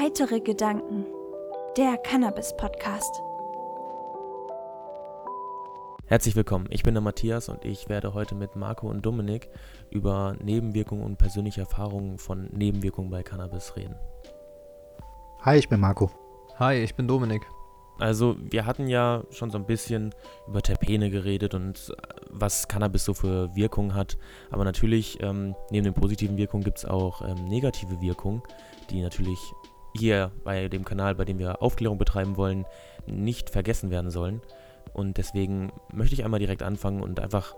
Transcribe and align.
Heitere 0.00 0.40
Gedanken. 0.40 1.04
Der 1.76 1.98
Cannabis-Podcast. 1.98 3.20
Herzlich 6.06 6.34
willkommen, 6.34 6.68
ich 6.70 6.82
bin 6.82 6.94
der 6.94 7.02
Matthias 7.02 7.50
und 7.50 7.66
ich 7.66 7.90
werde 7.90 8.14
heute 8.14 8.34
mit 8.34 8.56
Marco 8.56 8.88
und 8.88 9.04
Dominik 9.04 9.50
über 9.90 10.36
Nebenwirkungen 10.42 11.04
und 11.04 11.18
persönliche 11.18 11.60
Erfahrungen 11.60 12.16
von 12.16 12.48
Nebenwirkungen 12.50 13.10
bei 13.10 13.22
Cannabis 13.22 13.76
reden. 13.76 13.94
Hi, 15.42 15.58
ich 15.58 15.68
bin 15.68 15.80
Marco. 15.80 16.10
Hi, 16.58 16.76
ich 16.76 16.94
bin 16.94 17.06
Dominik. 17.06 17.46
Also 17.98 18.36
wir 18.40 18.64
hatten 18.64 18.86
ja 18.86 19.24
schon 19.28 19.50
so 19.50 19.58
ein 19.58 19.66
bisschen 19.66 20.14
über 20.48 20.62
Terpene 20.62 21.10
geredet 21.10 21.52
und 21.52 21.90
äh, 21.90 22.02
was 22.30 22.68
Cannabis 22.68 23.04
so 23.04 23.12
für 23.12 23.54
Wirkungen 23.54 23.94
hat. 23.94 24.16
Aber 24.50 24.64
natürlich, 24.64 25.22
ähm, 25.22 25.54
neben 25.70 25.84
den 25.84 25.92
positiven 25.92 26.38
Wirkungen 26.38 26.64
gibt 26.64 26.78
es 26.78 26.86
auch 26.86 27.20
ähm, 27.20 27.44
negative 27.44 28.00
Wirkungen, 28.00 28.42
die 28.88 29.02
natürlich 29.02 29.52
hier 29.94 30.30
bei 30.44 30.68
dem 30.68 30.84
Kanal, 30.84 31.14
bei 31.14 31.24
dem 31.24 31.38
wir 31.38 31.62
Aufklärung 31.62 31.98
betreiben 31.98 32.36
wollen, 32.36 32.64
nicht 33.06 33.50
vergessen 33.50 33.90
werden 33.90 34.10
sollen. 34.10 34.40
Und 34.92 35.18
deswegen 35.18 35.72
möchte 35.92 36.14
ich 36.14 36.24
einmal 36.24 36.40
direkt 36.40 36.62
anfangen 36.62 37.02
und 37.02 37.20
einfach 37.20 37.54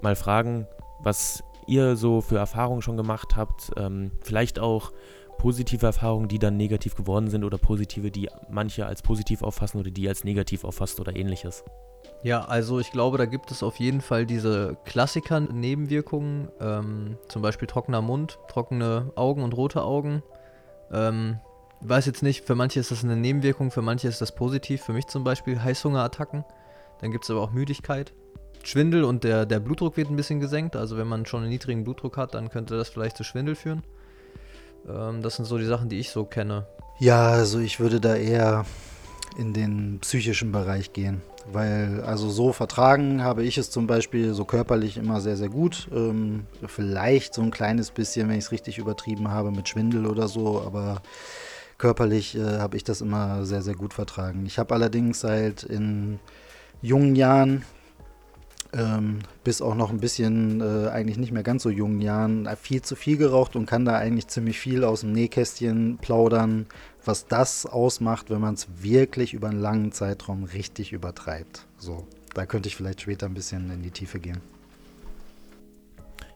mal 0.00 0.16
fragen, 0.16 0.66
was 1.00 1.42
ihr 1.66 1.96
so 1.96 2.20
für 2.20 2.38
Erfahrungen 2.38 2.82
schon 2.82 2.96
gemacht 2.96 3.36
habt. 3.36 3.70
Ähm, 3.76 4.10
vielleicht 4.22 4.58
auch 4.58 4.92
positive 5.38 5.86
Erfahrungen, 5.86 6.28
die 6.28 6.38
dann 6.38 6.56
negativ 6.56 6.94
geworden 6.94 7.28
sind 7.30 7.44
oder 7.44 7.56
positive, 7.56 8.10
die 8.10 8.28
manche 8.50 8.86
als 8.86 9.02
positiv 9.02 9.42
auffassen 9.42 9.80
oder 9.80 9.90
die 9.90 10.06
als 10.06 10.24
negativ 10.24 10.64
auffasst 10.64 11.00
oder 11.00 11.16
ähnliches. 11.16 11.64
Ja, 12.22 12.44
also 12.44 12.78
ich 12.78 12.92
glaube, 12.92 13.16
da 13.16 13.24
gibt 13.24 13.50
es 13.50 13.62
auf 13.62 13.76
jeden 13.76 14.02
Fall 14.02 14.26
diese 14.26 14.76
Klassiker-Nebenwirkungen, 14.84 16.48
ähm, 16.60 17.16
zum 17.28 17.40
Beispiel 17.40 17.66
trockener 17.66 18.02
Mund, 18.02 18.38
trockene 18.48 19.12
Augen 19.14 19.42
und 19.42 19.56
rote 19.56 19.82
Augen. 19.82 20.22
Ähm, 20.92 21.40
weiß 21.80 22.06
jetzt 22.06 22.22
nicht, 22.22 22.44
für 22.44 22.54
manche 22.54 22.80
ist 22.80 22.90
das 22.90 23.04
eine 23.04 23.16
Nebenwirkung, 23.16 23.70
für 23.70 23.82
manche 23.82 24.08
ist 24.08 24.20
das 24.20 24.34
positiv, 24.34 24.82
für 24.82 24.92
mich 24.92 25.06
zum 25.06 25.24
Beispiel 25.24 25.62
Heißhungerattacken. 25.62 26.44
Dann 27.00 27.10
gibt 27.10 27.24
es 27.24 27.30
aber 27.30 27.40
auch 27.40 27.52
Müdigkeit. 27.52 28.12
Schwindel 28.62 29.04
und 29.04 29.24
der, 29.24 29.46
der 29.46 29.60
Blutdruck 29.60 29.96
wird 29.96 30.10
ein 30.10 30.16
bisschen 30.16 30.40
gesenkt. 30.40 30.76
Also 30.76 30.96
wenn 30.96 31.06
man 31.06 31.24
schon 31.24 31.40
einen 31.40 31.50
niedrigen 31.50 31.84
Blutdruck 31.84 32.16
hat, 32.16 32.34
dann 32.34 32.50
könnte 32.50 32.76
das 32.76 32.90
vielleicht 32.90 33.16
zu 33.16 33.24
Schwindel 33.24 33.54
führen. 33.54 33.82
Ähm, 34.88 35.22
das 35.22 35.36
sind 35.36 35.46
so 35.46 35.58
die 35.58 35.64
Sachen, 35.64 35.88
die 35.88 35.98
ich 35.98 36.10
so 36.10 36.24
kenne. 36.24 36.66
Ja, 36.98 37.30
also 37.30 37.58
ich 37.58 37.80
würde 37.80 38.00
da 38.00 38.14
eher 38.14 38.66
in 39.38 39.54
den 39.54 39.98
psychischen 40.00 40.52
Bereich 40.52 40.92
gehen. 40.92 41.22
Weil, 41.50 42.02
also 42.02 42.28
so 42.28 42.52
vertragen 42.52 43.22
habe 43.22 43.42
ich 43.42 43.56
es 43.56 43.70
zum 43.70 43.86
Beispiel 43.86 44.34
so 44.34 44.44
körperlich 44.44 44.98
immer 44.98 45.20
sehr, 45.20 45.36
sehr 45.36 45.48
gut. 45.48 45.88
Ähm, 45.92 46.46
vielleicht 46.66 47.32
so 47.34 47.42
ein 47.42 47.50
kleines 47.50 47.90
bisschen, 47.90 48.28
wenn 48.28 48.36
ich 48.36 48.44
es 48.44 48.52
richtig 48.52 48.78
übertrieben 48.78 49.30
habe, 49.30 49.50
mit 49.50 49.68
Schwindel 49.68 50.06
oder 50.06 50.28
so, 50.28 50.60
aber 50.60 51.00
körperlich 51.80 52.36
äh, 52.36 52.58
habe 52.58 52.76
ich 52.76 52.84
das 52.84 53.00
immer 53.00 53.44
sehr, 53.46 53.62
sehr 53.62 53.74
gut 53.74 53.94
vertragen. 53.94 54.44
Ich 54.44 54.58
habe 54.58 54.74
allerdings 54.74 55.24
halt 55.24 55.62
in 55.62 56.20
jungen 56.82 57.16
Jahren 57.16 57.64
ähm, 58.74 59.20
bis 59.44 59.62
auch 59.62 59.74
noch 59.74 59.90
ein 59.90 59.98
bisschen 59.98 60.60
äh, 60.60 60.88
eigentlich 60.90 61.16
nicht 61.16 61.32
mehr 61.32 61.42
ganz 61.42 61.62
so 61.62 61.70
jungen 61.70 62.02
Jahren 62.02 62.44
äh, 62.44 62.54
viel 62.54 62.82
zu 62.82 62.96
viel 62.96 63.16
geraucht 63.16 63.56
und 63.56 63.64
kann 63.64 63.86
da 63.86 63.96
eigentlich 63.96 64.28
ziemlich 64.28 64.60
viel 64.60 64.84
aus 64.84 65.00
dem 65.00 65.12
Nähkästchen 65.12 65.98
plaudern, 66.02 66.66
was 67.02 67.26
das 67.26 67.64
ausmacht, 67.64 68.28
wenn 68.28 68.42
man 68.42 68.54
es 68.54 68.68
wirklich 68.82 69.32
über 69.32 69.48
einen 69.48 69.60
langen 69.60 69.90
Zeitraum 69.90 70.44
richtig 70.44 70.92
übertreibt. 70.92 71.66
So, 71.78 72.06
da 72.34 72.44
könnte 72.44 72.68
ich 72.68 72.76
vielleicht 72.76 73.00
später 73.00 73.24
ein 73.24 73.34
bisschen 73.34 73.70
in 73.70 73.82
die 73.82 73.90
Tiefe 73.90 74.20
gehen. 74.20 74.42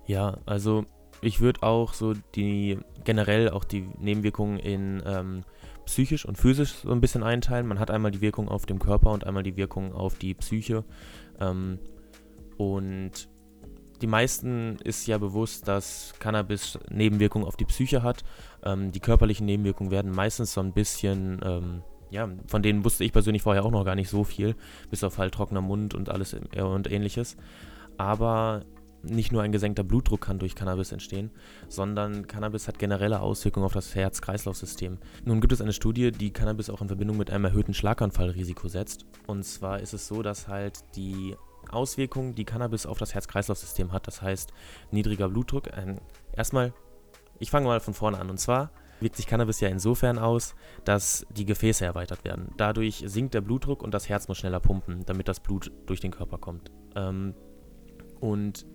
Ja, 0.07 0.39
also 0.47 0.87
ich 1.27 1.41
würde 1.41 1.63
auch 1.63 1.95
so 1.95 2.15
die 2.35 2.79
generell 3.05 3.51
auch 3.51 3.65
die 3.65 3.89
Nebenwirkungen 3.99 4.59
in 4.59 5.03
ähm, 5.07 5.45
psychisch 5.87 6.25
und 6.25 6.39
physisch 6.39 6.75
so 6.83 6.91
ein 6.91 7.01
bisschen 7.01 7.23
einteilen. 7.23 7.67
Man 7.67 7.79
hat 7.79 7.91
einmal 7.91 8.11
die 8.11 8.21
Wirkung 8.21 8.49
auf 8.49 8.67
dem 8.67 8.79
Körper 8.79 9.11
und 9.11 9.27
einmal 9.27 9.43
die 9.43 9.57
Wirkung 9.57 9.93
auf 9.93 10.17
die 10.17 10.35
Psyche. 10.35 10.85
Ähm, 11.41 11.79
und 12.57 13.29
die 14.01 14.07
meisten 14.07 14.77
ist 14.85 15.07
ja 15.07 15.19
bewusst, 15.19 15.69
dass 15.69 16.15
Cannabis 16.19 16.79
Nebenwirkungen 16.91 17.47
auf 17.47 17.57
die 17.57 17.65
Psyche 17.65 18.03
hat. 18.03 18.25
Ähm, 18.65 18.93
die 18.93 19.01
körperlichen 19.01 19.47
Nebenwirkungen 19.47 19.91
werden 19.91 20.11
meistens 20.11 20.53
so 20.53 20.61
ein 20.61 20.73
bisschen, 20.73 21.41
ähm, 21.45 21.83
ja, 22.11 22.29
von 22.47 22.63
denen 22.63 22.85
wusste 22.85 23.05
ich 23.05 23.13
persönlich 23.13 23.43
vorher 23.43 23.65
auch 23.65 23.71
noch 23.71 23.85
gar 23.85 23.95
nicht 23.95 24.11
so 24.11 24.25
viel, 24.25 24.57
bis 24.91 25.05
auf 25.05 25.19
halt 25.19 25.35
trockener 25.35 25.61
Mund 25.61 25.95
und 25.95 26.09
alles 26.09 26.35
äh, 26.35 26.63
und 26.63 26.91
ähnliches. 26.91 27.37
Aber 27.97 28.65
nicht 29.05 29.33
nur 29.33 29.43
ein 29.43 29.53
gesenkter 29.53 29.85
Blutdruck 29.85 30.21
kann 30.21 30.39
durch 30.39 30.55
Cannabis 30.55 30.93
entstehen, 30.93 31.31
sondern 31.69 32.27
Cannabis 32.27 32.69
hat 32.69 32.79
generelle 32.79 33.21
Auswirkungen 33.21 33.67
auf 33.67 33.73
das 33.73 33.95
Herz-Kreislauf-System. 33.95 34.99
Nun 35.25 35.41
gibt 35.41 35.53
es 35.53 35.61
eine 35.61 35.73
Studie, 35.73 36.11
die 36.11 36.33
Cannabis 36.33 36.71
auch 36.71 36.81
in 36.81 36.89
Verbindung 36.89 37.17
mit 37.17 37.31
einem 37.31 37.45
erhöhten 37.45 37.75
Schlaganfallrisiko 37.75 38.69
setzt. 38.69 39.07
Und 39.27 39.45
zwar 39.45 39.81
ist 39.81 39.95
es 39.95 40.07
so, 40.07 40.23
dass 40.23 40.49
halt 40.49 40.81
die 40.97 41.37
Auswirkungen, 41.71 42.35
die 42.35 42.45
Cannabis 42.45 42.87
auf 42.87 42.99
das 42.99 43.15
Herz-Kreislauf-System 43.15 43.93
hat. 43.93 44.07
Das 44.07 44.23
heißt, 44.23 44.53
niedriger 44.91 45.29
Blutdruck. 45.29 45.71
Ähm, 45.77 45.99
erstmal, 46.33 46.73
ich 47.39 47.51
fange 47.51 47.67
mal 47.67 47.81
von 47.81 47.95
vorne 47.95 48.19
an. 48.19 48.31
Und 48.31 48.39
zwar 48.39 48.71
wirkt 49.01 49.17
sich 49.17 49.27
Cannabis 49.27 49.61
ja 49.61 49.69
insofern 49.69 50.19
aus, 50.19 50.55
dass 50.85 51.27
die 51.31 51.45
Gefäße 51.45 51.85
erweitert 51.85 52.25
werden. 52.25 52.53
Dadurch 52.57 53.03
sinkt 53.07 53.35
der 53.35 53.41
Blutdruck 53.41 53.83
und 53.83 53.93
das 53.93 54.09
Herz 54.09 54.29
muss 54.29 54.39
schneller 54.39 54.61
pumpen, 54.61 55.05
damit 55.07 55.29
das 55.29 55.41
Blut 55.41 55.73
durch 55.87 56.01
den 56.01 56.11
Körper 56.11 56.39
kommt. 56.39 56.71
Ähm, 56.95 57.35
und 58.21 58.67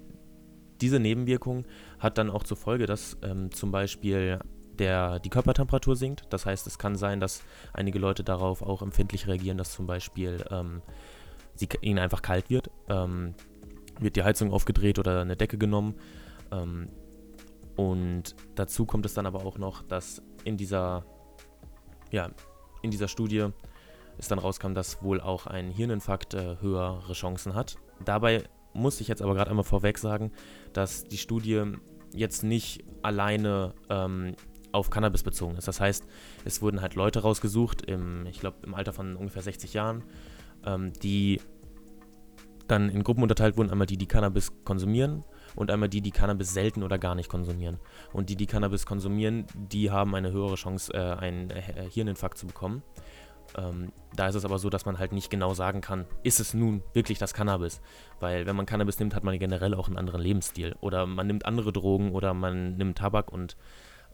diese 0.82 1.00
Nebenwirkung 1.00 1.66
hat 2.00 2.18
dann 2.18 2.30
auch 2.30 2.44
zur 2.44 2.58
Folge, 2.58 2.86
dass 2.86 3.18
ähm, 3.22 3.52
zum 3.52 3.72
Beispiel 3.72 4.40
der, 4.80 5.20
die 5.20 5.30
Körpertemperatur 5.30 5.96
sinkt. 5.96 6.24
Das 6.30 6.46
heißt, 6.46 6.66
es 6.68 6.80
kann 6.80 6.96
sein, 6.96 7.20
dass 7.20 7.44
einige 7.74 8.00
Leute 8.00 8.24
darauf 8.24 8.62
auch 8.62 8.82
empfindlich 8.82 9.28
reagieren, 9.28 9.58
dass 9.58 9.72
zum 9.72 9.88
Beispiel 9.88 10.44
ähm, 10.50 10.82
sie, 11.56 11.68
ihnen 11.82 12.00
einfach 12.00 12.22
kalt 12.22 12.50
wird. 12.50 12.72
Ähm, 12.88 13.36
wird 14.00 14.16
die 14.16 14.24
Heizung 14.24 14.52
aufgedreht 14.52 14.98
oder 14.98 15.22
eine 15.22 15.36
Decke 15.36 15.58
genommen. 15.58 15.96
Ähm, 16.52 16.90
und 17.76 18.36
dazu 18.56 18.86
kommt 18.86 19.06
es 19.06 19.14
dann 19.14 19.26
aber 19.26 19.46
auch 19.46 19.58
noch, 19.58 19.84
dass 19.84 20.22
in 20.44 20.58
dieser, 20.58 21.06
ja, 22.12 22.30
in 22.82 22.92
dieser 22.92 23.08
Studie 23.08 23.48
es 24.18 24.28
dann 24.28 24.40
rauskam, 24.40 24.74
dass 24.74 25.02
wohl 25.04 25.22
auch 25.22 25.48
ein 25.48 25.72
Hirninfarkt 25.72 26.34
äh, 26.34 26.58
höhere 26.62 27.14
Chancen 27.14 27.56
hat. 27.56 27.78
Dabei 28.04 28.44
muss 28.74 29.02
ich 29.02 29.08
jetzt 29.08 29.22
aber 29.22 29.34
gerade 29.34 29.50
einmal 29.50 29.64
vorweg 29.64 29.98
sagen, 29.98 30.32
dass 30.74 31.04
die 31.04 31.18
Studie 31.18 31.64
jetzt 32.14 32.44
nicht 32.44 32.84
alleine 33.02 33.74
ähm, 33.90 34.36
auf 34.72 34.90
Cannabis 34.90 35.24
bezogen 35.24 35.56
ist. 35.58 35.68
Das 35.68 35.80
heißt, 35.80 36.06
es 36.46 36.62
wurden 36.62 36.82
halt 36.82 36.96
Leute 36.96 37.22
rausgesucht, 37.22 37.84
im, 37.84 38.26
ich 38.28 38.40
glaube 38.40 38.58
im 38.64 38.74
Alter 38.74 38.94
von 38.94 39.16
ungefähr 39.16 39.42
60 39.42 39.74
Jahren, 39.74 40.04
ähm, 40.66 40.94
die 41.02 41.40
dann 42.68 42.90
in 42.90 43.04
Gruppen 43.04 43.24
unterteilt 43.24 43.58
wurden, 43.58 43.72
einmal 43.72 43.88
die, 43.88 43.98
die 43.98 44.08
Cannabis 44.08 44.52
konsumieren 44.64 45.24
und 45.56 45.72
einmal 45.72 45.90
die, 45.90 46.02
die 46.02 46.12
Cannabis 46.12 46.54
selten 46.54 46.84
oder 46.84 47.00
gar 47.00 47.16
nicht 47.16 47.30
konsumieren. 47.30 47.80
Und 48.14 48.30
die, 48.30 48.36
die 48.36 48.46
Cannabis 48.46 48.86
konsumieren, 48.86 49.46
die 49.56 49.90
haben 49.90 50.14
eine 50.14 50.32
höhere 50.32 50.56
Chance, 50.56 50.94
äh, 50.94 50.98
einen 50.98 51.50
äh, 51.50 51.90
Hirninfarkt 51.90 52.38
zu 52.38 52.46
bekommen. 52.46 52.84
Ähm, 53.58 53.92
da 54.16 54.28
ist 54.28 54.36
es 54.36 54.46
aber 54.46 54.60
so, 54.60 54.70
dass 54.70 54.86
man 54.86 55.00
halt 55.00 55.12
nicht 55.12 55.30
genau 55.30 55.54
sagen 55.54 55.82
kann, 55.82 56.06
ist 56.24 56.40
es 56.40 56.54
nun 56.54 56.84
wirklich 56.94 57.18
das 57.18 57.34
Cannabis? 57.34 57.82
Weil 58.20 58.46
wenn 58.46 58.56
man 58.56 58.66
Cannabis 58.66 59.00
nimmt, 59.00 59.16
hat 59.16 59.24
man 59.24 59.38
generell 59.40 59.74
auch 59.74 59.88
einen 59.88 59.98
anderen 59.98 60.22
Lebensstil. 60.22 60.76
Oder 60.82 61.06
man 61.06 61.28
nimmt 61.28 61.46
andere 61.46 61.74
Drogen 61.74 62.12
oder 62.14 62.34
man 62.34 62.78
nimmt 62.78 62.98
Tabak 62.98 63.32
und 63.32 63.58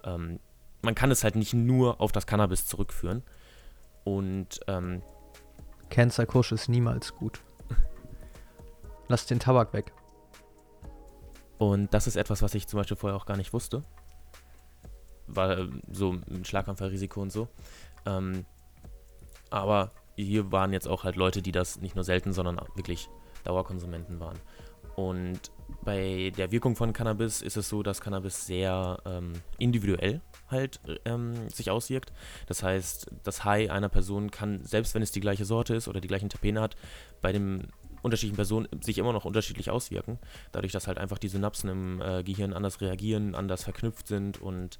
ähm, 0.03 0.40
man 0.81 0.96
kann 0.96 1.12
es 1.12 1.23
halt 1.23 1.35
nicht 1.35 1.53
nur 1.53 2.00
auf 2.00 2.12
das 2.12 2.28
Cannabis 2.28 2.68
zurückführen. 2.68 3.23
Und 4.03 4.59
ähm, 4.68 5.01
Cancer 5.90 6.25
Kusch 6.25 6.52
ist 6.52 6.69
niemals 6.69 7.16
gut. 7.16 7.41
Lass 9.07 9.25
den 9.25 9.40
Tabak 9.40 9.73
weg. 9.73 9.91
Und 11.57 11.94
das 11.94 12.07
ist 12.07 12.16
etwas, 12.16 12.41
was 12.41 12.53
ich 12.53 12.67
zum 12.67 12.78
Beispiel 12.78 12.97
vorher 12.97 13.17
auch 13.17 13.26
gar 13.26 13.38
nicht 13.38 13.53
wusste. 13.53 13.84
War 15.28 15.58
äh, 15.58 15.70
so 15.90 16.11
ein 16.11 16.46
Schlaganfallrisiko 16.46 17.22
und 17.22 17.31
so. 17.31 17.47
Ähm, 18.05 18.46
aber 19.49 19.91
hier 20.15 20.51
waren 20.51 20.73
jetzt 20.73 20.87
auch 20.87 21.03
halt 21.03 21.15
Leute, 21.15 21.41
die 21.41 21.51
das 21.51 21.81
nicht 21.81 21.95
nur 21.95 22.03
selten, 22.03 22.33
sondern 22.33 22.59
wirklich 22.75 23.09
Dauerkonsumenten 23.43 24.19
waren. 24.19 24.39
Und 24.95 25.51
bei 25.83 26.31
der 26.37 26.51
Wirkung 26.51 26.75
von 26.75 26.93
Cannabis 26.93 27.41
ist 27.41 27.57
es 27.57 27.67
so, 27.67 27.83
dass 27.83 27.99
Cannabis 27.99 28.45
sehr 28.45 28.97
ähm, 29.05 29.33
individuell 29.57 30.21
halt 30.49 30.79
ähm, 31.03 31.49
sich 31.49 31.69
auswirkt. 31.69 32.13
Das 32.47 32.63
heißt, 32.63 33.11
das 33.23 33.43
High 33.43 33.69
einer 33.71 33.89
Person 33.89 34.31
kann, 34.31 34.63
selbst 34.63 34.95
wenn 34.95 35.01
es 35.01 35.11
die 35.11 35.19
gleiche 35.19 35.43
Sorte 35.43 35.75
ist 35.75 35.87
oder 35.87 35.99
die 35.99 36.07
gleichen 36.07 36.29
Terpene 36.29 36.61
hat, 36.61 36.75
bei 37.21 37.33
den 37.33 37.67
unterschiedlichen 38.03 38.35
Personen 38.35 38.67
sich 38.81 38.97
immer 38.97 39.11
noch 39.11 39.25
unterschiedlich 39.25 39.69
auswirken. 39.69 40.19
Dadurch, 40.51 40.71
dass 40.71 40.87
halt 40.87 40.97
einfach 40.97 41.17
die 41.17 41.27
Synapsen 41.27 41.69
im 41.69 42.01
äh, 42.01 42.23
Gehirn 42.23 42.53
anders 42.53 42.79
reagieren, 42.79 43.35
anders 43.35 43.63
verknüpft 43.63 44.07
sind 44.07 44.41
und 44.41 44.79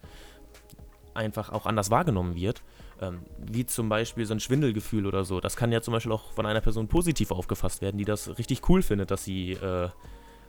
einfach 1.14 1.52
auch 1.52 1.66
anders 1.66 1.90
wahrgenommen 1.92 2.36
wird. 2.36 2.62
Ähm, 3.02 3.22
wie 3.38 3.66
zum 3.66 3.90
Beispiel 3.90 4.26
so 4.26 4.34
ein 4.34 4.40
Schwindelgefühl 4.40 5.06
oder 5.06 5.26
so. 5.26 5.42
Das 5.42 5.58
kann 5.58 5.72
ja 5.72 5.82
zum 5.82 5.94
Beispiel 5.94 6.12
auch 6.12 6.32
von 6.32 6.46
einer 6.46 6.62
Person 6.62 6.88
positiv 6.88 7.32
aufgefasst 7.32 7.82
werden, 7.82 7.98
die 7.98 8.06
das 8.06 8.38
richtig 8.38 8.70
cool 8.70 8.82
findet, 8.82 9.12
dass 9.12 9.24
sie, 9.24 9.52
äh, 9.52 9.90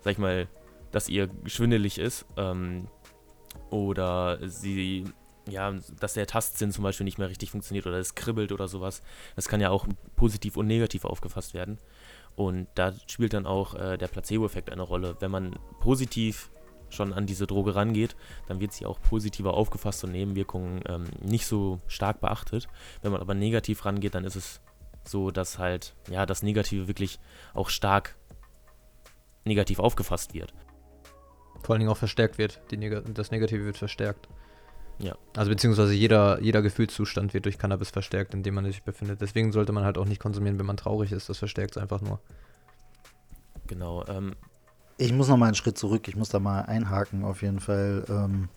sag 0.01 0.13
ich 0.13 0.19
mal, 0.19 0.47
dass 0.93 1.09
ihr 1.09 1.29
schwindelig 1.47 1.99
ist. 1.99 2.25
Ähm, 2.37 2.89
oder 3.71 4.39
sie 4.49 5.05
ja, 5.49 5.73
dass 6.01 6.15
der 6.15 6.27
Tastsinn 6.27 6.73
zum 6.73 6.83
Beispiel 6.83 7.05
nicht 7.05 7.19
mehr 7.19 7.29
richtig 7.29 7.51
funktioniert 7.51 7.87
oder 7.87 7.99
es 7.99 8.15
kribbelt 8.15 8.53
oder 8.53 8.69
sowas. 8.69 9.03
Das 9.37 9.49
kann 9.49 9.61
ja 9.61 9.71
auch 9.71 9.87
positiv 10.17 10.57
und 10.57 10.67
negativ 10.67 11.05
aufgefasst 11.05 11.55
werden. 11.55 11.79
Und 12.35 12.67
da 12.75 12.93
spielt 13.07 13.33
dann 13.33 13.47
auch 13.47 13.75
äh, 13.75 13.97
der 13.97 14.09
Placebo-Effekt 14.09 14.71
eine 14.71 14.83
Rolle. 14.83 15.17
Wenn 15.21 15.31
man 15.31 15.59
positiv 15.81 16.51
schon 16.89 17.13
an 17.13 17.27
diese 17.27 17.47
Droge 17.47 17.75
rangeht, 17.75 18.17
dann 18.47 18.61
wird 18.61 18.73
sie 18.73 18.87
auch 18.87 19.01
positiver 19.01 19.55
aufgefasst 19.55 20.05
und 20.05 20.13
Nebenwirkungen 20.13 20.83
ähm, 20.89 21.05
nicht 21.21 21.47
so 21.47 21.81
stark 21.87 22.21
beachtet. 22.21 22.69
Wenn 23.03 23.13
man 23.13 23.21
aber 23.21 23.35
negativ 23.35 23.85
rangeht, 23.85 24.15
dann 24.15 24.25
ist 24.25 24.37
es 24.37 24.61
so, 25.05 25.31
dass 25.31 25.59
halt, 25.59 25.95
ja, 26.11 26.27
das 26.27 26.43
Negative 26.43 26.89
wirklich 26.89 27.19
auch 27.55 27.69
stark 27.69 28.17
negativ 29.45 29.79
aufgefasst 29.79 30.35
wird. 30.35 30.53
Vor 31.63 31.75
allen 31.75 31.81
Dingen 31.81 31.91
auch 31.91 31.97
verstärkt 31.97 32.39
wird. 32.39 32.61
Neg 32.73 33.15
das 33.15 33.31
Negative 33.31 33.65
wird 33.65 33.77
verstärkt. 33.77 34.29
Ja. 34.99 35.17
Also 35.37 35.51
beziehungsweise 35.51 35.93
jeder, 35.93 36.41
jeder 36.41 36.63
Gefühlszustand 36.63 37.35
wird 37.35 37.45
durch 37.45 37.59
Cannabis 37.59 37.91
verstärkt, 37.91 38.35
in 38.35 38.43
dem 38.43 38.55
man 38.55 38.65
sich 38.65 38.83
befindet. 38.83 39.21
Deswegen 39.21 39.53
sollte 39.53 39.73
man 39.73 39.85
halt 39.85 39.99
auch 39.99 40.07
nicht 40.07 40.21
konsumieren, 40.21 40.59
wenn 40.59 40.67
man 40.67 40.77
traurig 40.77 41.13
ist. 41.13 41.29
Das 41.29 41.39
verstärkt 41.39 41.77
es 41.77 41.83
einfach 41.83 42.01
nur. 42.01 42.21
Genau. 43.67 44.05
Ähm, 44.07 44.37
ich 44.99 45.13
muss 45.13 45.29
noch 45.29 45.37
mal 45.37 45.47
einen 45.47 45.55
Schritt 45.55 45.79
zurück. 45.79 46.09
Ich 46.09 46.17
muss 46.17 46.29
da 46.29 46.39
mal 46.39 46.63
einhaken 46.63 47.25
auf 47.25 47.43
jeden 47.43 47.61
Fall. 47.61 48.05
Ähm, 48.09 48.49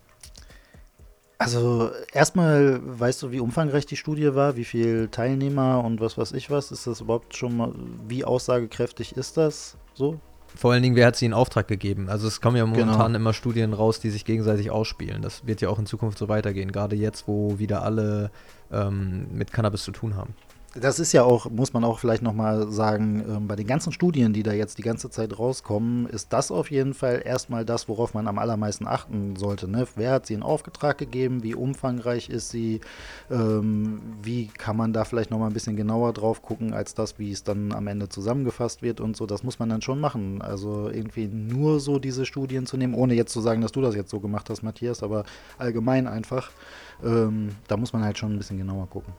also 1.38 1.90
erstmal, 2.12 2.80
weißt 2.82 3.22
du, 3.22 3.30
wie 3.30 3.40
umfangreich 3.40 3.86
die 3.86 3.96
Studie 3.96 4.34
war, 4.34 4.56
wie 4.56 4.64
viele 4.64 5.10
Teilnehmer 5.10 5.82
und 5.82 6.00
was 6.00 6.18
weiß 6.18 6.32
ich 6.32 6.50
was? 6.50 6.70
Ist 6.70 6.86
das 6.86 7.00
überhaupt 7.00 7.34
schon 7.34 7.56
mal, 7.56 7.72
wie 8.06 8.24
aussagekräftig 8.24 9.16
ist 9.16 9.36
das 9.36 9.76
so? 9.94 10.20
Vor 10.54 10.72
allen 10.72 10.82
Dingen, 10.82 10.96
wer 10.96 11.06
hat 11.06 11.16
sie 11.16 11.26
in 11.26 11.32
Auftrag 11.32 11.68
gegeben? 11.68 12.08
Also 12.08 12.26
es 12.26 12.40
kommen 12.40 12.56
ja 12.56 12.64
Genau. 12.64 12.76
momentan 12.76 13.14
immer 13.14 13.32
Studien 13.32 13.72
raus, 13.72 14.00
die 14.00 14.10
sich 14.10 14.24
gegenseitig 14.24 14.70
ausspielen. 14.70 15.22
Das 15.22 15.46
wird 15.46 15.60
ja 15.60 15.68
auch 15.68 15.78
in 15.78 15.86
Zukunft 15.86 16.18
so 16.18 16.28
weitergehen, 16.28 16.72
gerade 16.72 16.96
jetzt, 16.96 17.28
wo 17.28 17.58
wieder 17.58 17.82
alle 17.84 18.30
ähm, 18.72 19.28
mit 19.32 19.52
Cannabis 19.52 19.84
zu 19.84 19.92
tun 19.92 20.16
haben. 20.16 20.34
Das 20.74 21.00
ist 21.00 21.12
ja 21.12 21.24
auch, 21.24 21.50
muss 21.50 21.72
man 21.72 21.82
auch 21.82 21.98
vielleicht 21.98 22.22
nochmal 22.22 22.70
sagen, 22.70 23.24
ähm, 23.28 23.48
bei 23.48 23.56
den 23.56 23.66
ganzen 23.66 23.90
Studien, 23.90 24.32
die 24.32 24.44
da 24.44 24.52
jetzt 24.52 24.78
die 24.78 24.82
ganze 24.82 25.10
Zeit 25.10 25.36
rauskommen, 25.36 26.06
ist 26.06 26.32
das 26.32 26.52
auf 26.52 26.70
jeden 26.70 26.94
Fall 26.94 27.22
erstmal 27.24 27.64
das, 27.64 27.88
worauf 27.88 28.14
man 28.14 28.28
am 28.28 28.38
allermeisten 28.38 28.86
achten 28.86 29.34
sollte. 29.34 29.66
Ne? 29.66 29.88
Wer 29.96 30.12
hat 30.12 30.26
sie 30.26 30.34
in 30.34 30.44
Auftrag 30.44 30.96
gegeben? 30.96 31.42
Wie 31.42 31.56
umfangreich 31.56 32.28
ist 32.28 32.50
sie? 32.50 32.80
Ähm, 33.32 34.00
wie 34.22 34.46
kann 34.46 34.76
man 34.76 34.92
da 34.92 35.04
vielleicht 35.04 35.32
nochmal 35.32 35.50
ein 35.50 35.54
bisschen 35.54 35.74
genauer 35.74 36.12
drauf 36.12 36.40
gucken, 36.40 36.72
als 36.72 36.94
das, 36.94 37.18
wie 37.18 37.32
es 37.32 37.42
dann 37.42 37.72
am 37.72 37.88
Ende 37.88 38.08
zusammengefasst 38.08 38.80
wird 38.80 39.00
und 39.00 39.16
so? 39.16 39.26
Das 39.26 39.42
muss 39.42 39.58
man 39.58 39.70
dann 39.70 39.82
schon 39.82 39.98
machen. 39.98 40.40
Also 40.40 40.88
irgendwie 40.88 41.26
nur 41.26 41.80
so 41.80 41.98
diese 41.98 42.24
Studien 42.26 42.66
zu 42.66 42.76
nehmen, 42.76 42.94
ohne 42.94 43.14
jetzt 43.14 43.32
zu 43.32 43.40
sagen, 43.40 43.60
dass 43.60 43.72
du 43.72 43.80
das 43.80 43.96
jetzt 43.96 44.10
so 44.10 44.20
gemacht 44.20 44.48
hast, 44.50 44.62
Matthias, 44.62 45.02
aber 45.02 45.24
allgemein 45.58 46.06
einfach. 46.06 46.52
Ähm, 47.02 47.56
da 47.66 47.76
muss 47.76 47.92
man 47.92 48.04
halt 48.04 48.18
schon 48.18 48.32
ein 48.32 48.38
bisschen 48.38 48.58
genauer 48.58 48.88
gucken. 48.88 49.12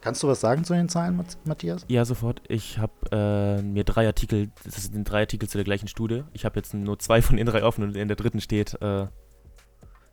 Kannst 0.00 0.22
du 0.22 0.28
was 0.28 0.40
sagen 0.40 0.64
zu 0.64 0.74
den 0.74 0.88
Zahlen, 0.88 1.16
Mat- 1.16 1.36
Matthias? 1.44 1.84
ja, 1.88 2.04
sofort. 2.04 2.40
Ich 2.48 2.78
habe 2.78 2.92
äh, 3.10 3.62
mir 3.62 3.84
drei 3.84 4.06
Artikel, 4.06 4.50
das 4.64 4.84
sind 4.84 5.04
drei 5.04 5.20
Artikel 5.20 5.48
zu 5.48 5.58
der 5.58 5.64
gleichen 5.64 5.88
Studie. 5.88 6.22
Ich 6.32 6.44
habe 6.44 6.56
jetzt 6.56 6.72
nur 6.72 6.98
zwei 6.98 7.20
von 7.20 7.36
den 7.36 7.46
drei 7.46 7.64
offen 7.64 7.82
und 7.84 7.96
in 7.96 8.08
der 8.08 8.16
dritten 8.16 8.40
steht, 8.40 8.80
äh, 8.80 9.06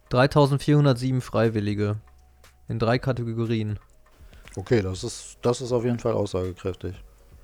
3407 0.10 1.22
Freiwillige 1.22 1.98
in 2.68 2.80
drei 2.80 2.98
Kategorien. 3.00 3.80
Okay, 4.56 4.82
das 4.82 5.04
ist, 5.04 5.38
das 5.42 5.62
ist 5.62 5.72
auf 5.72 5.84
jeden 5.84 6.00
Fall 6.00 6.14
aussagekräftig. 6.14 6.96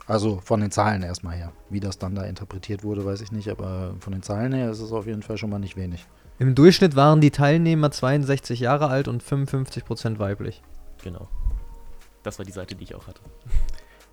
Also 0.08 0.40
von 0.44 0.62
den 0.62 0.72
Zahlen 0.72 1.04
erstmal 1.04 1.36
her. 1.36 1.52
Wie 1.70 1.80
das 1.80 1.98
dann 1.98 2.16
da 2.16 2.24
interpretiert 2.24 2.84
wurde, 2.84 3.06
weiß 3.06 3.22
ich 3.22 3.32
nicht, 3.32 3.50
aber 3.50 3.96
von 4.00 4.14
den 4.14 4.24
Zahlen 4.24 4.54
her 4.54 4.72
ist 4.72 4.80
es 4.80 4.92
auf 4.92 5.06
jeden 5.06 5.22
Fall 5.22 5.38
schon 5.38 5.50
mal 5.50 5.60
nicht 5.60 5.76
wenig. 5.78 6.06
Im 6.40 6.56
Durchschnitt 6.56 6.96
waren 6.96 7.22
die 7.22 7.32
Teilnehmer 7.32 7.92
62 7.92 8.60
Jahre 8.62 8.88
alt 8.88 9.08
und 9.08 9.24
55% 9.24 10.18
weiblich. 10.18 10.64
genau. 11.04 11.30
Das 12.24 12.38
war 12.40 12.46
die 12.46 12.52
Seite, 12.52 12.76
die 12.76 12.84
ich 12.84 12.96
auch 12.96 13.08
hatte. 13.08 13.22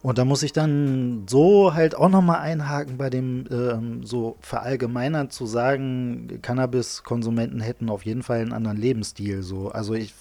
Und 0.00 0.16
da 0.18 0.24
muss 0.24 0.44
ich 0.44 0.52
dann 0.52 1.24
so 1.28 1.74
halt 1.74 1.96
auch 1.96 2.08
nochmal 2.08 2.38
einhaken 2.38 2.96
bei 2.98 3.10
dem 3.10 3.46
ähm, 3.50 4.04
so 4.04 4.36
verallgemeinert 4.40 5.32
zu 5.32 5.44
sagen, 5.44 6.38
Cannabis-Konsumenten 6.40 7.58
hätten 7.58 7.90
auf 7.90 8.06
jeden 8.06 8.22
Fall 8.22 8.40
einen 8.40 8.52
anderen 8.52 8.76
Lebensstil. 8.76 9.42
So. 9.42 9.70
Also 9.70 9.94
ich, 9.94 10.14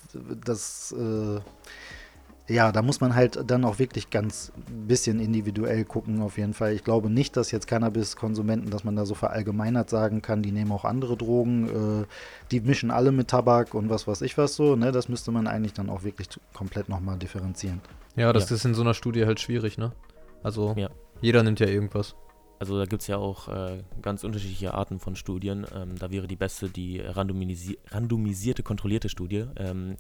das, 0.44 0.96
äh, 0.98 1.40
ja, 2.50 2.72
da 2.72 2.82
muss 2.82 3.02
man 3.02 3.14
halt 3.14 3.44
dann 3.50 3.66
auch 3.66 3.78
wirklich 3.78 4.10
ganz 4.10 4.54
bisschen 4.88 5.20
individuell 5.20 5.84
gucken, 5.84 6.22
auf 6.22 6.38
jeden 6.38 6.54
Fall. 6.54 6.74
Ich 6.74 6.84
glaube 6.84 7.10
nicht, 7.10 7.36
dass 7.36 7.52
jetzt 7.52 7.68
Cannabis-Konsumenten, 7.68 8.70
dass 8.70 8.84
man 8.86 8.96
da 8.96 9.06
so 9.06 9.16
verallgemeinert 9.16 9.90
sagen 9.90 10.22
kann, 10.22 10.42
die 10.44 10.52
nehmen 10.54 10.72
auch 10.72 10.86
andere 10.86 11.18
Drogen, 11.18 12.04
äh, 12.04 12.06
die 12.52 12.62
mischen 12.62 12.90
alle 12.90 13.12
mit 13.12 13.28
Tabak 13.28 13.74
und 13.74 13.90
was 13.90 14.08
weiß 14.08 14.22
ich 14.22 14.38
was 14.38 14.56
so. 14.56 14.76
Ne? 14.78 14.92
Das 14.94 15.10
müsste 15.10 15.32
man 15.32 15.48
eigentlich 15.48 15.74
dann 15.74 15.90
auch 15.90 16.04
wirklich 16.04 16.30
komplett 16.54 16.88
nochmal 16.88 17.18
differenzieren. 17.18 17.82
Ja, 18.16 18.32
das 18.32 18.50
Ja. 18.50 18.56
ist 18.56 18.66
in 18.66 18.74
so 18.74 18.82
einer 18.82 18.94
Studie 18.94 19.26
halt 19.26 19.40
schwierig, 19.42 19.78
ne? 19.78 19.92
Also 20.42 20.74
Ja. 20.78 20.90
jeder 21.22 21.44
nimmt 21.44 21.60
ja 21.60 21.68
irgendwas. 21.68 22.16
Also 22.60 22.78
da 22.80 22.86
gibt 22.86 23.02
es 23.04 23.08
ja 23.08 23.18
auch 23.18 23.50
äh, 23.50 23.84
ganz 24.02 24.24
unterschiedliche 24.24 24.74
Arten 24.74 25.00
von 25.00 25.16
Studien. 25.16 25.68
Ähm, 25.76 26.00
da 26.00 26.10
wäre 26.12 26.28
die 26.28 26.36
beste 26.38 26.70
die 26.70 27.00
randomisi 27.02 27.78
randomisierte, 27.90 28.64
kontrollierte 28.64 29.10
Studie. 29.10 29.46
Ähm, 29.58 29.98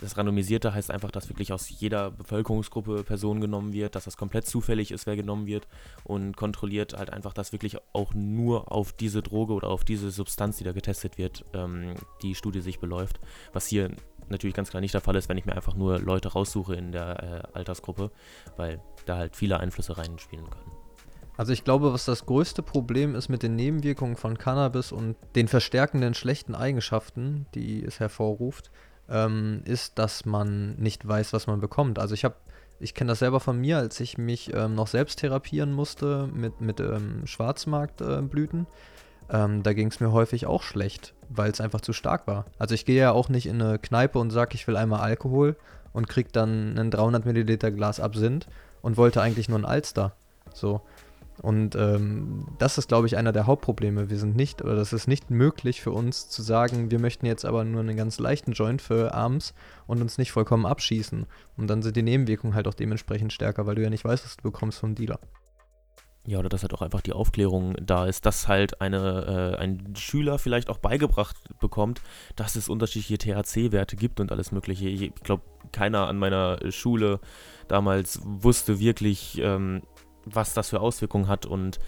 das 0.00 0.16
Randomisierte 0.16 0.74
heißt 0.74 0.90
einfach, 0.90 1.10
dass 1.10 1.28
wirklich 1.28 1.52
aus 1.52 1.68
jeder 1.68 2.10
Bevölkerungsgruppe 2.10 3.04
Personen 3.04 3.40
genommen 3.40 3.72
wird, 3.72 3.94
dass 3.94 4.04
das 4.04 4.16
komplett 4.16 4.46
zufällig 4.46 4.90
ist, 4.90 5.06
wer 5.06 5.16
genommen 5.16 5.46
wird 5.46 5.66
und 6.04 6.36
kontrolliert 6.36 6.94
halt 6.94 7.10
einfach, 7.10 7.32
dass 7.32 7.52
wirklich 7.52 7.76
auch 7.92 8.14
nur 8.14 8.70
auf 8.72 8.92
diese 8.92 9.22
Droge 9.22 9.54
oder 9.54 9.68
auf 9.68 9.84
diese 9.84 10.10
Substanz, 10.10 10.58
die 10.58 10.64
da 10.64 10.72
getestet 10.72 11.18
wird, 11.18 11.44
ähm, 11.54 11.94
die 12.22 12.34
Studie 12.34 12.60
sich 12.60 12.78
beläuft. 12.78 13.20
Was 13.52 13.66
hier 13.66 13.90
natürlich 14.28 14.54
ganz 14.54 14.70
klar 14.70 14.80
nicht 14.80 14.94
der 14.94 15.00
Fall 15.00 15.16
ist, 15.16 15.28
wenn 15.28 15.38
ich 15.38 15.46
mir 15.46 15.54
einfach 15.56 15.74
nur 15.74 15.98
Leute 15.98 16.28
raussuche 16.28 16.74
in 16.74 16.92
der 16.92 17.22
äh, 17.54 17.56
Altersgruppe, 17.56 18.10
weil 18.56 18.80
da 19.06 19.16
halt 19.16 19.36
viele 19.36 19.58
Einflüsse 19.60 19.98
reinspielen 19.98 20.48
können. 20.50 20.72
Also 21.36 21.52
ich 21.52 21.62
glaube, 21.62 21.92
was 21.92 22.04
das 22.04 22.26
größte 22.26 22.62
Problem 22.62 23.14
ist 23.14 23.28
mit 23.28 23.44
den 23.44 23.54
Nebenwirkungen 23.54 24.16
von 24.16 24.38
Cannabis 24.38 24.90
und 24.90 25.16
den 25.36 25.46
verstärkenden 25.46 26.14
schlechten 26.14 26.56
Eigenschaften, 26.56 27.46
die 27.54 27.84
es 27.84 28.00
hervorruft, 28.00 28.72
ähm, 29.10 29.62
ist, 29.64 29.98
dass 29.98 30.24
man 30.24 30.74
nicht 30.76 31.06
weiß, 31.06 31.32
was 31.32 31.46
man 31.46 31.60
bekommt. 31.60 31.98
Also 31.98 32.14
ich 32.14 32.24
habe, 32.24 32.36
ich 32.80 32.94
kenne 32.94 33.10
das 33.10 33.20
selber 33.20 33.40
von 33.40 33.58
mir, 33.58 33.78
als 33.78 33.98
ich 34.00 34.18
mich 34.18 34.52
ähm, 34.54 34.74
noch 34.74 34.86
selbst 34.86 35.18
therapieren 35.20 35.72
musste 35.72 36.28
mit, 36.32 36.60
mit 36.60 36.80
ähm, 36.80 37.26
Schwarzmarktblüten. 37.26 38.66
ähm, 39.30 39.62
da 39.62 39.72
ging 39.72 39.88
es 39.88 40.00
mir 40.00 40.12
häufig 40.12 40.46
auch 40.46 40.62
schlecht, 40.62 41.14
weil 41.28 41.50
es 41.50 41.60
einfach 41.60 41.80
zu 41.80 41.92
stark 41.92 42.26
war. 42.26 42.46
Also 42.58 42.74
ich 42.74 42.84
gehe 42.84 43.00
ja 43.00 43.12
auch 43.12 43.28
nicht 43.28 43.46
in 43.46 43.60
eine 43.60 43.78
Kneipe 43.78 44.18
und 44.18 44.30
sage, 44.30 44.54
ich 44.54 44.66
will 44.66 44.76
einmal 44.76 45.00
Alkohol 45.00 45.56
und 45.92 46.08
krieg 46.08 46.32
dann 46.32 46.78
ein 46.78 46.90
300 46.90 47.24
Milliliter 47.24 47.70
Glas 47.70 48.00
Absinth 48.00 48.46
und 48.82 48.96
wollte 48.96 49.22
eigentlich 49.22 49.48
nur 49.48 49.58
ein 49.58 49.64
Alster. 49.64 50.14
So. 50.54 50.82
Und 51.40 51.76
ähm, 51.76 52.46
das 52.58 52.78
ist, 52.78 52.88
glaube 52.88 53.06
ich, 53.06 53.16
einer 53.16 53.32
der 53.32 53.46
Hauptprobleme. 53.46 54.10
Wir 54.10 54.18
sind 54.18 54.36
nicht, 54.36 54.62
oder 54.62 54.74
das 54.74 54.92
ist 54.92 55.06
nicht 55.06 55.30
möglich 55.30 55.80
für 55.80 55.92
uns 55.92 56.28
zu 56.28 56.42
sagen, 56.42 56.90
wir 56.90 56.98
möchten 56.98 57.26
jetzt 57.26 57.44
aber 57.44 57.64
nur 57.64 57.80
einen 57.80 57.96
ganz 57.96 58.18
leichten 58.18 58.52
Joint 58.52 58.82
für 58.82 59.14
abends 59.14 59.54
und 59.86 60.02
uns 60.02 60.18
nicht 60.18 60.32
vollkommen 60.32 60.66
abschießen. 60.66 61.26
Und 61.56 61.66
dann 61.68 61.82
sind 61.82 61.96
die 61.96 62.02
Nebenwirkungen 62.02 62.54
halt 62.54 62.66
auch 62.66 62.74
dementsprechend 62.74 63.32
stärker, 63.32 63.66
weil 63.66 63.76
du 63.76 63.82
ja 63.82 63.90
nicht 63.90 64.04
weißt, 64.04 64.24
was 64.24 64.36
du 64.36 64.42
bekommst 64.42 64.78
vom 64.78 64.94
Dealer. 64.94 65.20
Ja, 66.28 66.38
oder 66.40 66.50
dass 66.50 66.60
halt 66.60 66.74
auch 66.74 66.82
einfach 66.82 67.00
die 67.00 67.14
Aufklärung 67.14 67.74
da 67.80 68.04
ist, 68.04 68.26
dass 68.26 68.48
halt 68.48 68.82
eine, 68.82 69.54
äh, 69.56 69.62
ein 69.62 69.94
Schüler 69.96 70.38
vielleicht 70.38 70.68
auch 70.68 70.76
beigebracht 70.76 71.36
bekommt, 71.58 72.02
dass 72.36 72.54
es 72.54 72.68
unterschiedliche 72.68 73.16
THC-Werte 73.16 73.96
gibt 73.96 74.20
und 74.20 74.30
alles 74.30 74.52
Mögliche. 74.52 74.88
Ich 74.88 75.14
glaube, 75.22 75.44
keiner 75.72 76.06
an 76.06 76.18
meiner 76.18 76.58
Schule 76.70 77.20
damals 77.66 78.20
wusste 78.24 78.78
wirklich, 78.78 79.40
ähm, 79.42 79.80
was 80.24 80.54
das 80.54 80.70
für 80.70 80.80
Auswirkungen 80.80 81.28
hat 81.28 81.46
und 81.46 81.78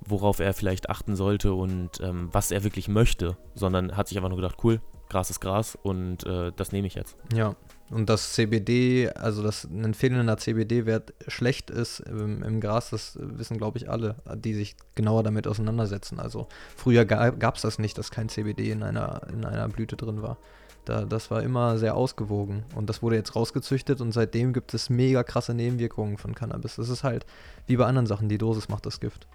worauf 0.00 0.40
er 0.40 0.54
vielleicht 0.54 0.88
achten 0.88 1.16
sollte 1.16 1.52
und 1.52 2.00
ähm, 2.00 2.28
was 2.32 2.50
er 2.50 2.64
wirklich 2.64 2.88
möchte, 2.88 3.36
sondern 3.54 3.96
hat 3.96 4.08
sich 4.08 4.16
einfach 4.16 4.30
nur 4.30 4.38
gedacht, 4.38 4.56
cool, 4.64 4.80
Gras 5.08 5.30
ist 5.30 5.40
Gras 5.40 5.76
und 5.82 6.24
äh, 6.24 6.52
das 6.54 6.72
nehme 6.72 6.86
ich 6.86 6.94
jetzt. 6.94 7.16
Ja, 7.34 7.56
und 7.90 8.08
dass 8.08 8.34
CBD, 8.34 9.10
also 9.10 9.42
dass 9.42 9.64
ein 9.64 9.94
fehlender 9.94 10.36
CBD-Wert 10.36 11.12
schlecht 11.26 11.70
ist 11.70 12.00
im, 12.00 12.42
im 12.42 12.60
Gras, 12.60 12.90
das 12.90 13.18
wissen, 13.20 13.58
glaube 13.58 13.78
ich, 13.78 13.90
alle, 13.90 14.16
die 14.36 14.54
sich 14.54 14.76
genauer 14.94 15.24
damit 15.24 15.48
auseinandersetzen. 15.48 16.20
Also 16.20 16.46
früher 16.76 17.04
gab 17.04 17.56
es 17.56 17.62
das 17.62 17.80
nicht, 17.80 17.98
dass 17.98 18.12
kein 18.12 18.28
CBD 18.28 18.70
in 18.70 18.84
einer, 18.84 19.22
in 19.32 19.44
einer 19.44 19.68
Blüte 19.68 19.96
drin 19.96 20.22
war. 20.22 20.38
Da, 20.84 21.04
das 21.04 21.30
war 21.30 21.42
immer 21.42 21.78
sehr 21.78 21.94
ausgewogen 21.94 22.64
und 22.74 22.88
das 22.88 23.02
wurde 23.02 23.16
jetzt 23.16 23.36
rausgezüchtet 23.36 24.00
und 24.00 24.12
seitdem 24.12 24.52
gibt 24.52 24.74
es 24.74 24.90
mega 24.90 25.22
krasse 25.22 25.54
Nebenwirkungen 25.54 26.16
von 26.16 26.34
Cannabis. 26.34 26.76
Das 26.76 26.88
ist 26.88 27.04
halt 27.04 27.26
wie 27.66 27.76
bei 27.76 27.86
anderen 27.86 28.06
Sachen, 28.06 28.28
die 28.28 28.38
Dosis 28.38 28.68
macht 28.68 28.86
das 28.86 29.00
Gift. 29.00 29.26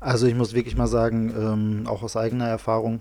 Also 0.00 0.26
ich 0.26 0.34
muss 0.34 0.54
wirklich 0.54 0.76
mal 0.76 0.86
sagen, 0.86 1.34
ähm, 1.36 1.86
auch 1.86 2.02
aus 2.02 2.16
eigener 2.16 2.48
Erfahrung, 2.48 3.00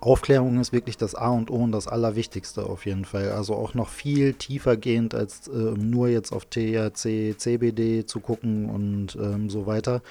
Aufklärung 0.00 0.58
ist 0.60 0.72
wirklich 0.72 0.96
das 0.96 1.14
A 1.14 1.28
und 1.28 1.50
O 1.50 1.56
und 1.56 1.70
das 1.70 1.86
Allerwichtigste 1.86 2.64
auf 2.64 2.86
jeden 2.86 3.04
Fall. 3.04 3.30
Also 3.30 3.54
auch 3.54 3.74
noch 3.74 3.88
viel 3.88 4.34
tiefer 4.34 4.76
gehend 4.76 5.14
als 5.14 5.48
ähm, 5.48 5.90
nur 5.90 6.08
jetzt 6.08 6.32
auf 6.32 6.46
THC, 6.46 7.36
CBD 7.38 8.04
zu 8.04 8.18
gucken 8.18 8.68
und 8.68 9.16
ähm, 9.16 9.48
so 9.48 9.66
weiter. 9.66 10.02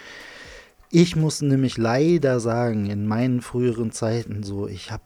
Ich 0.89 1.15
muss 1.15 1.41
nämlich 1.41 1.77
leider 1.77 2.39
sagen, 2.39 2.89
in 2.89 3.05
meinen 3.05 3.41
früheren 3.41 3.91
Zeiten 3.91 4.43
so, 4.43 4.67
ich 4.67 4.91
habe 4.91 5.03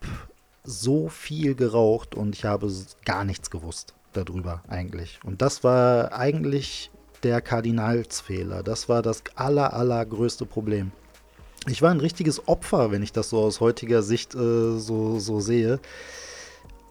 so 0.65 1.09
viel 1.09 1.55
geraucht 1.55 2.15
und 2.15 2.35
ich 2.35 2.45
habe 2.45 2.71
gar 3.05 3.23
nichts 3.23 3.49
gewusst 3.49 3.93
darüber 4.13 4.63
eigentlich. 4.67 5.19
Und 5.23 5.41
das 5.41 5.63
war 5.63 6.13
eigentlich 6.13 6.91
der 7.23 7.41
Kardinalsfehler. 7.41 8.63
Das 8.63 8.89
war 8.89 9.01
das 9.01 9.23
aller, 9.35 9.73
allergrößte 9.73 10.45
Problem. 10.45 10.91
Ich 11.67 11.81
war 11.81 11.91
ein 11.91 11.99
richtiges 11.99 12.47
Opfer, 12.47 12.91
wenn 12.91 13.01
ich 13.01 13.11
das 13.11 13.29
so 13.29 13.39
aus 13.39 13.59
heutiger 13.59 14.03
Sicht 14.03 14.35
äh, 14.35 14.77
so, 14.77 15.19
so 15.19 15.39
sehe 15.39 15.79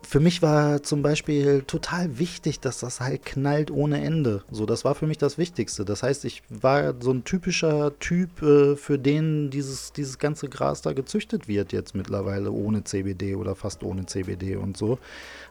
für 0.05 0.21
mich 0.21 0.43
war 0.43 0.83
zum 0.83 1.03
Beispiel 1.03 1.63
total 1.67 2.19
wichtig, 2.19 2.61
dass 2.61 2.79
das 2.79 3.01
halt 3.01 3.25
knallt 3.25 3.71
ohne 3.71 4.03
Ende. 4.03 4.45
So, 4.51 4.67
das 4.67 4.85
war 4.85 4.95
für 4.95 5.07
mich 5.07 5.19
das 5.19 5.39
Wichtigste. 5.39 5.85
Das 5.85 6.03
heißt, 6.03 6.25
ich 6.25 6.43
war 6.49 6.95
so 7.01 7.11
ein 7.11 7.25
typischer 7.25 7.99
Typ, 7.99 8.43
äh, 8.43 8.77
für 8.77 8.99
den 8.99 9.51
dieses, 9.51 9.93
dieses 9.93 10.19
ganze 10.19 10.49
Gras 10.49 10.83
da 10.83 10.93
gezüchtet 10.93 11.49
wird 11.49 11.73
jetzt 11.73 11.95
mittlerweile 11.95 12.51
ohne 12.51 12.85
CBD 12.85 13.35
oder 13.35 13.55
fast 13.55 13.83
ohne 13.83 14.07
CBD 14.07 14.57
und 14.57 14.77
so. 14.77 14.99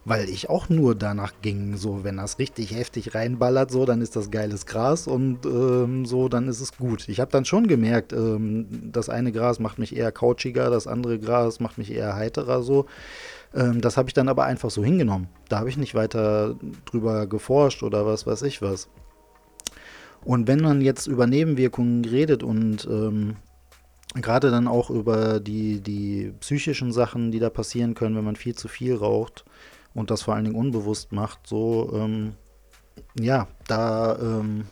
Weil 0.05 0.29
ich 0.29 0.49
auch 0.49 0.69
nur 0.69 0.95
danach 0.95 1.33
ging, 1.41 1.77
so, 1.77 2.03
wenn 2.03 2.17
das 2.17 2.39
richtig 2.39 2.75
heftig 2.75 3.15
reinballert, 3.15 3.71
so, 3.71 3.85
dann 3.85 4.01
ist 4.01 4.15
das 4.15 4.31
geiles 4.31 4.65
Gras 4.65 5.07
und 5.07 5.45
ähm, 5.45 6.05
so, 6.05 6.29
dann 6.29 6.47
ist 6.47 6.61
es 6.61 6.77
gut. 6.77 7.09
Ich 7.09 7.19
habe 7.19 7.31
dann 7.31 7.45
schon 7.45 7.67
gemerkt, 7.67 8.13
ähm, 8.13 8.67
das 8.91 9.09
eine 9.09 9.31
Gras 9.31 9.59
macht 9.59 9.79
mich 9.79 9.95
eher 9.95 10.11
couchiger, 10.11 10.69
das 10.69 10.87
andere 10.87 11.19
Gras 11.19 11.59
macht 11.59 11.77
mich 11.77 11.91
eher 11.91 12.15
heiterer, 12.15 12.61
so. 12.61 12.85
Ähm, 13.53 13.81
das 13.81 13.97
habe 13.97 14.09
ich 14.09 14.13
dann 14.13 14.29
aber 14.29 14.45
einfach 14.45 14.69
so 14.71 14.83
hingenommen. 14.83 15.27
Da 15.49 15.59
habe 15.59 15.69
ich 15.69 15.77
nicht 15.77 15.95
weiter 15.95 16.55
drüber 16.85 17.27
geforscht 17.27 17.83
oder 17.83 18.05
was 18.05 18.25
weiß 18.25 18.41
ich 18.43 18.61
was. 18.61 18.89
Und 20.23 20.47
wenn 20.47 20.61
man 20.61 20.81
jetzt 20.81 21.07
über 21.07 21.27
Nebenwirkungen 21.27 22.05
redet 22.05 22.43
und 22.43 22.87
ähm, 22.89 23.35
gerade 24.15 24.51
dann 24.51 24.67
auch 24.67 24.89
über 24.89 25.39
die, 25.39 25.81
die 25.81 26.33
psychischen 26.39 26.91
Sachen, 26.91 27.31
die 27.31 27.39
da 27.39 27.49
passieren 27.49 27.93
können, 27.93 28.15
wenn 28.15 28.23
man 28.23 28.35
viel 28.35 28.55
zu 28.55 28.67
viel 28.67 28.95
raucht 28.95 29.43
und 29.93 30.11
das 30.11 30.21
vor 30.21 30.35
allen 30.35 30.45
Dingen 30.45 30.55
unbewusst 30.55 31.11
macht, 31.11 31.45
so, 31.45 31.91
ähm, 31.93 32.33
ja, 33.19 33.47
da 33.67 34.17
ähm, 34.17 34.65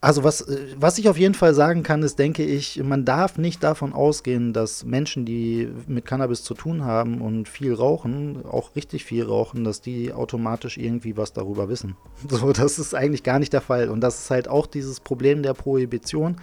also 0.00 0.24
was, 0.24 0.42
äh, 0.42 0.74
was 0.78 0.98
ich 0.98 1.08
auf 1.08 1.18
jeden 1.18 1.34
Fall 1.34 1.54
sagen 1.54 1.82
kann, 1.82 2.02
ist, 2.02 2.18
denke 2.18 2.44
ich, 2.44 2.82
man 2.82 3.04
darf 3.04 3.38
nicht 3.38 3.62
davon 3.62 3.92
ausgehen, 3.92 4.52
dass 4.52 4.84
Menschen, 4.84 5.24
die 5.24 5.68
mit 5.86 6.04
Cannabis 6.04 6.42
zu 6.44 6.54
tun 6.54 6.84
haben 6.84 7.20
und 7.20 7.48
viel 7.48 7.74
rauchen, 7.74 8.44
auch 8.44 8.76
richtig 8.76 9.04
viel 9.04 9.24
rauchen, 9.24 9.64
dass 9.64 9.80
die 9.80 10.12
automatisch 10.12 10.76
irgendwie 10.76 11.16
was 11.16 11.32
darüber 11.32 11.68
wissen. 11.68 11.96
So, 12.36 12.52
das 12.52 12.78
ist 12.78 12.94
eigentlich 12.94 13.22
gar 13.22 13.38
nicht 13.38 13.52
der 13.52 13.60
Fall. 13.62 13.88
Und 13.88 14.00
das 14.00 14.20
ist 14.20 14.30
halt 14.30 14.48
auch 14.48 14.66
dieses 14.66 15.00
Problem 15.00 15.42
der 15.42 15.54
Prohibition, 15.54 16.36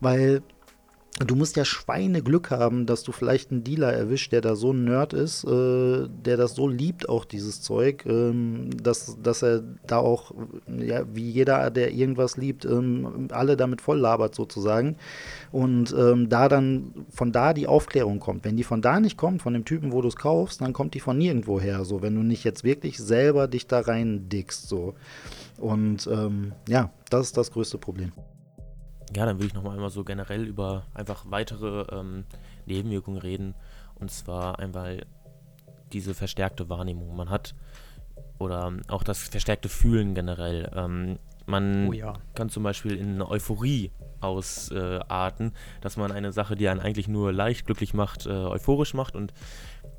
weil 0.00 0.42
Du 1.26 1.34
musst 1.34 1.56
ja 1.56 1.64
Schweineglück 1.64 2.52
haben, 2.52 2.86
dass 2.86 3.02
du 3.02 3.10
vielleicht 3.10 3.50
einen 3.50 3.64
Dealer 3.64 3.92
erwischt, 3.92 4.30
der 4.30 4.40
da 4.40 4.54
so 4.54 4.72
ein 4.72 4.84
Nerd 4.84 5.12
ist, 5.12 5.42
äh, 5.42 6.08
der 6.08 6.36
das 6.36 6.54
so 6.54 6.68
liebt, 6.68 7.08
auch 7.08 7.24
dieses 7.24 7.60
Zeug, 7.60 8.06
ähm, 8.06 8.70
dass, 8.80 9.16
dass 9.20 9.42
er 9.42 9.64
da 9.84 9.98
auch, 9.98 10.32
ja, 10.68 11.02
wie 11.12 11.28
jeder, 11.28 11.70
der 11.70 11.92
irgendwas 11.92 12.36
liebt, 12.36 12.64
ähm, 12.64 13.28
alle 13.32 13.56
damit 13.56 13.80
voll 13.80 13.98
labert 13.98 14.36
sozusagen. 14.36 14.96
Und 15.50 15.92
ähm, 15.98 16.28
da 16.28 16.48
dann 16.48 16.94
von 17.10 17.32
da 17.32 17.52
die 17.52 17.66
Aufklärung 17.66 18.20
kommt. 18.20 18.44
Wenn 18.44 18.56
die 18.56 18.64
von 18.64 18.80
da 18.80 19.00
nicht 19.00 19.16
kommt, 19.16 19.42
von 19.42 19.54
dem 19.54 19.64
Typen, 19.64 19.90
wo 19.90 20.02
du 20.02 20.08
es 20.08 20.16
kaufst, 20.16 20.60
dann 20.60 20.72
kommt 20.72 20.94
die 20.94 21.00
von 21.00 21.18
nirgendwo 21.18 21.60
her. 21.60 21.84
So, 21.84 22.00
wenn 22.00 22.14
du 22.14 22.22
nicht 22.22 22.44
jetzt 22.44 22.62
wirklich 22.62 22.96
selber 22.96 23.48
dich 23.48 23.66
da 23.66 23.80
rein 23.80 24.28
dickst. 24.28 24.68
So. 24.68 24.94
Und 25.56 26.06
ähm, 26.06 26.52
ja, 26.68 26.92
das 27.10 27.26
ist 27.26 27.36
das 27.36 27.50
größte 27.50 27.78
Problem. 27.78 28.12
Ja, 29.16 29.26
dann 29.26 29.36
würde 29.36 29.46
ich 29.46 29.54
nochmal 29.54 29.74
einmal 29.74 29.90
so 29.90 30.04
generell 30.04 30.44
über 30.44 30.84
einfach 30.94 31.24
weitere 31.28 31.82
ähm, 31.94 32.24
Nebenwirkungen 32.66 33.20
reden. 33.20 33.54
Und 33.94 34.10
zwar 34.10 34.58
einmal 34.58 35.06
diese 35.92 36.14
verstärkte 36.14 36.68
Wahrnehmung. 36.68 37.16
Man 37.16 37.30
hat, 37.30 37.54
oder 38.38 38.72
auch 38.88 39.02
das 39.02 39.28
verstärkte 39.28 39.68
Fühlen 39.68 40.14
generell. 40.14 40.70
Ähm, 40.74 41.18
man 41.46 41.88
oh 41.88 41.92
ja. 41.92 42.14
kann 42.34 42.50
zum 42.50 42.62
Beispiel 42.62 42.96
in 42.96 43.14
eine 43.14 43.28
Euphorie 43.28 43.90
ausarten, 44.20 45.48
äh, 45.48 45.80
dass 45.80 45.96
man 45.96 46.12
eine 46.12 46.32
Sache, 46.32 46.56
die 46.56 46.68
einen 46.68 46.80
eigentlich 46.80 47.08
nur 47.08 47.32
leicht 47.32 47.64
glücklich 47.66 47.94
macht, 47.94 48.26
äh, 48.26 48.30
euphorisch 48.30 48.92
macht. 48.92 49.16
Und 49.16 49.32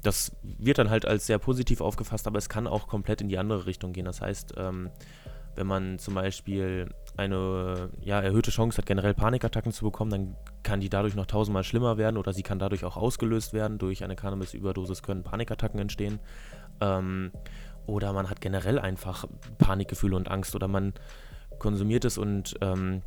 das 0.03 0.35
wird 0.43 0.77
dann 0.77 0.89
halt 0.89 1.05
als 1.05 1.25
sehr 1.25 1.39
positiv 1.39 1.81
aufgefasst, 1.81 2.27
aber 2.27 2.37
es 2.37 2.49
kann 2.49 2.67
auch 2.67 2.87
komplett 2.87 3.21
in 3.21 3.29
die 3.29 3.37
andere 3.37 3.65
Richtung 3.65 3.93
gehen. 3.93 4.05
Das 4.05 4.21
heißt, 4.21 4.53
ähm, 4.57 4.91
wenn 5.55 5.67
man 5.67 5.99
zum 5.99 6.13
Beispiel 6.13 6.93
eine 7.19 7.89
ja, 8.01 8.19
erhöhte 8.19 8.51
Chance 8.51 8.77
hat, 8.77 8.85
generell 8.85 9.13
Panikattacken 9.13 9.71
zu 9.71 9.85
bekommen, 9.85 10.11
dann 10.11 10.35
kann 10.63 10.79
die 10.79 10.89
dadurch 10.89 11.15
noch 11.15 11.25
tausendmal 11.25 11.63
schlimmer 11.63 11.97
werden 11.97 12.17
oder 12.17 12.33
sie 12.33 12.43
kann 12.43 12.59
dadurch 12.59 12.85
auch 12.85 12.97
ausgelöst 12.97 13.53
werden. 13.53 13.77
Durch 13.77 14.03
eine 14.03 14.15
Cannabis-Überdosis 14.15 15.03
können 15.03 15.23
Panikattacken 15.23 15.79
entstehen. 15.79 16.19
Ähm, 16.81 17.31
oder 17.85 18.13
man 18.13 18.29
hat 18.29 18.41
generell 18.41 18.79
einfach 18.79 19.25
Panikgefühle 19.57 20.15
und 20.15 20.29
Angst 20.29 20.55
oder 20.55 20.67
man 20.67 20.93
konsumiert 21.57 22.05
es 22.05 22.17
und 22.17 22.55
ähm, 22.61 23.01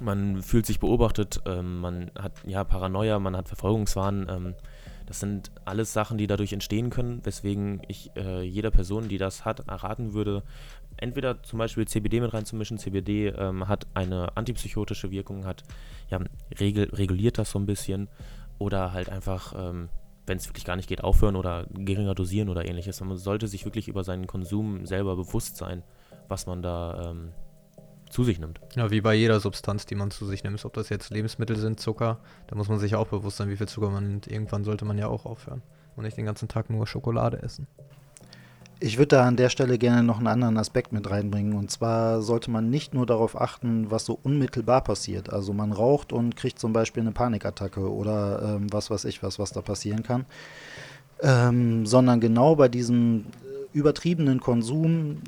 man 0.00 0.42
fühlt 0.42 0.66
sich 0.66 0.80
beobachtet, 0.80 1.40
ähm, 1.46 1.80
man 1.80 2.10
hat 2.18 2.32
ja 2.46 2.64
Paranoia, 2.64 3.18
man 3.18 3.36
hat 3.36 3.48
Verfolgungswahn. 3.48 4.26
Ähm, 4.28 4.54
das 5.06 5.20
sind 5.20 5.52
alles 5.64 5.92
Sachen, 5.92 6.18
die 6.18 6.26
dadurch 6.26 6.52
entstehen 6.52 6.90
können, 6.90 7.24
weswegen 7.24 7.80
ich 7.86 8.10
äh, 8.16 8.42
jeder 8.42 8.72
Person, 8.72 9.08
die 9.08 9.18
das 9.18 9.44
hat, 9.44 9.68
erraten 9.68 10.14
würde, 10.14 10.42
entweder 10.96 11.42
zum 11.42 11.58
Beispiel 11.58 11.86
CBD 11.86 12.20
mit 12.20 12.32
reinzumischen. 12.32 12.78
CBD 12.78 13.28
ähm, 13.28 13.68
hat 13.68 13.86
eine 13.94 14.36
antipsychotische 14.36 15.10
Wirkung, 15.10 15.44
hat 15.44 15.64
ja, 16.10 16.20
regel, 16.58 16.88
reguliert 16.92 17.38
das 17.38 17.50
so 17.50 17.58
ein 17.58 17.66
bisschen. 17.66 18.08
Oder 18.58 18.92
halt 18.92 19.08
einfach, 19.08 19.54
ähm, 19.56 19.88
wenn 20.26 20.38
es 20.38 20.48
wirklich 20.48 20.64
gar 20.64 20.76
nicht 20.76 20.88
geht, 20.88 21.04
aufhören 21.04 21.36
oder 21.36 21.66
geringer 21.70 22.14
dosieren 22.14 22.48
oder 22.48 22.66
ähnliches. 22.66 23.00
Man 23.00 23.16
sollte 23.16 23.48
sich 23.48 23.64
wirklich 23.64 23.88
über 23.88 24.04
seinen 24.04 24.26
Konsum 24.26 24.86
selber 24.86 25.16
bewusst 25.16 25.56
sein, 25.56 25.82
was 26.28 26.46
man 26.46 26.62
da 26.62 27.10
ähm, 27.10 27.32
zu 28.10 28.24
sich 28.24 28.38
nimmt. 28.38 28.60
Ja, 28.74 28.90
wie 28.90 29.00
bei 29.00 29.14
jeder 29.14 29.40
Substanz, 29.40 29.86
die 29.86 29.94
man 29.94 30.10
zu 30.10 30.24
sich 30.26 30.44
nimmt. 30.44 30.64
Ob 30.64 30.72
das 30.72 30.88
jetzt 30.88 31.10
Lebensmittel 31.10 31.56
sind, 31.56 31.80
Zucker, 31.80 32.18
da 32.46 32.56
muss 32.56 32.68
man 32.68 32.78
sich 32.78 32.94
auch 32.94 33.08
bewusst 33.08 33.36
sein, 33.36 33.50
wie 33.50 33.56
viel 33.56 33.68
Zucker 33.68 33.90
man 33.90 34.08
nimmt. 34.08 34.26
Irgendwann 34.26 34.64
sollte 34.64 34.84
man 34.84 34.98
ja 34.98 35.08
auch 35.08 35.26
aufhören 35.26 35.62
und 35.96 36.04
nicht 36.04 36.16
den 36.16 36.26
ganzen 36.26 36.48
Tag 36.48 36.70
nur 36.70 36.86
Schokolade 36.86 37.42
essen. 37.42 37.66
Ich 38.78 38.98
würde 38.98 39.16
da 39.16 39.24
an 39.24 39.36
der 39.36 39.48
Stelle 39.48 39.78
gerne 39.78 40.02
noch 40.02 40.18
einen 40.18 40.26
anderen 40.26 40.58
Aspekt 40.58 40.92
mit 40.92 41.08
reinbringen. 41.08 41.54
Und 41.54 41.70
zwar 41.70 42.20
sollte 42.20 42.50
man 42.50 42.68
nicht 42.68 42.92
nur 42.92 43.06
darauf 43.06 43.40
achten, 43.40 43.90
was 43.90 44.04
so 44.04 44.18
unmittelbar 44.22 44.82
passiert. 44.82 45.32
Also 45.32 45.54
man 45.54 45.72
raucht 45.72 46.12
und 46.12 46.36
kriegt 46.36 46.58
zum 46.58 46.74
Beispiel 46.74 47.02
eine 47.02 47.12
Panikattacke 47.12 47.90
oder 47.90 48.56
ähm, 48.56 48.72
was 48.72 48.90
weiß 48.90 49.06
ich 49.06 49.22
was, 49.22 49.38
was 49.38 49.52
da 49.52 49.62
passieren 49.62 50.02
kann. 50.02 50.26
Ähm, 51.22 51.86
sondern 51.86 52.20
genau 52.20 52.56
bei 52.56 52.68
diesem 52.68 53.24
übertriebenen 53.72 54.40
Konsum, 54.40 55.22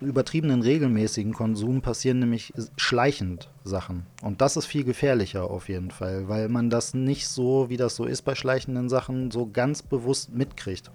übertriebenen 0.00 0.62
regelmäßigen 0.62 1.32
Konsum 1.32 1.82
passieren 1.82 2.18
nämlich 2.20 2.52
schleichend 2.76 3.50
Sachen. 3.64 4.06
Und 4.22 4.40
das 4.40 4.56
ist 4.56 4.66
viel 4.66 4.84
gefährlicher 4.84 5.50
auf 5.50 5.68
jeden 5.68 5.90
Fall, 5.90 6.28
weil 6.28 6.48
man 6.48 6.70
das 6.70 6.94
nicht 6.94 7.28
so, 7.28 7.68
wie 7.68 7.76
das 7.76 7.96
so 7.96 8.04
ist 8.04 8.22
bei 8.22 8.34
schleichenden 8.34 8.88
Sachen, 8.88 9.30
so 9.30 9.48
ganz 9.50 9.82
bewusst 9.82 10.34
mitkriegt. 10.34 10.90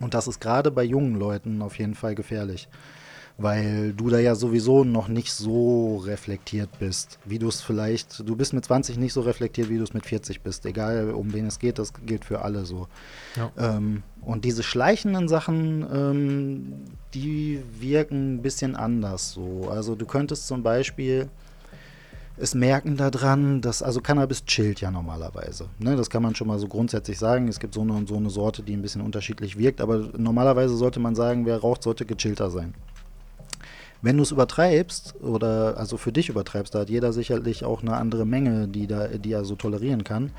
Und 0.00 0.14
das 0.14 0.28
ist 0.28 0.40
gerade 0.40 0.70
bei 0.70 0.84
jungen 0.84 1.14
Leuten 1.14 1.62
auf 1.62 1.78
jeden 1.78 1.94
Fall 1.94 2.14
gefährlich, 2.14 2.68
weil 3.36 3.92
du 3.92 4.10
da 4.10 4.18
ja 4.18 4.34
sowieso 4.34 4.84
noch 4.84 5.08
nicht 5.08 5.32
so 5.32 5.98
reflektiert 5.98 6.70
bist, 6.78 7.18
wie 7.24 7.38
du 7.38 7.48
es 7.48 7.60
vielleicht, 7.60 8.28
du 8.28 8.36
bist 8.36 8.52
mit 8.52 8.64
20 8.64 8.98
nicht 8.98 9.12
so 9.12 9.20
reflektiert, 9.20 9.68
wie 9.68 9.78
du 9.78 9.84
es 9.84 9.94
mit 9.94 10.06
40 10.06 10.42
bist, 10.42 10.66
egal 10.66 11.10
um 11.10 11.32
wen 11.32 11.46
es 11.46 11.58
geht, 11.58 11.78
das 11.78 11.92
gilt 12.06 12.24
für 12.24 12.42
alle 12.42 12.64
so. 12.64 12.88
Ja. 13.36 13.50
Ähm, 13.58 14.02
und 14.22 14.44
diese 14.44 14.62
schleichenden 14.62 15.28
Sachen, 15.28 15.86
ähm, 15.92 16.72
die 17.14 17.62
wirken 17.80 18.34
ein 18.34 18.42
bisschen 18.42 18.76
anders 18.76 19.32
so. 19.32 19.68
Also 19.70 19.94
du 19.94 20.06
könntest 20.06 20.46
zum 20.46 20.62
Beispiel 20.62 21.28
es 22.40 22.54
merken 22.54 22.96
daran, 22.96 23.60
dass, 23.60 23.82
also 23.82 24.00
Cannabis 24.00 24.44
chillt 24.44 24.80
ja 24.80 24.90
normalerweise. 24.90 25.66
Ne? 25.78 25.96
Das 25.96 26.08
kann 26.10 26.22
man 26.22 26.34
schon 26.34 26.48
mal 26.48 26.58
so 26.58 26.68
grundsätzlich 26.68 27.18
sagen. 27.18 27.48
Es 27.48 27.58
gibt 27.58 27.74
so 27.74 27.80
eine 27.80 27.92
und 27.92 28.08
so 28.08 28.16
eine 28.16 28.30
Sorte, 28.30 28.62
die 28.62 28.74
ein 28.74 28.82
bisschen 28.82 29.02
unterschiedlich 29.02 29.58
wirkt, 29.58 29.80
aber 29.80 30.08
normalerweise 30.16 30.76
sollte 30.76 31.00
man 31.00 31.14
sagen, 31.14 31.46
wer 31.46 31.58
raucht, 31.58 31.82
sollte 31.82 32.06
gechillter 32.06 32.50
sein. 32.50 32.74
Wenn 34.00 34.16
du 34.16 34.22
es 34.22 34.30
übertreibst 34.30 35.16
oder 35.20 35.76
also 35.76 35.96
für 35.96 36.12
dich 36.12 36.28
übertreibst, 36.28 36.74
da 36.74 36.80
hat 36.80 36.90
jeder 36.90 37.12
sicherlich 37.12 37.64
auch 37.64 37.82
eine 37.82 37.96
andere 37.96 38.24
Menge, 38.24 38.68
die, 38.68 38.86
da, 38.86 39.08
die 39.08 39.32
er 39.32 39.44
so 39.44 39.56
tolerieren 39.56 40.04
kann, 40.04 40.30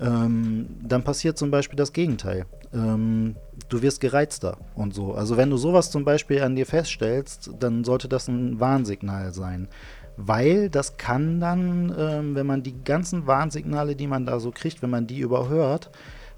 ähm, 0.00 0.66
dann 0.82 1.04
passiert 1.04 1.36
zum 1.36 1.50
Beispiel 1.50 1.76
das 1.76 1.92
Gegenteil. 1.92 2.46
Ähm, 2.72 3.36
du 3.68 3.82
wirst 3.82 4.00
gereizter 4.00 4.56
und 4.74 4.94
so. 4.94 5.12
Also 5.12 5.36
wenn 5.36 5.50
du 5.50 5.58
sowas 5.58 5.90
zum 5.90 6.06
Beispiel 6.06 6.40
an 6.40 6.56
dir 6.56 6.64
feststellst, 6.64 7.50
dann 7.60 7.84
sollte 7.84 8.08
das 8.08 8.28
ein 8.28 8.58
Warnsignal 8.58 9.34
sein 9.34 9.68
weil 10.16 10.68
das 10.68 10.96
kann 10.96 11.40
dann, 11.40 11.94
ähm, 11.96 12.34
wenn 12.34 12.46
man 12.46 12.62
die 12.62 12.84
ganzen 12.84 13.26
Warnsignale, 13.26 13.96
die 13.96 14.06
man 14.06 14.26
da 14.26 14.40
so 14.40 14.50
kriegt, 14.50 14.82
wenn 14.82 14.90
man 14.90 15.06
die 15.06 15.20
überhört, 15.20 15.90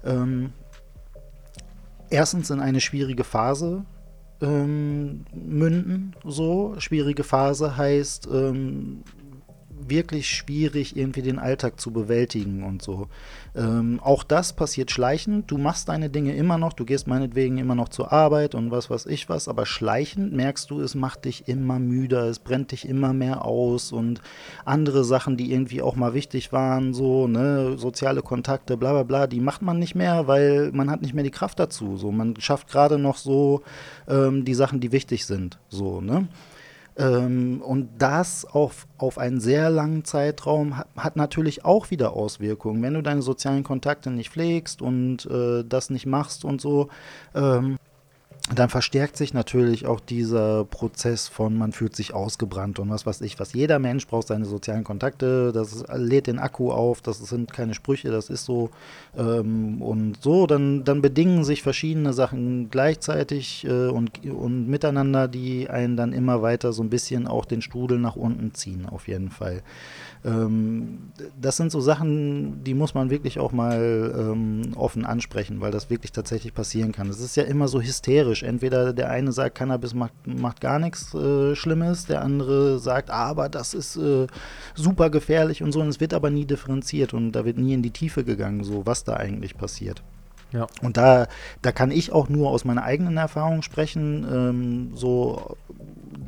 ähm, 0.03 0.53
erstens 2.09 2.49
in 2.49 2.59
eine 2.59 2.81
schwierige 2.81 3.23
Phase 3.23 3.83
ähm, 4.41 5.25
münden. 5.33 6.15
So 6.23 6.75
schwierige 6.77 7.23
Phase 7.23 7.77
heißt, 7.77 8.27
ähm, 8.31 9.03
wirklich 9.89 10.29
schwierig, 10.29 10.95
irgendwie 10.97 11.21
den 11.21 11.39
Alltag 11.39 11.79
zu 11.79 11.91
bewältigen 11.91 12.63
und 12.63 12.81
so. 12.81 13.07
Ähm, 13.55 13.99
auch 14.03 14.23
das 14.23 14.53
passiert 14.53 14.91
schleichend. 14.91 15.49
Du 15.51 15.57
machst 15.57 15.89
deine 15.89 16.09
Dinge 16.09 16.35
immer 16.35 16.57
noch, 16.57 16.73
du 16.73 16.85
gehst 16.85 17.07
meinetwegen 17.07 17.57
immer 17.57 17.75
noch 17.75 17.89
zur 17.89 18.11
Arbeit 18.11 18.55
und 18.55 18.71
was 18.71 18.89
weiß 18.89 19.05
ich 19.05 19.29
was, 19.29 19.47
aber 19.47 19.65
schleichend 19.65 20.33
merkst 20.33 20.69
du, 20.69 20.81
es 20.81 20.95
macht 20.95 21.25
dich 21.25 21.47
immer 21.47 21.79
müder, 21.79 22.25
es 22.25 22.39
brennt 22.39 22.71
dich 22.71 22.87
immer 22.87 23.13
mehr 23.13 23.45
aus 23.45 23.91
und 23.91 24.21
andere 24.65 25.03
Sachen, 25.03 25.37
die 25.37 25.51
irgendwie 25.51 25.81
auch 25.81 25.95
mal 25.95 26.13
wichtig 26.13 26.51
waren, 26.51 26.93
so, 26.93 27.27
ne, 27.27 27.77
soziale 27.77 28.21
Kontakte, 28.21 28.77
bla 28.77 28.91
bla 28.91 29.03
bla, 29.03 29.27
die 29.27 29.39
macht 29.39 29.61
man 29.61 29.79
nicht 29.79 29.95
mehr, 29.95 30.27
weil 30.27 30.71
man 30.73 30.89
hat 30.89 31.01
nicht 31.01 31.13
mehr 31.13 31.23
die 31.23 31.31
Kraft 31.31 31.59
dazu. 31.59 31.97
So, 31.97 32.11
man 32.11 32.35
schafft 32.39 32.67
gerade 32.67 32.97
noch 32.97 33.17
so 33.17 33.61
ähm, 34.07 34.45
die 34.45 34.53
Sachen, 34.53 34.79
die 34.79 34.91
wichtig 34.91 35.25
sind. 35.25 35.57
So, 35.69 36.01
ne? 36.01 36.27
Ähm, 36.97 37.61
und 37.61 37.89
das 37.97 38.45
auf, 38.45 38.87
auf 38.97 39.17
einen 39.17 39.41
sehr 39.41 39.69
langen 39.69 40.05
Zeitraum 40.05 40.77
hat, 40.77 40.87
hat, 40.95 41.15
natürlich 41.17 41.65
auch 41.65 41.91
wieder 41.91 42.13
Auswirkungen. 42.13 42.81
Wenn 42.81 42.93
du 42.93 43.03
deine 43.03 43.21
sozialen 43.21 43.63
Kontakte 43.63 44.11
nicht 44.11 44.29
pflegst 44.29 44.81
und 44.81 45.25
äh, 45.25 45.63
das 45.67 45.89
nicht 45.89 46.05
machst 46.05 46.45
und 46.45 46.61
so, 46.61 46.87
ähm, 47.33 47.77
dann 48.53 48.69
verstärkt 48.69 49.17
sich 49.17 49.33
natürlich 49.33 49.87
auch 49.87 49.99
dieser 49.99 50.65
Prozess 50.65 51.27
von, 51.27 51.57
man 51.57 51.71
fühlt 51.71 51.95
sich 51.95 52.13
ausgebrannt 52.13 52.77
und 52.77 52.91
was 52.91 53.07
weiß 53.07 53.21
ich, 53.21 53.39
was 53.39 53.53
jeder 53.53 53.79
Mensch 53.79 54.05
braucht 54.05 54.27
seine 54.27 54.45
sozialen 54.45 54.83
Kontakte, 54.83 55.51
das 55.51 55.83
lädt 55.91 56.27
den 56.27 56.37
Akku 56.37 56.71
auf, 56.71 57.01
das 57.01 57.17
sind 57.17 57.51
keine 57.51 57.73
Sprüche, 57.73 58.11
das 58.11 58.29
ist 58.29 58.45
so. 58.45 58.69
Ähm, 59.17 59.81
und 59.81 60.21
so, 60.21 60.45
dann, 60.45 60.83
dann 60.83 61.01
bedingen 61.01 61.43
sich 61.43 61.63
verschiedene 61.63 62.13
Sachen 62.13 62.69
gleichzeitig 62.69 63.65
äh, 63.65 63.87
und, 63.87 64.23
und 64.23 64.67
miteinander, 64.67 65.27
die 65.27 65.67
einen 65.67 65.97
dann 65.97 66.13
immer 66.13 66.43
weiter 66.43 66.71
so 66.71 66.83
ein 66.83 66.91
bisschen 66.91 67.25
auch 67.25 67.45
den 67.45 67.63
Strudel 67.63 67.97
nach 67.97 68.15
unten 68.15 68.53
ziehen, 68.53 68.85
auf 68.85 69.07
jeden 69.07 69.31
Fall. 69.31 69.63
Ähm, 70.25 71.11
das 71.39 71.57
sind 71.57 71.71
so 71.71 71.79
Sachen, 71.79 72.63
die 72.63 72.73
muss 72.73 72.93
man 72.93 73.09
wirklich 73.09 73.39
auch 73.39 73.51
mal 73.51 74.13
ähm, 74.17 74.73
offen 74.75 75.05
ansprechen, 75.05 75.61
weil 75.61 75.71
das 75.71 75.89
wirklich 75.89 76.11
tatsächlich 76.11 76.53
passieren 76.53 76.91
kann. 76.91 77.09
Es 77.09 77.19
ist 77.19 77.35
ja 77.35 77.43
immer 77.43 77.67
so 77.67 77.81
hysterisch. 77.81 78.34
Entweder 78.43 78.93
der 78.93 79.09
eine 79.09 79.31
sagt, 79.31 79.55
Cannabis 79.55 79.93
macht, 79.93 80.13
macht 80.25 80.61
gar 80.61 80.79
nichts 80.79 81.13
äh, 81.13 81.55
Schlimmes, 81.55 82.05
der 82.05 82.21
andere 82.21 82.79
sagt, 82.79 83.09
aber 83.09 83.49
das 83.49 83.73
ist 83.73 83.97
äh, 83.97 84.27
super 84.73 85.09
gefährlich 85.09 85.63
und 85.63 85.71
so. 85.71 85.81
Und 85.81 85.89
es 85.89 85.99
wird 85.99 86.13
aber 86.13 86.29
nie 86.29 86.45
differenziert 86.45 87.13
und 87.13 87.31
da 87.31 87.45
wird 87.45 87.57
nie 87.57 87.73
in 87.73 87.81
die 87.81 87.91
Tiefe 87.91 88.23
gegangen, 88.23 88.63
so 88.63 88.85
was 88.85 89.03
da 89.03 89.15
eigentlich 89.15 89.57
passiert. 89.57 90.03
Ja. 90.51 90.67
Und 90.81 90.97
da, 90.97 91.27
da 91.61 91.71
kann 91.71 91.91
ich 91.91 92.11
auch 92.11 92.29
nur 92.29 92.49
aus 92.49 92.65
meiner 92.65 92.83
eigenen 92.83 93.17
Erfahrung 93.17 93.61
sprechen. 93.61 94.25
Ähm, 94.31 94.91
so 94.95 95.57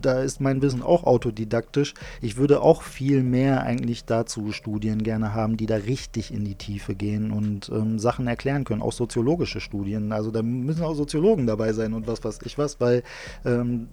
da 0.01 0.21
ist 0.21 0.41
mein 0.41 0.62
Wissen 0.62 0.81
auch 0.81 1.03
autodidaktisch. 1.03 1.93
Ich 2.21 2.38
würde 2.38 2.62
auch 2.62 2.81
viel 2.81 3.24
mehr 3.24 3.63
eigentlich 3.63 4.05
dazu 4.05 4.51
Studien 4.51 5.03
gerne 5.03 5.33
haben, 5.33 5.57
die 5.57 5.65
da 5.65 5.75
richtig 5.75 6.33
in 6.33 6.45
die 6.45 6.55
Tiefe 6.55 6.95
gehen 6.95 7.31
und 7.31 7.69
ähm, 7.69 8.00
Sachen 8.00 8.27
erklären 8.27 8.63
können, 8.63 8.81
auch 8.81 8.93
soziologische 8.93 9.59
Studien. 9.59 10.12
Also 10.12 10.31
da 10.31 10.41
müssen 10.41 10.83
auch 10.83 10.95
Soziologen 10.95 11.47
dabei 11.47 11.74
sein 11.74 11.93
und 11.93 12.07
was 12.07 12.24
weiß 12.24 12.39
ich 12.43 12.57
was, 12.57 12.79
weil 12.79 13.03
ähm, 13.45 13.88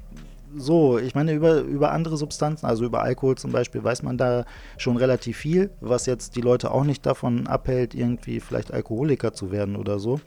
so, 0.56 0.98
ich 0.98 1.14
meine, 1.14 1.32
über, 1.32 1.60
über 1.60 1.92
andere 1.92 2.16
Substanzen, 2.16 2.66
also 2.66 2.84
über 2.84 3.02
Alkohol 3.02 3.36
zum 3.36 3.52
Beispiel, 3.52 3.82
weiß 3.82 4.02
man 4.02 4.18
da 4.18 4.44
schon 4.76 4.96
relativ 4.96 5.36
viel, 5.36 5.70
was 5.80 6.06
jetzt 6.06 6.36
die 6.36 6.40
Leute 6.40 6.70
auch 6.70 6.84
nicht 6.84 7.04
davon 7.06 7.46
abhält, 7.46 7.94
irgendwie 7.94 8.40
vielleicht 8.40 8.72
Alkoholiker 8.72 9.32
zu 9.32 9.50
werden 9.50 9.76
oder 9.76 9.98
so. 9.98 10.20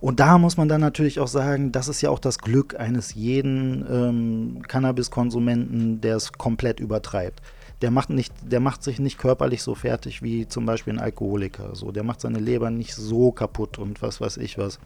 Und 0.00 0.18
da 0.18 0.38
muss 0.38 0.56
man 0.56 0.68
dann 0.68 0.80
natürlich 0.80 1.20
auch 1.20 1.28
sagen, 1.28 1.72
das 1.72 1.88
ist 1.88 2.00
ja 2.00 2.08
auch 2.10 2.18
das 2.18 2.38
Glück 2.38 2.78
eines 2.80 3.14
jeden 3.14 3.84
ähm, 3.90 4.62
Cannabiskonsumenten, 4.66 6.00
der 6.00 6.16
es 6.16 6.32
komplett 6.32 6.80
übertreibt. 6.80 7.42
Der 7.82 7.90
macht, 7.90 8.10
nicht, 8.10 8.32
der 8.42 8.60
macht 8.60 8.82
sich 8.82 8.98
nicht 8.98 9.18
körperlich 9.18 9.62
so 9.62 9.74
fertig 9.74 10.22
wie 10.22 10.46
zum 10.48 10.66
Beispiel 10.66 10.94
ein 10.94 10.98
Alkoholiker. 10.98 11.74
So, 11.74 11.92
der 11.92 12.02
macht 12.02 12.20
seine 12.20 12.38
Leber 12.38 12.70
nicht 12.70 12.94
so 12.94 13.32
kaputt 13.32 13.78
und 13.78 14.02
was 14.02 14.20
weiß 14.20 14.38
ich 14.38 14.58
was. 14.58 14.78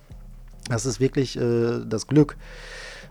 Das 0.68 0.86
ist 0.86 1.00
wirklich 1.00 1.36
äh, 1.36 1.80
das 1.86 2.06
Glück. 2.06 2.36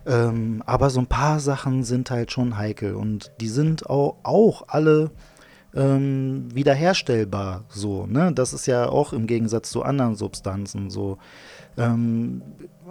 Ähm, 0.05 0.63
aber 0.65 0.89
so 0.89 0.99
ein 0.99 1.07
paar 1.07 1.39
Sachen 1.39 1.83
sind 1.83 2.11
halt 2.11 2.31
schon 2.31 2.57
heikel 2.57 2.95
und 2.95 3.31
die 3.39 3.47
sind 3.47 3.89
auch, 3.89 4.17
auch 4.23 4.65
alle 4.67 5.11
ähm, 5.75 6.49
wiederherstellbar. 6.53 7.63
So, 7.69 8.05
ne? 8.05 8.31
Das 8.33 8.53
ist 8.53 8.65
ja 8.65 8.87
auch 8.89 9.13
im 9.13 9.27
Gegensatz 9.27 9.69
zu 9.69 9.83
anderen 9.83 10.15
Substanzen 10.15 10.89
so. 10.89 11.17
Ähm, 11.77 12.41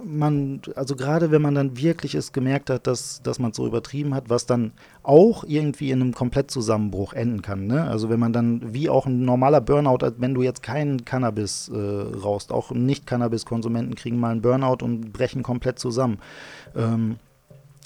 man, 0.03 0.61
also 0.75 0.95
gerade 0.95 1.31
wenn 1.31 1.41
man 1.41 1.55
dann 1.55 1.77
wirklich 1.77 2.15
es 2.15 2.33
gemerkt 2.33 2.69
hat, 2.69 2.87
dass, 2.87 3.21
dass 3.21 3.39
man 3.39 3.51
es 3.51 3.57
so 3.57 3.65
übertrieben 3.65 4.13
hat, 4.13 4.29
was 4.29 4.45
dann 4.45 4.73
auch 5.01 5.43
irgendwie 5.47 5.91
in 5.91 6.01
einem 6.01 6.13
Komplettzusammenbruch 6.13 7.13
enden 7.13 7.41
kann. 7.41 7.67
Ne? 7.67 7.83
Also 7.83 8.09
wenn 8.09 8.19
man 8.19 8.33
dann, 8.33 8.73
wie 8.73 8.89
auch 8.89 9.05
ein 9.05 9.23
normaler 9.23 9.61
Burnout, 9.61 9.99
wenn 10.17 10.33
du 10.33 10.41
jetzt 10.41 10.63
keinen 10.63 11.05
Cannabis 11.05 11.69
äh, 11.69 11.77
rauchst, 11.77 12.51
auch 12.51 12.71
Nicht-Cannabis-Konsumenten 12.71 13.95
kriegen 13.95 14.19
mal 14.19 14.31
einen 14.31 14.41
Burnout 14.41 14.83
und 14.83 15.13
brechen 15.13 15.43
komplett 15.43 15.79
zusammen. 15.79 16.17
Ähm, 16.75 17.17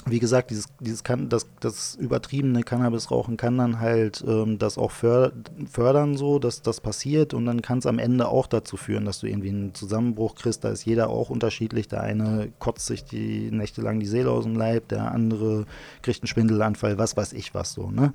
wie 0.09 0.19
gesagt, 0.19 0.51
dieses, 0.51 0.67
dieses 0.79 1.03
kann, 1.03 1.29
das, 1.29 1.47
das 1.59 1.95
übertriebene 1.95 2.63
Cannabisrauchen 2.63 3.37
kann 3.37 3.57
dann 3.57 3.79
halt 3.79 4.23
ähm, 4.25 4.57
das 4.57 4.77
auch 4.77 4.91
fördern, 4.91 6.17
so, 6.17 6.39
dass 6.39 6.61
das 6.61 6.81
passiert 6.81 7.33
und 7.33 7.45
dann 7.45 7.61
kann 7.61 7.79
es 7.79 7.85
am 7.85 7.99
Ende 7.99 8.27
auch 8.27 8.47
dazu 8.47 8.77
führen, 8.77 9.05
dass 9.05 9.19
du 9.19 9.27
irgendwie 9.27 9.49
einen 9.49 9.73
Zusammenbruch 9.73 10.35
kriegst. 10.35 10.63
Da 10.63 10.69
ist 10.69 10.85
jeder 10.85 11.09
auch 11.09 11.29
unterschiedlich. 11.29 11.87
Der 11.87 12.01
eine 12.01 12.51
kotzt 12.59 12.85
sich 12.85 13.03
die 13.03 13.51
Nächte 13.51 13.81
lang 13.81 13.99
die 13.99 14.05
Seele 14.05 14.31
aus 14.31 14.45
dem 14.45 14.55
Leib, 14.55 14.87
der 14.89 15.11
andere 15.11 15.65
kriegt 16.01 16.21
einen 16.21 16.27
Schwindelanfall, 16.27 16.97
was 16.97 17.17
weiß 17.17 17.33
ich 17.33 17.53
was 17.53 17.73
so, 17.73 17.91
ne? 17.91 18.13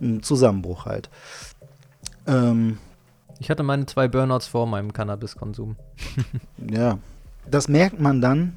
Ein 0.00 0.22
Zusammenbruch 0.22 0.86
halt. 0.86 1.10
Ähm, 2.26 2.78
ich 3.38 3.50
hatte 3.50 3.62
meine 3.62 3.86
zwei 3.86 4.08
Burnouts 4.08 4.46
vor 4.46 4.66
meinem 4.66 4.92
Cannabiskonsum. 4.92 5.76
ja. 6.70 6.98
Das 7.50 7.68
merkt 7.68 8.00
man 8.00 8.20
dann, 8.20 8.54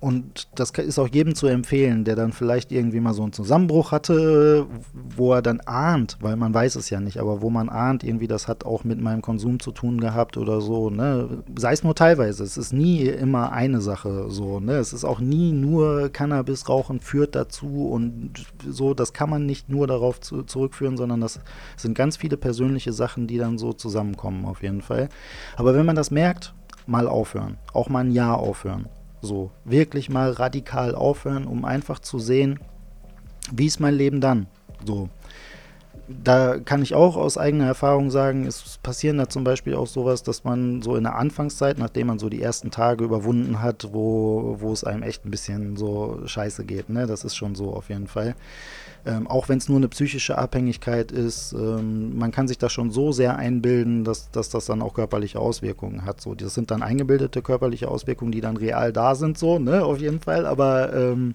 und 0.00 0.48
das 0.54 0.70
ist 0.70 0.98
auch 0.98 1.08
jedem 1.08 1.34
zu 1.34 1.46
empfehlen, 1.46 2.04
der 2.04 2.16
dann 2.16 2.32
vielleicht 2.32 2.72
irgendwie 2.72 3.00
mal 3.00 3.12
so 3.12 3.22
einen 3.22 3.34
Zusammenbruch 3.34 3.92
hatte, 3.92 4.66
wo 5.14 5.34
er 5.34 5.42
dann 5.42 5.60
ahnt, 5.60 6.16
weil 6.20 6.36
man 6.36 6.54
weiß 6.54 6.76
es 6.76 6.88
ja 6.88 7.00
nicht, 7.00 7.18
aber 7.18 7.42
wo 7.42 7.50
man 7.50 7.68
ahnt, 7.68 8.02
irgendwie 8.02 8.26
das 8.26 8.48
hat 8.48 8.64
auch 8.64 8.82
mit 8.82 8.98
meinem 8.98 9.20
Konsum 9.20 9.60
zu 9.60 9.72
tun 9.72 10.00
gehabt 10.00 10.38
oder 10.38 10.62
so, 10.62 10.88
ne? 10.88 11.42
Sei 11.54 11.72
es 11.72 11.84
nur 11.84 11.94
teilweise. 11.94 12.42
Es 12.44 12.56
ist 12.56 12.72
nie 12.72 13.02
immer 13.02 13.52
eine 13.52 13.82
Sache 13.82 14.30
so, 14.30 14.58
ne? 14.58 14.76
Es 14.76 14.94
ist 14.94 15.04
auch 15.04 15.20
nie 15.20 15.52
nur 15.52 16.08
Cannabis 16.08 16.66
rauchen 16.70 17.00
führt 17.00 17.34
dazu 17.34 17.88
und 17.90 18.46
so, 18.66 18.94
das 18.94 19.12
kann 19.12 19.28
man 19.28 19.44
nicht 19.44 19.68
nur 19.68 19.86
darauf 19.86 20.18
zu, 20.20 20.44
zurückführen, 20.44 20.96
sondern 20.96 21.20
das 21.20 21.40
sind 21.76 21.94
ganz 21.94 22.16
viele 22.16 22.38
persönliche 22.38 22.94
Sachen, 22.94 23.26
die 23.26 23.36
dann 23.36 23.58
so 23.58 23.74
zusammenkommen 23.74 24.46
auf 24.46 24.62
jeden 24.62 24.80
Fall. 24.80 25.10
Aber 25.56 25.74
wenn 25.74 25.84
man 25.84 25.96
das 25.96 26.10
merkt, 26.10 26.54
mal 26.86 27.06
aufhören. 27.06 27.58
Auch 27.74 27.90
mal 27.90 28.00
ein 28.00 28.12
Jahr 28.12 28.38
aufhören. 28.38 28.86
So, 29.22 29.50
wirklich 29.64 30.08
mal 30.08 30.30
radikal 30.30 30.94
aufhören, 30.94 31.46
um 31.46 31.64
einfach 31.64 31.98
zu 31.98 32.18
sehen, 32.18 32.58
wie 33.52 33.66
ist 33.66 33.80
mein 33.80 33.94
Leben 33.94 34.20
dann? 34.20 34.46
So. 34.86 35.08
Da 36.22 36.58
kann 36.58 36.82
ich 36.82 36.94
auch 36.94 37.16
aus 37.16 37.38
eigener 37.38 37.66
Erfahrung 37.66 38.10
sagen, 38.10 38.46
es 38.46 38.78
passieren 38.82 39.18
da 39.18 39.28
zum 39.28 39.44
Beispiel 39.44 39.74
auch 39.74 39.86
sowas, 39.86 40.22
dass 40.22 40.44
man 40.44 40.82
so 40.82 40.96
in 40.96 41.04
der 41.04 41.16
Anfangszeit, 41.16 41.78
nachdem 41.78 42.08
man 42.08 42.18
so 42.18 42.28
die 42.28 42.42
ersten 42.42 42.70
Tage 42.70 43.04
überwunden 43.04 43.62
hat, 43.62 43.88
wo, 43.92 44.56
wo 44.58 44.72
es 44.72 44.84
einem 44.84 45.02
echt 45.02 45.24
ein 45.24 45.30
bisschen 45.30 45.76
so 45.76 46.20
scheiße 46.24 46.64
geht, 46.64 46.90
ne? 46.90 47.06
Das 47.06 47.24
ist 47.24 47.36
schon 47.36 47.54
so 47.54 47.72
auf 47.72 47.88
jeden 47.88 48.08
Fall 48.08 48.34
ähm, 49.06 49.26
auch 49.26 49.48
wenn 49.48 49.58
es 49.58 49.68
nur 49.68 49.78
eine 49.78 49.88
psychische 49.88 50.36
Abhängigkeit 50.36 51.10
ist, 51.12 51.52
ähm, 51.52 52.18
man 52.18 52.32
kann 52.32 52.48
sich 52.48 52.58
das 52.58 52.72
schon 52.72 52.90
so 52.90 53.12
sehr 53.12 53.36
einbilden, 53.36 54.04
dass, 54.04 54.30
dass 54.30 54.50
das 54.50 54.66
dann 54.66 54.82
auch 54.82 54.94
körperliche 54.94 55.38
Auswirkungen 55.38 56.04
hat. 56.04 56.20
So, 56.20 56.34
das 56.34 56.54
sind 56.54 56.70
dann 56.70 56.82
eingebildete 56.82 57.42
körperliche 57.42 57.88
Auswirkungen, 57.88 58.32
die 58.32 58.40
dann 58.40 58.56
real 58.56 58.92
da 58.92 59.14
sind, 59.14 59.38
so, 59.38 59.58
ne, 59.58 59.84
auf 59.84 59.98
jeden 59.98 60.20
Fall, 60.20 60.46
aber 60.46 60.92
ähm, 60.92 61.34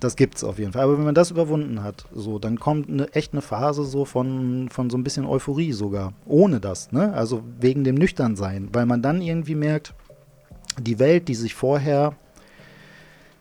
das 0.00 0.16
es 0.16 0.44
auf 0.44 0.58
jeden 0.58 0.72
Fall. 0.72 0.82
Aber 0.82 0.96
wenn 0.96 1.04
man 1.04 1.14
das 1.14 1.30
überwunden 1.30 1.82
hat, 1.82 2.06
so, 2.14 2.38
dann 2.38 2.58
kommt 2.58 2.88
eine, 2.88 3.12
echt 3.12 3.32
eine 3.32 3.42
Phase 3.42 3.84
so 3.84 4.04
von, 4.04 4.68
von 4.70 4.90
so 4.90 4.96
ein 4.96 5.04
bisschen 5.04 5.26
Euphorie 5.26 5.72
sogar. 5.72 6.14
Ohne 6.26 6.58
das, 6.58 6.90
ne? 6.90 7.12
Also 7.12 7.42
wegen 7.60 7.84
dem 7.84 7.96
Nüchternsein. 7.96 8.70
Weil 8.72 8.86
man 8.86 9.02
dann 9.02 9.20
irgendwie 9.20 9.54
merkt, 9.54 9.94
die 10.78 10.98
Welt, 10.98 11.28
die 11.28 11.34
sich 11.34 11.54
vorher 11.54 12.14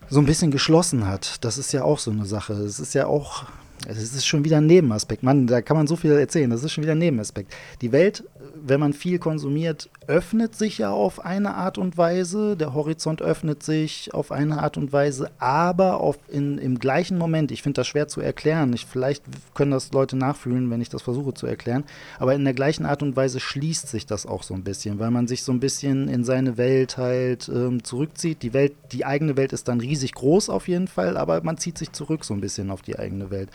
so 0.09 0.19
ein 0.19 0.25
bisschen 0.25 0.51
geschlossen 0.51 1.07
hat. 1.07 1.43
Das 1.43 1.57
ist 1.57 1.71
ja 1.71 1.83
auch 1.83 1.99
so 1.99 2.11
eine 2.11 2.25
Sache. 2.25 2.53
Es 2.53 2.79
ist 2.79 2.93
ja 2.93 3.07
auch, 3.07 3.45
es 3.87 3.97
ist 3.97 4.25
schon 4.25 4.43
wieder 4.43 4.57
ein 4.57 4.65
Nebenaspekt. 4.65 5.23
Mann, 5.23 5.47
da 5.47 5.61
kann 5.61 5.77
man 5.77 5.87
so 5.87 5.95
viel 5.95 6.11
erzählen. 6.11 6.49
Das 6.49 6.63
ist 6.63 6.73
schon 6.73 6.83
wieder 6.83 6.93
ein 6.93 6.99
Nebenaspekt. 6.99 7.53
Die 7.81 7.91
Welt 7.91 8.23
wenn 8.65 8.79
man 8.79 8.93
viel 8.93 9.19
konsumiert, 9.19 9.89
öffnet 10.07 10.55
sich 10.55 10.77
ja 10.77 10.91
auf 10.91 11.23
eine 11.23 11.55
Art 11.55 11.77
und 11.77 11.97
Weise, 11.97 12.55
der 12.57 12.73
Horizont 12.73 13.21
öffnet 13.21 13.63
sich 13.63 14.13
auf 14.13 14.31
eine 14.31 14.61
Art 14.61 14.77
und 14.77 14.91
Weise, 14.91 15.31
aber 15.39 15.99
auf 15.99 16.17
in, 16.27 16.57
im 16.57 16.79
gleichen 16.79 17.17
Moment, 17.17 17.51
ich 17.51 17.61
finde 17.61 17.81
das 17.81 17.87
schwer 17.87 18.07
zu 18.07 18.21
erklären, 18.21 18.73
ich, 18.73 18.85
vielleicht 18.85 19.23
können 19.53 19.71
das 19.71 19.91
Leute 19.91 20.15
nachfühlen, 20.17 20.69
wenn 20.69 20.81
ich 20.81 20.89
das 20.89 21.01
versuche 21.01 21.33
zu 21.33 21.47
erklären, 21.47 21.83
aber 22.17 22.35
in 22.35 22.43
der 22.43 22.53
gleichen 22.53 22.85
Art 22.85 23.03
und 23.03 23.15
Weise 23.15 23.39
schließt 23.39 23.87
sich 23.87 24.05
das 24.05 24.25
auch 24.25 24.43
so 24.43 24.53
ein 24.53 24.63
bisschen, 24.63 24.99
weil 24.99 25.11
man 25.11 25.27
sich 25.27 25.43
so 25.43 25.51
ein 25.51 25.59
bisschen 25.59 26.07
in 26.07 26.23
seine 26.23 26.57
Welt 26.57 26.97
halt 26.97 27.49
ähm, 27.49 27.83
zurückzieht. 27.83 28.43
Die 28.43 28.53
Welt, 28.53 28.73
die 28.91 29.05
eigene 29.05 29.37
Welt 29.37 29.53
ist 29.53 29.67
dann 29.67 29.79
riesig 29.79 30.13
groß 30.13 30.49
auf 30.49 30.67
jeden 30.67 30.87
Fall, 30.87 31.17
aber 31.17 31.43
man 31.43 31.57
zieht 31.57 31.77
sich 31.77 31.91
zurück 31.91 32.25
so 32.25 32.33
ein 32.33 32.41
bisschen 32.41 32.71
auf 32.71 32.81
die 32.81 32.97
eigene 32.97 33.31
Welt. 33.31 33.49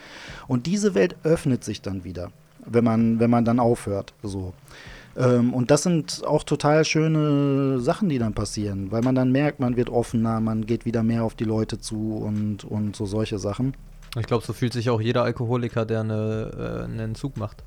Und 0.49 0.67
diese 0.67 0.95
Welt 0.95 1.17
öffnet 1.23 1.65
sich 1.65 1.83
dann 1.83 2.05
wieder. 2.05 2.31
Wenn 2.67 2.85
man, 2.85 3.19
wenn 3.21 3.31
man 3.31 3.45
dann 3.45 3.61
aufhört. 3.61 4.13
So. 4.23 4.53
Ähm, 5.17 5.55
und 5.55 5.71
das 5.71 5.83
sind 5.85 6.23
auch 6.27 6.43
total 6.43 6.85
schöne 6.85 7.79
Sachen, 7.81 8.09
die 8.09 8.19
dann 8.19 8.35
passieren, 8.35 8.91
weil 8.91 9.03
man 9.03 9.15
dann 9.15 9.31
merkt, 9.33 9.61
man 9.61 9.77
wird 9.77 9.89
offener, 9.91 10.41
man 10.41 10.67
geht 10.67 10.85
wieder 10.85 11.03
mehr 11.03 11.25
auf 11.25 11.35
die 11.35 11.45
Leute 11.45 11.79
zu 11.79 12.17
und, 12.17 12.65
und 12.65 12.97
so 12.97 13.07
solche 13.07 13.39
Sachen. 13.39 13.75
Ich 14.19 14.27
glaube, 14.27 14.45
so 14.45 14.53
fühlt 14.53 14.73
sich 14.73 14.91
auch 14.91 15.01
jeder 15.01 15.23
Alkoholiker, 15.25 15.85
der 15.87 16.01
eine, 16.01 16.51
äh, 16.81 16.85
einen 16.85 16.99
Entzug 17.01 17.37
macht. 17.37 17.63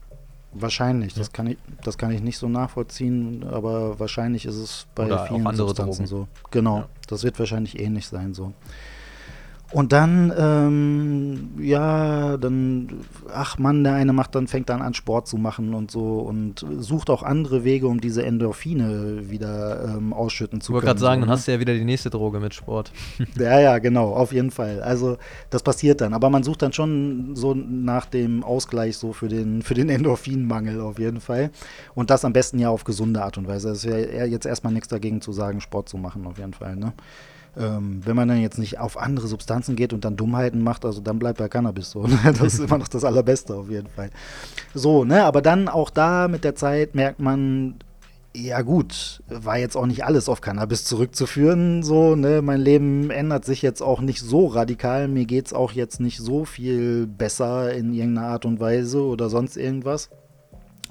Wahrscheinlich, 0.54 1.14
das, 1.14 1.32
kann 1.34 1.48
ich, 1.48 1.58
das 1.84 1.98
kann 1.98 2.10
ich 2.12 2.22
nicht 2.22 2.38
so 2.38 2.48
nachvollziehen, 2.50 3.44
aber 3.44 4.00
wahrscheinlich 4.00 4.46
ist 4.46 4.56
es 4.56 4.88
bei 4.96 5.06
Oder 5.06 5.24
auch 5.24 5.28
vielen 5.28 5.46
andere 5.46 5.68
Substanzen 5.68 6.06
Drogen. 6.06 6.08
so. 6.08 6.28
Genau, 6.52 6.78
Ja. 6.80 6.90
das 7.08 7.24
wird 7.24 7.38
wahrscheinlich 7.38 7.80
ähnlich 7.80 8.08
sein 8.08 8.34
so. 8.34 8.54
Und 9.74 9.92
dann, 9.92 10.34
ähm, 10.38 11.50
ja, 11.60 12.38
dann, 12.38 13.02
ach 13.34 13.58
Mann, 13.58 13.84
der 13.84 13.96
eine 13.96 14.14
macht 14.14 14.34
dann, 14.34 14.48
fängt 14.48 14.70
dann 14.70 14.82
an 14.82 14.94
Sport 14.94 15.28
zu 15.28 15.38
machen 15.38 15.74
und 15.74 15.92
so 15.92 16.20
und 16.20 16.66
sucht 16.80 17.10
auch 17.10 17.22
andere 17.22 17.66
Wege, 17.66 17.88
um 17.88 18.00
diese 18.00 18.26
Endorphine 18.26 19.30
wieder 19.30 19.84
ähm, 19.98 20.14
ausschütten 20.14 20.62
zu 20.62 20.72
Ich 20.72 20.74
wollte 20.74 20.86
können. 20.86 21.00
gerade 21.00 21.00
sagen, 21.02 21.22
so, 21.22 21.26
dann 21.26 21.30
ne? 21.30 21.34
hast 21.34 21.48
du 21.48 21.52
ja 21.52 21.60
wieder 21.60 21.74
die 21.74 21.84
nächste 21.84 22.10
Droge 22.10 22.40
mit 22.40 22.54
Sport. 22.54 22.92
Ja, 23.38 23.60
ja, 23.60 23.78
genau, 23.80 24.14
auf 24.14 24.34
jeden 24.34 24.52
Fall. 24.52 24.82
Also 24.82 25.18
das 25.50 25.64
passiert 25.64 26.02
dann. 26.02 26.14
Aber 26.14 26.30
man 26.30 26.44
sucht 26.44 26.62
dann 26.62 26.74
schon 26.74 27.36
so 27.36 27.54
nach 27.54 28.06
dem 28.06 28.44
Ausgleich 28.44 28.98
so 28.98 29.14
für 29.14 29.28
den, 29.28 29.62
für 29.62 29.74
den 29.74 29.90
Endorphinmangel 29.90 30.82
auf 30.82 31.00
jeden 31.00 31.22
Fall. 31.22 31.52
Und 31.94 32.10
das 32.10 32.26
am 32.26 32.34
besten 32.34 32.60
ja 32.60 32.70
auf 32.70 32.84
gesunde 32.84 33.22
Art 33.22 33.38
und 33.38 33.48
Weise. 33.48 33.70
Es 33.70 33.80
ist 33.80 33.86
ja 33.86 33.98
eher 33.98 34.28
jetzt 34.28 34.46
erstmal 34.46 34.74
nichts 34.74 34.88
dagegen 34.88 35.22
zu 35.22 35.32
sagen, 35.32 35.62
Sport 35.62 35.90
zu 35.90 35.98
machen, 35.98 36.26
auf 36.26 36.38
jeden 36.38 36.54
Fall. 36.54 36.76
Ne? 36.76 36.94
Ähm, 37.60 38.02
wenn 38.06 38.16
man 38.16 38.28
dann 38.28 38.40
jetzt 38.40 38.60
nicht 38.60 38.80
auf 38.80 38.98
andere 38.98 39.28
Substanzen 39.28 39.76
geht 39.76 39.92
und 39.92 40.06
dann 40.06 40.16
Dummheiten 40.16 40.62
macht, 40.62 40.86
also 40.86 41.02
dann 41.02 41.18
bleibt 41.18 41.40
bei 41.40 41.50
Cannabis 41.50 41.92
so. 41.92 42.02
Ne? 42.08 42.20
Das 42.24 42.54
ist 42.54 42.60
immer 42.60 42.78
noch 42.78 42.88
das 42.88 43.04
Allerbeste 43.04 43.56
auf 43.56 43.70
jeden 43.70 43.90
Fall. 43.90 44.10
So, 44.74 45.04
ne, 45.04 45.24
aber 45.24 45.42
dann 45.42 45.68
auch 45.68 45.90
da 45.90 46.28
mit 46.28 46.44
der 46.44 46.56
Zeit 46.56 46.94
merkt 46.94 47.20
man, 47.20 47.76
ja 48.36 48.62
gut, 48.62 49.24
war 49.28 49.58
jetzt 49.58 49.76
auch 49.76 49.88
nicht 49.88 50.06
alles 50.06 50.30
auf 50.30 50.42
Cannabis 50.42 50.86
zurückzuführen. 50.86 51.82
So, 51.82 52.16
ne, 52.16 52.42
mein 52.44 52.62
Leben 52.62 53.10
ändert 53.10 53.46
sich 53.46 53.62
jetzt 53.62 53.82
auch 53.82 54.02
nicht 54.02 54.22
so 54.22 54.46
radikal. 54.46 55.08
Mir 55.08 55.26
geht 55.26 55.48
es 55.48 55.54
auch 55.54 55.72
jetzt 55.72 56.00
nicht 56.00 56.20
so 56.20 56.46
viel 56.46 57.08
besser 57.08 57.74
in 57.74 57.94
irgendeiner 57.94 58.28
Art 58.28 58.46
und 58.46 58.60
Weise 58.60 59.02
oder 59.02 59.30
sonst 59.30 59.58
irgendwas. 59.58 60.10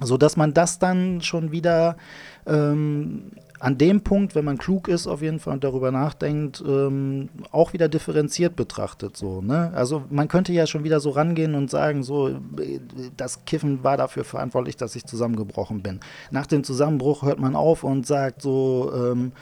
So 0.01 0.17
dass 0.17 0.37
man 0.37 0.53
das 0.53 0.79
dann 0.79 1.23
schon 1.23 1.53
wieder 1.53 1.97
ähm, 2.47 3.31
an 3.59 3.79
dem 3.79 4.03
Punkt, 4.03 4.35
wenn 4.35 4.45
man 4.45 4.59
klug 4.59 4.89
ist, 4.89 5.07
auf 5.07 5.23
jeden 5.23 5.39
Fall 5.39 5.55
und 5.55 5.65
darüber 5.65 5.91
nachdenkt, 5.91 6.63
ähm, 6.67 7.29
auch 7.51 7.73
wieder 7.73 7.89
differenziert 7.89 8.57
betrachtet. 8.57 9.17
So, 9.17 9.41
ne? 9.41 9.73
Also 9.75 10.05
man 10.11 10.29
könnte 10.29 10.53
ja 10.53 10.67
schon 10.67 10.85
wieder 10.85 11.01
so 11.01 11.11
rangehen 11.11 11.55
und 11.55 11.71
sagen, 11.71 12.03
so, 12.03 12.39
das 13.17 13.45
Kiffen 13.45 13.83
war 13.83 13.97
dafür 13.97 14.25
verantwortlich, 14.25 14.77
dass 14.77 14.97
ich 14.97 15.05
zusammengebrochen 15.05 15.83
bin. 15.83 16.01
Nach 16.31 16.47
dem 16.47 16.65
Zusammenbruch 16.65 17.23
hört 17.23 17.39
man 17.39 17.57
auf 17.57 17.85
und 17.85 18.07
sagt 18.07 18.43
so, 18.43 18.93
ähm, 18.95 19.33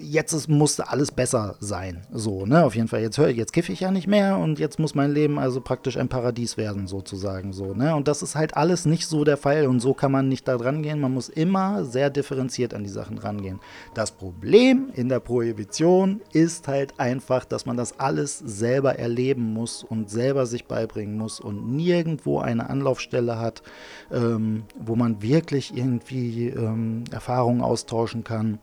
jetzt 0.00 0.32
ist, 0.32 0.48
musste 0.48 0.88
alles 0.88 1.12
besser 1.12 1.56
sein. 1.60 2.06
So, 2.12 2.46
ne? 2.46 2.64
Auf 2.64 2.74
jeden 2.74 2.88
Fall. 2.88 3.00
Jetzt 3.00 3.18
höre 3.18 3.28
jetzt 3.28 3.52
kiffe 3.52 3.72
ich 3.72 3.80
ja 3.80 3.90
nicht 3.90 4.06
mehr 4.06 4.38
und 4.38 4.58
jetzt 4.58 4.78
muss 4.78 4.94
mein 4.94 5.12
Leben 5.12 5.38
also 5.38 5.60
praktisch 5.60 5.96
ein 5.96 6.08
Paradies 6.08 6.56
werden, 6.56 6.86
sozusagen. 6.86 7.52
So, 7.52 7.74
ne? 7.74 7.94
Und 7.94 8.08
das 8.08 8.22
ist 8.22 8.34
halt 8.34 8.56
alles 8.56 8.86
nicht 8.86 9.06
so 9.06 9.24
der 9.24 9.36
Fall 9.36 9.66
und 9.66 9.80
so 9.80 9.94
kann 9.94 10.12
man 10.12 10.28
nicht 10.28 10.46
da 10.48 10.56
dran 10.56 10.82
gehen. 10.82 11.00
Man 11.00 11.14
muss 11.14 11.28
immer 11.28 11.84
sehr 11.84 12.10
differenziert 12.10 12.74
an 12.74 12.84
die 12.84 12.90
Sachen 12.90 13.18
rangehen. 13.18 13.60
Das 13.94 14.10
Problem 14.10 14.90
in 14.94 15.08
der 15.08 15.20
Prohibition 15.20 16.20
ist 16.32 16.68
halt 16.68 16.98
einfach, 16.98 17.44
dass 17.44 17.66
man 17.66 17.76
das 17.76 17.98
alles 17.98 18.38
selber 18.38 18.98
erleben 18.98 19.52
muss 19.52 19.84
und 19.84 20.10
selber 20.10 20.46
sich 20.46 20.66
beibringen 20.66 21.16
muss 21.16 21.40
und 21.40 21.70
nirgendwo 21.74 22.38
eine 22.38 22.70
Anlaufstelle 22.70 23.38
hat, 23.38 23.62
ähm, 24.10 24.64
wo 24.78 24.96
man 24.96 25.22
wirklich 25.22 25.76
irgendwie 25.76 26.48
ähm, 26.48 27.04
Erfahrungen 27.10 27.60
austauschen 27.60 28.24
kann 28.24 28.58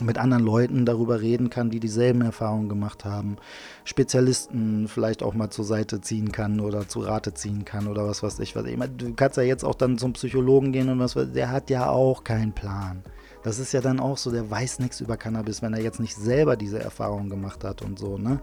mit 0.00 0.18
anderen 0.18 0.44
Leuten 0.44 0.84
darüber 0.84 1.20
reden 1.20 1.50
kann, 1.50 1.70
die 1.70 1.80
dieselben 1.80 2.22
Erfahrungen 2.22 2.68
gemacht 2.68 3.04
haben, 3.04 3.36
Spezialisten 3.84 4.88
vielleicht 4.88 5.22
auch 5.22 5.34
mal 5.34 5.50
zur 5.50 5.64
Seite 5.64 6.00
ziehen 6.00 6.32
kann 6.32 6.60
oder 6.60 6.88
zu 6.88 7.00
Rate 7.00 7.34
ziehen 7.34 7.64
kann 7.64 7.86
oder 7.86 8.06
was 8.06 8.22
weiß 8.22 8.38
ich. 8.40 8.54
Ich 8.54 8.76
du 8.96 9.14
kannst 9.14 9.36
ja 9.36 9.42
jetzt 9.42 9.64
auch 9.64 9.74
dann 9.74 9.98
zum 9.98 10.12
Psychologen 10.12 10.72
gehen 10.72 10.88
und 10.88 10.98
was, 10.98 11.16
weiß- 11.16 11.32
der 11.32 11.50
hat 11.50 11.70
ja 11.70 11.88
auch 11.88 12.24
keinen 12.24 12.52
Plan. 12.52 13.02
Das 13.42 13.58
ist 13.58 13.72
ja 13.72 13.80
dann 13.80 14.00
auch 14.00 14.18
so, 14.18 14.30
der 14.30 14.50
weiß 14.50 14.80
nichts 14.80 15.00
über 15.00 15.16
Cannabis, 15.16 15.62
wenn 15.62 15.72
er 15.72 15.80
jetzt 15.80 15.98
nicht 15.98 16.14
selber 16.14 16.56
diese 16.56 16.78
Erfahrung 16.78 17.30
gemacht 17.30 17.64
hat 17.64 17.80
und 17.80 17.98
so, 17.98 18.18
ne? 18.18 18.40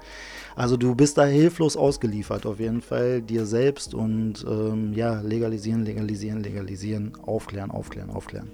Also 0.56 0.76
du 0.76 0.96
bist 0.96 1.20
da 1.20 1.26
hilflos 1.26 1.78
ausgeliefert, 1.78 2.48
auf 2.48 2.60
jeden 2.60 2.82
Fall 2.82 3.22
dir 3.22 3.46
selbst 3.46 3.94
und 3.94 4.44
ähm, 4.50 4.94
ja, 4.94 5.22
legalisieren, 5.22 5.84
legalisieren, 5.86 6.42
legalisieren, 6.42 7.14
aufklären, 7.24 7.70
aufklären, 7.70 8.10
aufklären. 8.10 8.50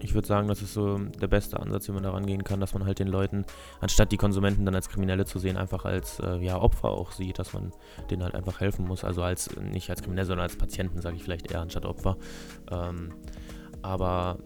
Ich 0.00 0.14
würde 0.14 0.28
sagen, 0.28 0.48
das 0.48 0.62
ist 0.62 0.74
so 0.74 0.98
der 0.98 1.26
beste 1.26 1.58
Ansatz, 1.58 1.88
wie 1.88 1.92
man 1.92 2.02
da 2.02 2.10
rangehen 2.10 2.44
kann, 2.44 2.60
dass 2.60 2.72
man 2.72 2.84
halt 2.84 2.98
den 2.98 3.08
Leuten, 3.08 3.44
anstatt 3.80 4.12
die 4.12 4.16
Konsumenten 4.16 4.64
dann 4.64 4.74
als 4.74 4.88
Kriminelle 4.88 5.24
zu 5.24 5.38
sehen, 5.38 5.56
einfach 5.56 5.84
als 5.84 6.20
äh, 6.20 6.36
ja, 6.36 6.60
Opfer 6.60 6.90
auch 6.90 7.12
sieht, 7.12 7.38
dass 7.38 7.52
man 7.52 7.72
denen 8.10 8.22
halt 8.22 8.34
einfach 8.34 8.60
helfen 8.60 8.86
muss. 8.86 9.04
Also 9.04 9.22
als 9.22 9.54
nicht 9.56 9.90
als 9.90 10.02
Kriminelle, 10.02 10.26
sondern 10.26 10.44
als 10.44 10.56
Patienten, 10.56 11.00
sage 11.00 11.16
ich 11.16 11.24
vielleicht 11.24 11.50
eher 11.50 11.60
anstatt 11.60 11.84
Opfer. 11.84 12.16
Ähm, 12.70 13.12
aber 13.82 14.38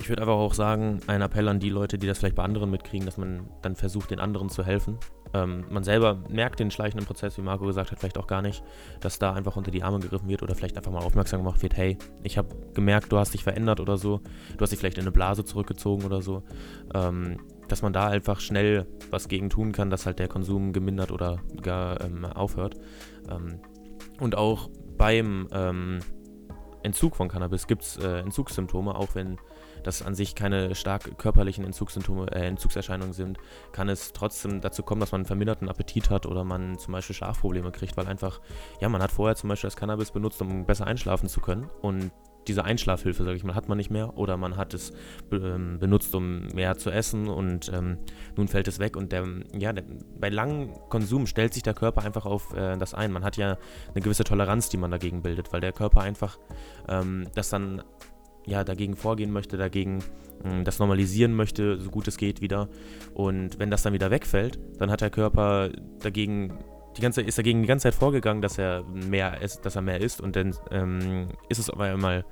ich 0.00 0.08
würde 0.08 0.22
einfach 0.22 0.34
auch 0.34 0.54
sagen, 0.54 1.00
ein 1.06 1.22
Appell 1.22 1.48
an 1.48 1.60
die 1.60 1.70
Leute, 1.70 1.98
die 1.98 2.06
das 2.06 2.18
vielleicht 2.18 2.36
bei 2.36 2.42
anderen 2.42 2.70
mitkriegen, 2.70 3.06
dass 3.06 3.18
man 3.18 3.48
dann 3.62 3.76
versucht, 3.76 4.10
den 4.10 4.20
anderen 4.20 4.48
zu 4.48 4.64
helfen. 4.64 4.98
Ähm, 5.32 5.64
man 5.70 5.84
selber 5.84 6.18
merkt 6.28 6.60
den 6.60 6.70
schleichenden 6.70 7.06
Prozess, 7.06 7.38
wie 7.38 7.42
Marco 7.42 7.64
gesagt 7.64 7.90
hat, 7.90 7.98
vielleicht 7.98 8.18
auch 8.18 8.26
gar 8.26 8.42
nicht, 8.42 8.62
dass 9.00 9.18
da 9.18 9.32
einfach 9.32 9.56
unter 9.56 9.70
die 9.70 9.82
Arme 9.82 10.00
gegriffen 10.00 10.28
wird 10.28 10.42
oder 10.42 10.54
vielleicht 10.54 10.76
einfach 10.76 10.92
mal 10.92 11.02
aufmerksam 11.02 11.42
gemacht 11.42 11.62
wird, 11.62 11.76
hey, 11.76 11.98
ich 12.22 12.38
habe 12.38 12.48
gemerkt, 12.74 13.12
du 13.12 13.18
hast 13.18 13.34
dich 13.34 13.44
verändert 13.44 13.80
oder 13.80 13.96
so, 13.96 14.20
du 14.56 14.60
hast 14.60 14.70
dich 14.70 14.78
vielleicht 14.78 14.98
in 14.98 15.04
eine 15.04 15.12
Blase 15.12 15.44
zurückgezogen 15.44 16.04
oder 16.04 16.22
so. 16.22 16.42
Ähm, 16.94 17.38
dass 17.68 17.82
man 17.82 17.92
da 17.92 18.08
einfach 18.08 18.40
schnell 18.40 18.86
was 19.10 19.28
gegen 19.28 19.48
tun 19.48 19.70
kann, 19.70 19.90
dass 19.90 20.04
halt 20.04 20.18
der 20.18 20.26
Konsum 20.26 20.72
gemindert 20.72 21.12
oder 21.12 21.38
gar 21.62 22.00
ähm, 22.00 22.24
aufhört. 22.24 22.74
Ähm, 23.30 23.60
und 24.18 24.36
auch 24.36 24.68
beim 24.98 25.48
ähm, 25.52 26.00
Entzug 26.82 27.16
von 27.16 27.28
Cannabis 27.28 27.66
gibt 27.66 27.82
es 27.82 27.96
äh, 27.96 28.18
Entzugssymptome, 28.18 28.94
auch 28.94 29.14
wenn 29.14 29.38
das 29.82 30.02
an 30.02 30.14
sich 30.14 30.34
keine 30.34 30.74
stark 30.74 31.18
körperlichen 31.18 31.64
Entzugssymptome, 31.64 32.30
äh, 32.32 32.46
Entzugserscheinungen 32.46 33.12
sind, 33.12 33.38
kann 33.72 33.88
es 33.88 34.12
trotzdem 34.12 34.60
dazu 34.60 34.82
kommen, 34.82 35.00
dass 35.00 35.12
man 35.12 35.20
einen 35.20 35.26
verminderten 35.26 35.68
Appetit 35.68 36.10
hat 36.10 36.26
oder 36.26 36.44
man 36.44 36.78
zum 36.78 36.92
Beispiel 36.92 37.16
Schlafprobleme 37.16 37.72
kriegt, 37.72 37.96
weil 37.96 38.06
einfach, 38.06 38.40
ja, 38.80 38.88
man 38.88 39.02
hat 39.02 39.12
vorher 39.12 39.36
zum 39.36 39.48
Beispiel 39.48 39.68
das 39.68 39.76
Cannabis 39.76 40.10
benutzt, 40.10 40.40
um 40.42 40.66
besser 40.66 40.86
einschlafen 40.86 41.28
zu 41.28 41.40
können 41.40 41.68
und 41.82 42.10
diese 42.46 42.64
Einschlafhilfe, 42.64 43.24
sage 43.24 43.36
ich 43.36 43.44
mal, 43.44 43.54
hat 43.54 43.68
man 43.68 43.78
nicht 43.78 43.90
mehr 43.90 44.16
oder 44.16 44.36
man 44.36 44.56
hat 44.56 44.74
es 44.74 44.92
ähm, 45.32 45.78
benutzt, 45.78 46.14
um 46.14 46.46
mehr 46.48 46.76
zu 46.76 46.90
essen 46.90 47.28
und 47.28 47.70
ähm, 47.72 47.98
nun 48.36 48.48
fällt 48.48 48.68
es 48.68 48.78
weg 48.78 48.96
und 48.96 49.12
der, 49.12 49.26
ja, 49.52 49.72
der, 49.72 49.84
bei 50.18 50.28
langem 50.28 50.72
Konsum 50.88 51.26
stellt 51.26 51.54
sich 51.54 51.62
der 51.62 51.74
Körper 51.74 52.02
einfach 52.02 52.26
auf 52.26 52.54
äh, 52.54 52.76
das 52.76 52.94
ein. 52.94 53.12
Man 53.12 53.24
hat 53.24 53.36
ja 53.36 53.58
eine 53.94 54.02
gewisse 54.02 54.24
Toleranz, 54.24 54.68
die 54.68 54.78
man 54.78 54.90
dagegen 54.90 55.22
bildet, 55.22 55.52
weil 55.52 55.60
der 55.60 55.72
Körper 55.72 56.00
einfach 56.00 56.38
ähm, 56.88 57.28
das 57.34 57.50
dann 57.50 57.82
ja, 58.50 58.64
dagegen 58.64 58.96
vorgehen 58.96 59.32
möchte, 59.32 59.56
dagegen 59.56 60.02
mh, 60.44 60.64
das 60.64 60.78
normalisieren 60.78 61.34
möchte, 61.34 61.80
so 61.80 61.90
gut 61.90 62.08
es 62.08 62.16
geht 62.16 62.40
wieder. 62.40 62.68
Und 63.14 63.58
wenn 63.58 63.70
das 63.70 63.82
dann 63.82 63.92
wieder 63.92 64.10
wegfällt, 64.10 64.58
dann 64.78 64.90
hat 64.90 65.00
der 65.00 65.10
Körper 65.10 65.70
dagegen 66.00 66.58
die 66.96 67.02
ganze 67.02 67.22
ist 67.22 67.38
dagegen 67.38 67.62
die 67.62 67.68
ganze 67.68 67.84
Zeit 67.84 67.94
vorgegangen, 67.94 68.42
dass 68.42 68.58
er 68.58 68.82
mehr 68.82 69.40
isst, 69.40 69.64
dass 69.64 69.76
er 69.76 69.82
mehr 69.82 70.00
isst 70.00 70.20
und 70.20 70.34
dann 70.34 70.56
ähm, 70.70 71.28
ist 71.48 71.58
es 71.58 71.70
auf 71.70 71.78
einmal 71.78 72.24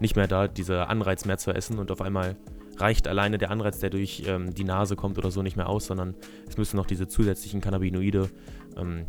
nicht 0.00 0.16
mehr 0.16 0.28
da, 0.28 0.48
dieser 0.48 0.90
Anreiz 0.90 1.24
mehr 1.24 1.38
zu 1.38 1.52
essen 1.52 1.78
und 1.78 1.90
auf 1.90 2.02
einmal 2.02 2.36
reicht 2.76 3.08
alleine 3.08 3.38
der 3.38 3.50
Anreiz, 3.50 3.78
der 3.78 3.90
durch 3.90 4.24
ähm, 4.26 4.52
die 4.52 4.64
Nase 4.64 4.96
kommt 4.96 5.18
oder 5.18 5.30
so 5.30 5.42
nicht 5.42 5.56
mehr 5.56 5.68
aus, 5.68 5.86
sondern 5.86 6.14
es 6.48 6.56
müssen 6.56 6.76
noch 6.76 6.86
diese 6.86 7.08
zusätzlichen 7.08 7.60
Cannabinoide 7.60 8.28
ähm, 8.76 9.06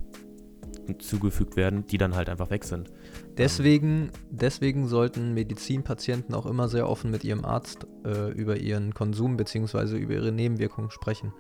zugefügt 1.00 1.56
werden, 1.56 1.86
die 1.88 1.98
dann 1.98 2.16
halt 2.16 2.30
einfach 2.30 2.50
weg 2.50 2.64
sind. 2.64 2.90
Deswegen, 3.38 4.12
deswegen 4.30 4.88
sollten 4.88 5.34
Medizinpatienten 5.34 6.36
auch 6.36 6.46
immer 6.46 6.68
sehr 6.68 6.88
offen 6.88 7.10
mit 7.10 7.24
ihrem 7.24 7.46
Arzt 7.46 7.88
äh, 8.06 8.32
über 8.32 8.58
ihren 8.58 8.94
Konsum 8.94 9.38
bzw. 9.38 9.98
über 9.98 10.14
ihre 10.14 10.32
Nebenwirkungen 10.32 10.92
sprechen. 10.92 11.34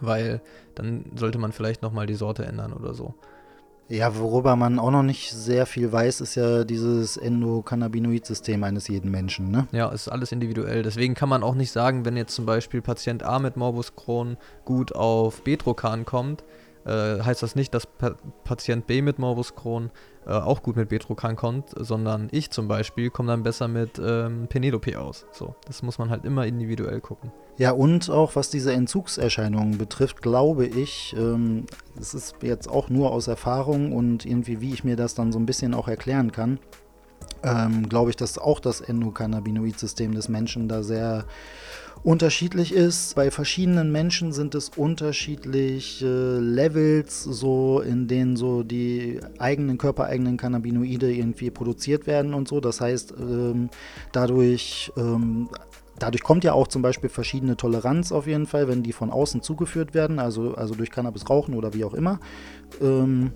Weil 0.00 0.40
dann 0.74 1.04
sollte 1.16 1.38
man 1.38 1.52
vielleicht 1.52 1.82
nochmal 1.82 2.06
die 2.06 2.14
Sorte 2.14 2.44
ändern 2.44 2.72
oder 2.72 2.94
so. 2.94 3.14
Ja, 3.88 4.16
worüber 4.16 4.56
man 4.56 4.78
auch 4.78 4.90
noch 4.90 5.02
nicht 5.02 5.30
sehr 5.30 5.66
viel 5.66 5.92
weiß, 5.92 6.22
ist 6.22 6.36
ja 6.36 6.64
dieses 6.64 7.18
Endokannabinoid-System 7.18 8.64
eines 8.64 8.88
jeden 8.88 9.10
Menschen, 9.10 9.50
ne? 9.50 9.68
Ja, 9.72 9.92
es 9.92 10.06
ist 10.06 10.08
alles 10.08 10.32
individuell. 10.32 10.82
Deswegen 10.82 11.14
kann 11.14 11.28
man 11.28 11.42
auch 11.42 11.54
nicht 11.54 11.70
sagen, 11.70 12.06
wenn 12.06 12.16
jetzt 12.16 12.34
zum 12.34 12.46
Beispiel 12.46 12.80
Patient 12.80 13.22
A 13.24 13.38
mit 13.38 13.58
Morbus 13.58 13.94
Crohn 13.94 14.38
gut 14.64 14.94
auf 14.94 15.42
Betrokan 15.42 16.06
kommt, 16.06 16.44
äh, 16.86 17.20
heißt 17.20 17.42
das 17.42 17.56
nicht, 17.56 17.74
dass 17.74 17.86
pa 17.86 18.14
Patient 18.44 18.86
B 18.86 19.02
mit 19.02 19.18
Morbus 19.18 19.54
Crohn 19.54 19.90
äh, 20.26 20.30
auch 20.30 20.62
gut 20.62 20.76
mit 20.76 20.88
Betrocan 20.88 21.36
kommt, 21.36 21.70
sondern 21.76 22.28
ich 22.30 22.50
zum 22.50 22.68
Beispiel 22.68 23.10
komme 23.10 23.28
dann 23.28 23.42
besser 23.42 23.68
mit 23.68 24.00
ähm, 24.02 24.46
Penelope 24.48 24.98
aus. 24.98 25.26
So, 25.32 25.54
das 25.66 25.82
muss 25.82 25.98
man 25.98 26.10
halt 26.10 26.24
immer 26.24 26.46
individuell 26.46 27.00
gucken. 27.00 27.30
Ja, 27.56 27.70
und 27.70 28.10
auch 28.10 28.34
was 28.34 28.50
diese 28.50 28.72
Entzugserscheinungen 28.72 29.78
betrifft, 29.78 30.22
glaube 30.22 30.66
ich, 30.66 31.14
ähm, 31.16 31.66
das 31.94 32.14
ist 32.14 32.36
jetzt 32.42 32.68
auch 32.68 32.88
nur 32.88 33.12
aus 33.12 33.28
Erfahrung 33.28 33.92
und 33.92 34.26
irgendwie, 34.26 34.60
wie 34.60 34.72
ich 34.72 34.82
mir 34.82 34.96
das 34.96 35.14
dann 35.14 35.30
so 35.30 35.38
ein 35.38 35.46
bisschen 35.46 35.74
auch 35.74 35.86
erklären 35.86 36.32
kann, 36.32 36.58
ähm, 37.44 37.88
glaube 37.88 38.10
ich, 38.10 38.16
dass 38.16 38.38
auch 38.38 38.58
das 38.58 38.80
Endokannabinoid-System 38.80 40.14
des 40.14 40.28
Menschen 40.28 40.68
da 40.68 40.82
sehr 40.82 41.26
unterschiedlich 42.04 42.72
ist. 42.72 43.16
Bei 43.16 43.30
verschiedenen 43.30 43.90
Menschen 43.90 44.32
sind 44.32 44.54
es 44.54 44.68
unterschiedliche 44.68 46.38
Levels, 46.38 47.24
so 47.24 47.80
in 47.80 48.06
denen 48.06 48.36
so 48.36 48.62
die 48.62 49.18
eigenen 49.38 49.78
körpereigenen 49.78 50.36
Cannabinoide 50.36 51.12
irgendwie 51.12 51.50
produziert 51.50 52.06
werden 52.06 52.34
und 52.34 52.46
so. 52.46 52.60
Das 52.60 52.80
heißt, 52.80 53.14
ähm, 53.18 53.70
dadurch 54.12 54.92
ähm, 54.96 55.48
Dadurch 55.96 56.24
kommt 56.24 56.42
ja 56.42 56.54
auch 56.54 56.66
zum 56.66 56.82
Beispiel 56.82 57.08
verschiedene 57.08 57.56
Toleranz 57.56 58.10
auf 58.10 58.26
jeden 58.26 58.46
Fall, 58.46 58.66
wenn 58.66 58.82
die 58.82 58.92
von 58.92 59.10
außen 59.10 59.42
zugeführt 59.42 59.94
werden, 59.94 60.18
also, 60.18 60.54
also 60.54 60.74
durch 60.74 60.90
Cannabis 60.90 61.30
rauchen 61.30 61.54
oder 61.54 61.72
wie 61.72 61.84
auch 61.84 61.94
immer. 61.94 62.18
Ähm, 62.80 63.30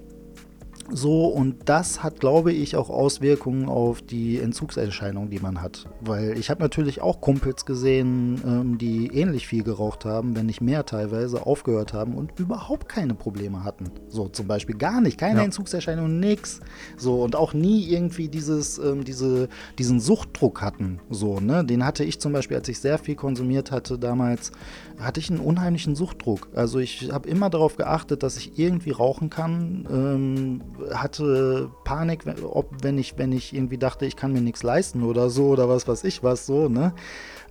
so, 0.91 1.27
und 1.27 1.69
das 1.69 2.03
hat, 2.03 2.21
glaube 2.21 2.53
ich, 2.53 2.77
auch 2.77 2.89
Auswirkungen 2.89 3.69
auf 3.69 4.01
die 4.01 4.39
Entzugserscheinungen, 4.39 5.29
die 5.31 5.39
man 5.39 5.61
hat. 5.61 5.87
Weil 6.01 6.39
ich 6.39 6.49
habe 6.49 6.63
natürlich 6.63 7.03
auch 7.03 7.21
Kumpels 7.21 7.67
gesehen, 7.67 8.41
ähm, 8.47 8.79
die 8.79 9.09
ähnlich 9.09 9.47
viel 9.47 9.63
geraucht 9.63 10.05
haben, 10.05 10.35
wenn 10.35 10.47
nicht 10.47 10.61
mehr 10.61 10.87
teilweise, 10.87 11.47
aufgehört 11.47 11.93
haben 11.93 12.15
und 12.15 12.39
überhaupt 12.39 12.89
keine 12.89 13.15
Probleme 13.15 13.65
hatten. 13.65 13.91
So 14.09 14.29
zum 14.29 14.47
Beispiel 14.47 14.77
gar 14.77 15.01
nicht, 15.01 15.19
keine 15.19 15.41
ja. 15.41 15.45
Entzugserscheinungen, 15.45 16.21
nix. 16.21 16.61
So, 16.97 17.23
und 17.23 17.37
auch 17.37 17.53
nie 17.53 17.87
irgendwie 17.89 18.29
dieses, 18.29 18.79
ähm, 18.79 19.05
diese, 19.05 19.49
diesen 19.79 20.01
Suchtdruck 20.01 20.63
hatten. 20.63 21.01
So, 21.11 21.39
ne? 21.41 21.65
Den 21.65 21.85
hatte 21.85 22.05
ich 22.05 22.19
zum 22.19 22.33
Beispiel, 22.33 22.57
als 22.57 22.69
ich 22.69 22.81
sehr 22.81 22.99
viel 22.99 23.15
konsumiert 23.15 23.71
hatte 23.71 23.99
damals, 23.99 24.53
hatte 24.99 25.21
ich 25.21 25.31
einen 25.31 25.41
unheimlichen 25.41 25.95
Suchtdruck. 25.95 26.49
Also 26.55 26.79
ich 26.79 27.11
habe 27.13 27.29
immer 27.29 27.51
darauf 27.51 27.77
geachtet, 27.77 28.23
dass 28.23 28.37
ich 28.37 28.59
irgendwie 28.59 28.91
rauchen 28.91 29.31
kann. 29.31 29.87
Ähm, 29.91 30.61
hatte 30.93 31.71
Panik, 31.85 32.25
ob 32.45 32.71
wenn 32.83 32.99
ich, 32.99 33.19
wenn 33.19 33.33
ich 33.33 33.55
irgendwie 33.55 33.79
dachte, 33.79 34.07
ich 34.07 34.17
kann 34.17 34.33
mir 34.33 34.41
nichts 34.41 34.63
leisten 34.63 35.03
oder 35.03 35.31
so 35.31 35.49
oder 35.49 35.69
was 35.69 35.89
weiß 35.89 36.05
ich 36.05 36.23
was 36.23 36.47
so, 36.47 36.69
ne? 36.69 36.93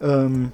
Ähm, 0.02 0.52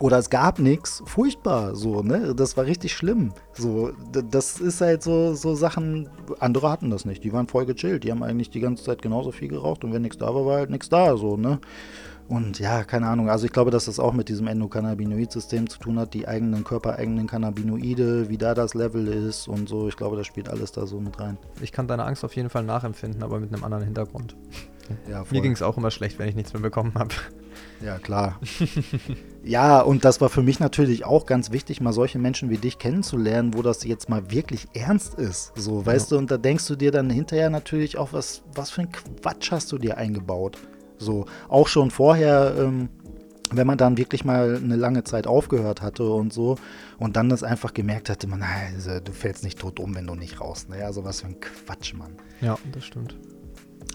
oder 0.00 0.18
es 0.18 0.30
gab 0.30 0.60
nichts, 0.60 1.02
furchtbar, 1.06 1.74
so, 1.74 2.02
ne? 2.02 2.34
Das 2.34 2.56
war 2.56 2.66
richtig 2.66 2.94
schlimm. 2.94 3.32
So, 3.52 3.90
das 4.12 4.60
ist 4.60 4.80
halt 4.80 5.02
so, 5.02 5.34
so 5.34 5.56
Sachen, 5.56 6.08
andere 6.38 6.70
hatten 6.70 6.90
das 6.90 7.04
nicht, 7.04 7.24
die 7.24 7.32
waren 7.32 7.48
voll 7.48 7.66
gechillt, 7.66 8.04
die 8.04 8.12
haben 8.12 8.22
eigentlich 8.22 8.50
die 8.50 8.60
ganze 8.60 8.84
Zeit 8.84 9.02
genauso 9.02 9.32
viel 9.32 9.48
geraucht 9.48 9.82
und 9.82 9.92
wenn 9.92 10.02
nichts 10.02 10.18
da 10.18 10.32
war, 10.32 10.46
war 10.46 10.58
halt 10.58 10.70
nichts 10.70 10.88
da, 10.88 11.16
so, 11.16 11.36
ne? 11.36 11.58
Und 12.28 12.58
ja, 12.58 12.84
keine 12.84 13.06
Ahnung. 13.06 13.30
Also 13.30 13.46
ich 13.46 13.52
glaube, 13.52 13.70
dass 13.70 13.86
das 13.86 13.98
auch 13.98 14.12
mit 14.12 14.28
diesem 14.28 14.46
Endokannabinoid-System 14.48 15.68
zu 15.68 15.78
tun 15.78 15.98
hat, 15.98 16.12
die 16.12 16.28
eigenen 16.28 16.62
körpereigenen 16.62 17.26
Cannabinoide, 17.26 18.28
wie 18.28 18.36
da 18.36 18.54
das 18.54 18.74
Level 18.74 19.08
ist 19.08 19.48
und 19.48 19.68
so. 19.68 19.88
Ich 19.88 19.96
glaube, 19.96 20.16
das 20.16 20.26
spielt 20.26 20.50
alles 20.50 20.70
da 20.70 20.86
so 20.86 21.00
mit 21.00 21.18
rein. 21.18 21.38
Ich 21.62 21.72
kann 21.72 21.88
deine 21.88 22.04
Angst 22.04 22.24
auf 22.24 22.36
jeden 22.36 22.50
Fall 22.50 22.64
nachempfinden, 22.64 23.22
aber 23.22 23.40
mit 23.40 23.52
einem 23.52 23.64
anderen 23.64 23.84
Hintergrund. 23.84 24.36
Ja, 25.10 25.24
Mir 25.30 25.40
ging 25.40 25.52
es 25.52 25.62
auch 25.62 25.76
immer 25.76 25.90
schlecht, 25.90 26.18
wenn 26.18 26.28
ich 26.28 26.34
nichts 26.34 26.52
mehr 26.52 26.62
bekommen 26.62 26.92
habe. 26.94 27.14
Ja, 27.84 27.98
klar. 27.98 28.40
ja, 29.44 29.80
und 29.80 30.04
das 30.04 30.20
war 30.20 30.28
für 30.28 30.42
mich 30.42 30.60
natürlich 30.60 31.04
auch 31.04 31.26
ganz 31.26 31.50
wichtig, 31.52 31.80
mal 31.80 31.92
solche 31.92 32.18
Menschen 32.18 32.50
wie 32.50 32.58
dich 32.58 32.78
kennenzulernen, 32.78 33.54
wo 33.54 33.62
das 33.62 33.84
jetzt 33.84 34.08
mal 34.08 34.30
wirklich 34.30 34.66
ernst 34.74 35.14
ist. 35.14 35.52
So, 35.56 35.84
weißt 35.84 36.10
ja. 36.10 36.16
du, 36.16 36.18
und 36.18 36.30
da 36.30 36.36
denkst 36.38 36.66
du 36.66 36.76
dir 36.76 36.90
dann 36.90 37.08
hinterher 37.10 37.50
natürlich 37.50 37.96
auch, 37.96 38.12
was, 38.12 38.42
was 38.54 38.70
für 38.70 38.82
ein 38.82 38.92
Quatsch 38.92 39.50
hast 39.50 39.70
du 39.72 39.78
dir 39.78 39.96
eingebaut. 39.96 40.58
So, 40.98 41.26
auch 41.48 41.68
schon 41.68 41.90
vorher, 41.90 42.54
ähm, 42.58 42.88
wenn 43.50 43.66
man 43.66 43.78
dann 43.78 43.96
wirklich 43.96 44.24
mal 44.24 44.56
eine 44.56 44.76
lange 44.76 45.04
Zeit 45.04 45.26
aufgehört 45.26 45.80
hatte 45.80 46.04
und 46.10 46.32
so 46.32 46.56
und 46.98 47.16
dann 47.16 47.28
das 47.28 47.42
einfach 47.42 47.72
gemerkt 47.72 48.10
hatte, 48.10 48.26
man, 48.26 48.42
also, 48.42 49.00
du 49.00 49.12
fällst 49.12 49.44
nicht 49.44 49.58
tot 49.58 49.80
um, 49.80 49.94
wenn 49.94 50.06
du 50.06 50.14
nicht 50.14 50.40
raus. 50.40 50.68
Ne? 50.68 50.84
Also 50.84 51.04
was 51.04 51.22
für 51.22 51.28
ein 51.28 51.40
Quatsch, 51.40 51.94
Mann. 51.94 52.16
Ja, 52.40 52.58
das 52.72 52.84
stimmt. 52.84 53.16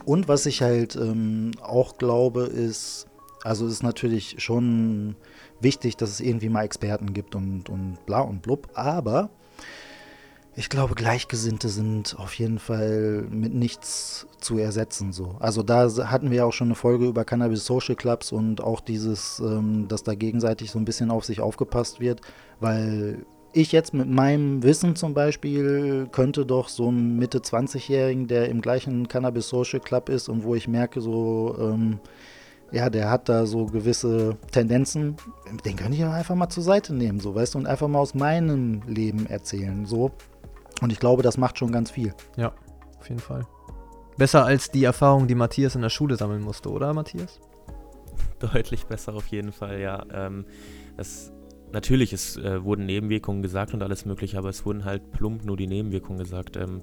Und 0.06 0.28
was 0.28 0.46
ich 0.46 0.62
halt 0.62 0.96
ähm, 0.96 1.52
auch 1.62 1.98
glaube, 1.98 2.44
ist, 2.44 3.08
also 3.44 3.68
ist 3.68 3.84
natürlich 3.84 4.36
schon 4.40 5.16
wichtig, 5.62 5.98
dass 5.98 6.10
es 6.10 6.20
irgendwie 6.20 6.50
mal 6.50 6.64
Experten 6.64 7.14
gibt 7.14 7.36
und, 7.36 7.70
und 7.70 8.06
bla 8.06 8.22
und 8.22 8.42
blub, 8.42 8.70
aber 8.74 9.30
ich 10.56 10.70
glaube, 10.70 10.94
Gleichgesinnte 10.94 11.68
sind 11.68 12.16
auf 12.20 12.36
jeden 12.36 12.60
Fall 12.60 13.26
mit 13.30 13.54
nichts 13.56 14.28
zu 14.40 14.58
ersetzen. 14.60 15.12
So. 15.12 15.36
Also 15.40 15.64
da 15.64 15.90
hatten 16.12 16.30
wir 16.30 16.46
auch 16.46 16.54
schon 16.54 16.68
eine 16.68 16.76
Folge 16.76 17.08
über 17.08 17.26
Cannabis 17.26 17.66
Social 17.66 17.96
Clubs 17.96 18.32
und 18.32 18.62
auch 18.62 18.80
dieses, 18.80 19.40
ähm, 19.40 19.88
dass 19.88 20.04
da 20.04 20.14
gegenseitig 20.14 20.70
so 20.70 20.78
ein 20.78 20.86
bisschen 20.86 21.10
auf 21.10 21.26
sich 21.26 21.42
aufgepasst 21.42 22.00
wird, 22.00 22.22
weil 22.60 23.26
ich 23.52 23.72
jetzt 23.72 23.94
mit 23.94 24.10
meinem 24.10 24.62
Wissen 24.62 24.96
zum 24.96 25.14
Beispiel 25.14 26.08
könnte 26.12 26.46
doch 26.46 26.70
so 26.70 26.88
einen 26.88 27.18
Mitte 27.18 27.40
20-Jährigen, 27.40 28.28
der 28.28 28.50
im 28.50 28.62
gleichen 28.62 29.08
Cannabis 29.08 29.50
Social 29.50 29.80
Club 29.80 30.10
ist 30.10 30.30
und 30.30 30.44
wo 30.44 30.54
ich 30.54 30.68
merke, 30.68 31.02
so, 31.02 31.56
ähm, 31.60 32.00
ja, 32.72 32.90
der 32.90 33.10
hat 33.10 33.30
da 33.30 33.46
so 33.46 33.68
gewisse 33.68 34.38
Tendenzen, 34.52 35.16
den 35.66 35.76
könnte 35.76 35.96
ich 35.96 36.04
einfach 36.04 36.36
mal 36.36 36.50
zur 36.50 36.64
Seite 36.64 36.94
nehmen, 36.94 37.20
so, 37.20 37.36
weißt 37.36 37.54
du, 37.54 37.60
und 37.60 37.68
einfach 37.68 37.88
mal 37.88 38.00
aus 38.00 38.16
meinem 38.16 38.82
Leben 38.88 39.28
erzählen, 39.28 39.86
so. 39.86 40.12
Und 40.82 40.92
ich 40.92 41.00
glaube, 41.00 41.24
das 41.24 41.38
macht 41.38 41.58
schon 41.58 41.72
ganz 41.72 41.92
viel. 41.92 42.14
Ja, 42.36 42.54
auf 43.00 43.10
jeden 43.10 43.22
Fall. 43.22 43.46
Besser 44.18 44.46
als 44.46 44.70
die 44.70 44.84
Erfahrung, 44.84 45.28
die 45.28 45.36
Matthias 45.36 45.76
in 45.76 45.82
der 45.82 45.90
Schule 45.90 46.16
sammeln 46.16 46.42
musste, 46.42 46.70
oder 46.70 46.94
Matthias? 46.94 47.40
Deutlich 48.40 48.86
besser 48.86 49.14
auf 49.14 49.28
jeden 49.28 49.52
Fall, 49.52 49.80
ja. 49.80 50.06
Ähm, 50.14 50.46
das, 50.98 51.32
natürlich, 51.72 52.14
es 52.14 52.38
äh, 52.38 52.64
wurden 52.64 52.86
Nebenwirkungen 52.86 53.42
gesagt 53.42 53.74
und 53.74 53.82
alles 53.82 54.06
mögliche, 54.06 54.38
aber 54.38 54.50
es 54.50 54.66
wurden 54.66 54.86
halt 54.86 55.12
plump 55.12 55.46
nur 55.46 55.58
die 55.58 55.68
Nebenwirkungen 55.68 56.20
gesagt. 56.20 56.58
Ähm, 56.58 56.82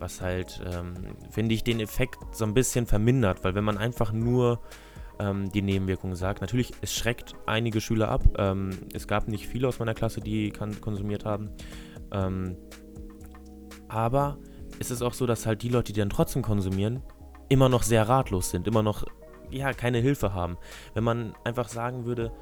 was 0.00 0.20
halt, 0.20 0.60
ähm, 0.72 0.94
finde 1.30 1.54
ich, 1.54 1.64
den 1.64 1.80
Effekt 1.80 2.18
so 2.32 2.44
ein 2.44 2.54
bisschen 2.54 2.86
vermindert, 2.86 3.44
weil 3.44 3.54
wenn 3.54 3.64
man 3.64 3.78
einfach 3.78 4.12
nur 4.12 4.60
ähm, 5.18 5.50
die 5.50 5.62
Nebenwirkungen 5.62 6.16
sagt, 6.16 6.40
natürlich, 6.40 6.72
es 6.82 6.94
schreckt 6.94 7.34
einige 7.46 7.80
Schüler 7.80 8.08
ab. 8.08 8.22
Ähm, 8.38 8.70
es 8.92 9.06
gab 9.06 9.28
nicht 9.28 9.46
viele 9.46 9.68
aus 9.68 9.78
meiner 9.78 9.94
Klasse, 9.94 10.20
die 10.20 10.50
konsumiert 10.50 11.24
haben. 11.24 11.50
Aber 13.88 14.38
es 14.78 14.90
ist 14.90 15.02
auch 15.02 15.14
so, 15.14 15.26
dass 15.26 15.46
halt 15.46 15.62
die 15.62 15.68
Leute, 15.68 15.92
die 15.92 16.00
dann 16.00 16.10
trotzdem 16.10 16.42
konsumieren, 16.42 17.02
immer 17.48 17.68
noch 17.68 17.82
sehr 17.82 18.08
ratlos 18.08 18.50
sind, 18.50 18.66
immer 18.66 18.82
noch, 18.82 19.04
ja, 19.50 19.72
keine 19.72 19.98
Hilfe 19.98 20.34
haben. 20.34 20.56
Wenn 20.94 21.04
man 21.04 21.34
einfach 21.44 21.68
sagen 21.68 22.04
würde, 22.04 22.32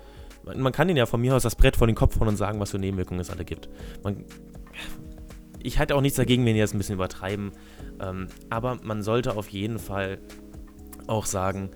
man, 0.45 0.73
kann 0.73 0.89
ihnen 0.89 0.99
ja 0.99 1.07
von 1.07 1.21
mir 1.21 1.35
aus 1.35 1.43
das 1.43 1.57
Brett 1.57 1.77
vor 1.77 1.87
den 1.87 1.97
Kopf 1.97 2.19
hauen 2.21 2.29
und 2.29 2.37
sagen, 2.37 2.61
was 2.61 2.71
für 2.71 2.79
Nebenwirkungen 2.79 3.21
es 3.21 3.31
alle 3.31 3.45
gibt. 3.45 3.69
Man, 4.03 4.25
ich 5.63 5.79
halte 5.79 5.95
auch 5.95 6.01
nichts 6.01 6.17
dagegen, 6.17 6.45
wenn 6.45 6.55
die 6.55 6.61
das 6.61 6.75
ein 6.75 6.79
bisschen 6.79 6.97
übertreiben. 6.97 7.53
Ähm, 8.01 8.29
aber 8.51 8.79
man 8.83 9.03
sollte 9.03 9.37
auf 9.37 9.49
jeden 9.49 9.79
Fall 9.79 10.19
auch 11.07 11.27
sagen, 11.27 11.71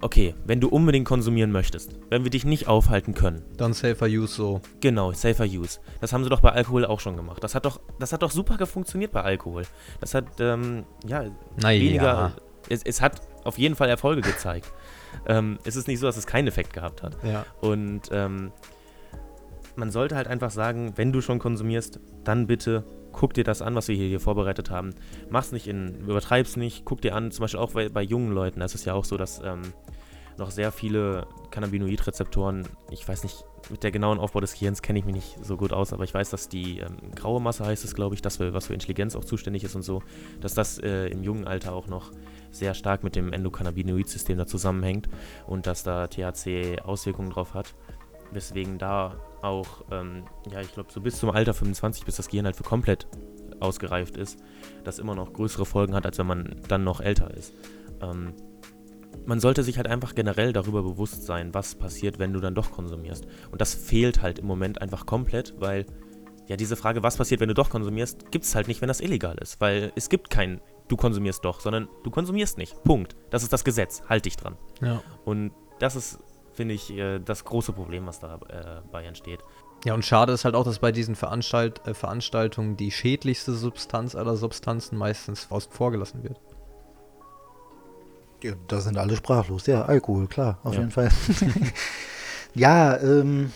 okay, 0.00 0.34
wenn 0.44 0.60
du 0.60 0.68
unbedingt 0.68 1.06
konsumieren 1.06 1.52
möchtest, 1.52 1.96
wenn 2.10 2.24
wir 2.24 2.30
dich 2.30 2.44
nicht 2.44 2.68
aufhalten 2.68 3.14
können. 3.14 3.42
Dann 3.56 3.72
safer 3.72 4.06
use 4.06 4.34
so. 4.34 4.60
Genau, 4.80 5.12
safer 5.12 5.44
use. 5.44 5.80
Das 6.00 6.12
haben 6.12 6.24
sie 6.24 6.30
doch 6.30 6.40
bei 6.40 6.50
Alkohol 6.50 6.84
auch 6.84 7.00
schon 7.00 7.16
gemacht. 7.16 7.42
Das 7.42 7.54
hat 7.54 7.64
doch, 7.64 7.80
das 7.98 8.12
hat 8.12 8.22
doch 8.22 8.30
super 8.30 8.64
funktioniert 8.66 9.12
bei 9.12 9.22
Alkohol. 9.22 9.62
Das 10.00 10.14
hat, 10.14 10.26
ähm, 10.40 10.84
ja, 11.06 11.24
naja. 11.60 11.80
weniger. 11.80 12.32
Es, 12.68 12.82
es 12.82 13.00
hat 13.00 13.22
auf 13.44 13.58
jeden 13.58 13.74
Fall 13.74 13.88
Erfolge 13.88 14.20
gezeigt. 14.20 14.72
ähm, 15.26 15.58
es 15.64 15.76
ist 15.76 15.88
nicht 15.88 16.00
so, 16.00 16.06
dass 16.06 16.16
es 16.16 16.26
keinen 16.26 16.48
Effekt 16.48 16.72
gehabt 16.72 17.02
hat. 17.02 17.16
Ja. 17.24 17.46
Und 17.60 18.02
ähm, 18.10 18.52
man 19.76 19.90
sollte 19.90 20.16
halt 20.16 20.26
einfach 20.26 20.50
sagen, 20.50 20.92
wenn 20.96 21.12
du 21.12 21.20
schon 21.20 21.38
konsumierst, 21.38 22.00
dann 22.24 22.46
bitte 22.46 22.84
guck 23.12 23.34
dir 23.34 23.44
das 23.44 23.62
an, 23.62 23.74
was 23.74 23.88
wir 23.88 23.96
hier, 23.96 24.08
hier 24.08 24.20
vorbereitet 24.20 24.70
haben. 24.70 24.94
Mach's 25.28 25.52
nicht 25.52 25.66
in, 25.66 25.94
übertreib's 26.06 26.56
nicht, 26.56 26.84
guck 26.84 27.00
dir 27.00 27.14
an, 27.14 27.30
zum 27.30 27.42
Beispiel 27.42 27.60
auch 27.60 27.72
bei, 27.72 27.88
bei 27.88 28.02
jungen 28.02 28.32
Leuten, 28.32 28.60
da 28.60 28.66
ist 28.66 28.74
es 28.74 28.84
ja 28.84 28.94
auch 28.94 29.04
so, 29.04 29.16
dass 29.16 29.40
ähm, 29.44 29.62
noch 30.38 30.50
sehr 30.50 30.72
viele 30.72 31.26
Cannabinoid-Rezeptoren, 31.50 32.66
ich 32.90 33.06
weiß 33.06 33.22
nicht, 33.24 33.44
mit 33.70 33.82
der 33.82 33.90
genauen 33.90 34.18
Aufbau 34.18 34.40
des 34.40 34.52
Gehirns 34.52 34.82
kenne 34.82 34.98
ich 34.98 35.04
mich 35.04 35.14
nicht 35.14 35.44
so 35.44 35.56
gut 35.56 35.72
aus, 35.72 35.92
aber 35.92 36.04
ich 36.04 36.14
weiß, 36.14 36.30
dass 36.30 36.48
die 36.48 36.78
ähm, 36.78 36.96
graue 37.14 37.40
Masse 37.40 37.66
heißt 37.66 37.84
es, 37.84 37.94
glaube 37.94 38.14
ich, 38.14 38.22
das, 38.22 38.38
was 38.40 38.66
für 38.66 38.74
Intelligenz 38.74 39.16
auch 39.16 39.24
zuständig 39.24 39.64
ist 39.64 39.74
und 39.74 39.82
so, 39.82 40.02
dass 40.40 40.54
das 40.54 40.78
äh, 40.78 41.08
im 41.08 41.22
jungen 41.22 41.46
Alter 41.46 41.72
auch 41.74 41.88
noch 41.88 42.12
sehr 42.50 42.74
stark 42.74 43.02
mit 43.02 43.16
dem 43.16 43.32
Endokannabinoid-System 43.32 44.38
da 44.38 44.46
zusammenhängt 44.46 45.08
und 45.46 45.66
dass 45.66 45.82
da 45.82 46.06
THC 46.06 46.80
Auswirkungen 46.84 47.30
drauf 47.30 47.54
hat. 47.54 47.74
Weswegen 48.30 48.78
da 48.78 49.16
auch, 49.42 49.84
ähm, 49.90 50.24
ja, 50.50 50.60
ich 50.60 50.72
glaube, 50.72 50.92
so 50.92 51.00
bis 51.00 51.18
zum 51.18 51.30
Alter 51.30 51.54
25, 51.54 52.04
bis 52.04 52.16
das 52.16 52.28
Gehirn 52.28 52.46
halt 52.46 52.56
für 52.56 52.62
komplett 52.62 53.06
ausgereift 53.60 54.16
ist, 54.16 54.38
das 54.84 54.98
immer 54.98 55.14
noch 55.14 55.32
größere 55.32 55.66
Folgen 55.66 55.94
hat, 55.94 56.06
als 56.06 56.18
wenn 56.18 56.26
man 56.26 56.60
dann 56.68 56.84
noch 56.84 57.00
älter 57.00 57.34
ist. 57.34 57.54
Ähm, 58.00 58.34
man 59.26 59.40
sollte 59.40 59.62
sich 59.62 59.76
halt 59.76 59.88
einfach 59.88 60.14
generell 60.14 60.52
darüber 60.52 60.82
bewusst 60.82 61.24
sein, 61.24 61.52
was 61.54 61.74
passiert, 61.74 62.18
wenn 62.18 62.32
du 62.32 62.40
dann 62.40 62.54
doch 62.54 62.70
konsumierst. 62.70 63.26
Und 63.50 63.60
das 63.60 63.74
fehlt 63.74 64.22
halt 64.22 64.38
im 64.38 64.46
Moment 64.46 64.80
einfach 64.80 65.06
komplett, 65.06 65.54
weil 65.58 65.86
ja 66.46 66.56
diese 66.56 66.76
Frage, 66.76 67.02
was 67.02 67.16
passiert, 67.16 67.40
wenn 67.40 67.48
du 67.48 67.54
doch 67.54 67.70
konsumierst, 67.70 68.30
gibt 68.30 68.44
es 68.44 68.54
halt 68.54 68.68
nicht, 68.68 68.80
wenn 68.80 68.88
das 68.88 69.00
illegal 69.00 69.36
ist, 69.38 69.60
weil 69.60 69.92
es 69.96 70.08
gibt 70.08 70.30
kein 70.30 70.60
du 70.88 70.96
konsumierst 70.96 71.44
doch, 71.44 71.60
sondern 71.60 71.88
du 72.02 72.10
konsumierst 72.10 72.58
nicht. 72.58 72.82
Punkt. 72.82 73.14
Das 73.30 73.42
ist 73.42 73.52
das 73.52 73.64
Gesetz. 73.64 74.02
Halt 74.08 74.24
dich 74.24 74.36
dran. 74.36 74.56
Ja. 74.80 75.02
Und 75.24 75.52
das 75.78 75.96
ist, 75.96 76.18
finde 76.52 76.74
ich, 76.74 76.90
äh, 76.90 77.18
das 77.18 77.44
große 77.44 77.72
Problem, 77.72 78.06
was 78.06 78.20
dabei 78.20 79.04
entsteht. 79.04 79.40
Ja, 79.84 79.94
und 79.94 80.04
schade 80.04 80.32
ist 80.32 80.44
halt 80.44 80.56
auch, 80.56 80.64
dass 80.64 80.80
bei 80.80 80.90
diesen 80.90 81.14
Veranstalt 81.14 81.86
äh, 81.86 81.94
Veranstaltungen 81.94 82.76
die 82.76 82.90
schädlichste 82.90 83.52
Substanz 83.52 84.16
aller 84.16 84.36
Substanzen 84.36 84.98
meistens 84.98 85.50
außen 85.50 85.70
vor 85.70 85.92
gelassen 85.92 86.24
wird. 86.24 86.40
Ja, 88.42 88.52
da 88.68 88.80
sind 88.80 88.96
alle 88.98 89.16
sprachlos. 89.16 89.66
Ja, 89.66 89.82
Alkohol, 89.82 90.26
klar, 90.28 90.58
auf 90.62 90.74
Ja. 90.74 90.80
jeden 90.80 90.92
Fall. 90.92 91.08
ja, 92.54 92.96
ähm, 92.98 93.50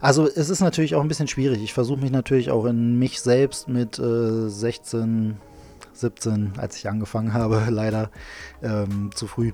also 0.00 0.26
es 0.26 0.48
ist 0.48 0.60
natürlich 0.60 0.94
auch 0.94 1.02
ein 1.02 1.08
bisschen 1.08 1.28
schwierig. 1.28 1.62
Ich 1.62 1.74
versuche 1.74 2.00
mich 2.00 2.10
natürlich 2.10 2.50
auch 2.50 2.64
in 2.66 2.98
mich 2.98 3.20
selbst 3.20 3.68
mit 3.68 3.98
äh, 3.98 4.48
16, 4.48 5.36
17, 5.92 6.52
als 6.56 6.76
ich 6.76 6.88
angefangen 6.88 7.32
habe, 7.34 7.64
leider 7.70 8.10
ähm, 8.62 9.10
zu 9.14 9.26
früh, 9.26 9.52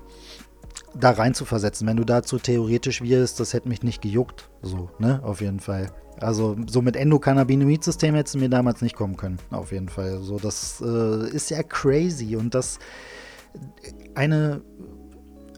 da 0.97 1.11
rein 1.11 1.33
zu 1.33 1.43
versetzen. 1.45 1.87
Wenn 1.87 1.97
du 1.97 2.05
dazu 2.05 2.37
theoretisch 2.37 3.01
wirst, 3.01 3.39
das 3.39 3.53
hätte 3.53 3.67
mich 3.67 3.83
nicht 3.83 4.01
gejuckt. 4.01 4.49
So, 4.61 4.89
ne, 4.99 5.19
auf 5.23 5.41
jeden 5.41 5.59
Fall. 5.59 5.91
Also 6.21 6.55
so 6.69 6.81
mit 6.81 6.95
Endokannabinoid-System 6.95 8.15
hättest 8.15 8.35
du 8.35 8.39
mir 8.39 8.49
damals 8.49 8.81
nicht 8.81 8.95
kommen 8.95 9.17
können, 9.17 9.37
auf 9.51 9.73
jeden 9.73 9.89
Fall. 9.89 10.19
So, 10.21 10.37
das 10.39 10.81
äh, 10.81 11.27
ist 11.29 11.49
ja 11.49 11.61
crazy 11.61 12.37
und 12.37 12.55
das 12.55 12.79
eine, 14.15 14.61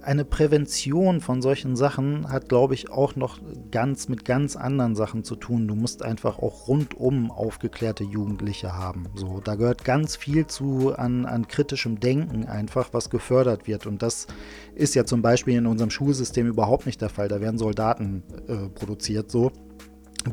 eine 0.01 0.25
Prävention 0.25 1.19
von 1.19 1.41
solchen 1.41 1.75
Sachen 1.75 2.31
hat, 2.31 2.49
glaube 2.49 2.73
ich, 2.73 2.89
auch 2.89 3.15
noch 3.15 3.39
ganz 3.71 4.07
mit 4.07 4.25
ganz 4.25 4.55
anderen 4.55 4.95
Sachen 4.95 5.23
zu 5.23 5.35
tun. 5.35 5.67
Du 5.67 5.75
musst 5.75 6.01
einfach 6.03 6.39
auch 6.39 6.67
rundum 6.67 7.29
aufgeklärte 7.29 8.03
Jugendliche 8.03 8.73
haben. 8.73 9.07
So, 9.15 9.41
da 9.43 9.55
gehört 9.55 9.83
ganz 9.83 10.15
viel 10.15 10.47
zu 10.47 10.95
an, 10.95 11.25
an 11.25 11.47
kritischem 11.47 11.99
Denken 11.99 12.45
einfach, 12.45 12.89
was 12.93 13.09
gefördert 13.09 13.67
wird. 13.67 13.85
Und 13.85 14.01
das 14.01 14.27
ist 14.75 14.95
ja 14.95 15.05
zum 15.05 15.21
Beispiel 15.21 15.57
in 15.57 15.67
unserem 15.67 15.89
Schulsystem 15.89 16.47
überhaupt 16.47 16.85
nicht 16.85 17.01
der 17.01 17.09
Fall. 17.09 17.27
Da 17.27 17.41
werden 17.41 17.57
Soldaten 17.57 18.23
äh, 18.47 18.69
produziert 18.69 19.29
so. 19.29 19.51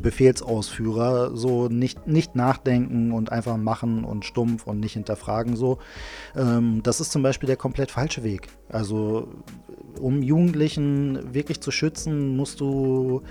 Befehlsausführer 0.03 1.37
so 1.37 1.69
nicht, 1.69 2.07
nicht 2.07 2.35
nachdenken 2.35 3.13
und 3.13 3.33
einfach 3.33 3.57
machen 3.57 4.05
und 4.05 4.25
stumpf 4.25 4.67
und 4.67 4.81
nicht 4.81 4.95
hinterfragen 4.95 5.57
so. 5.57 5.79
Ähm, 6.37 6.83
das 6.83 7.01
ist 7.01 7.13
zum 7.13 7.23
Beispiel 7.23 7.47
der 7.47 7.57
komplett 7.57 7.91
falsche 7.91 8.23
Weg. 8.23 8.49
Also 8.69 9.29
um 10.01 10.23
Jugendlichen 10.23 11.35
wirklich 11.35 11.61
zu 11.61 11.71
schützen, 11.71 12.37
musst 12.37 12.61
du, 12.61 13.23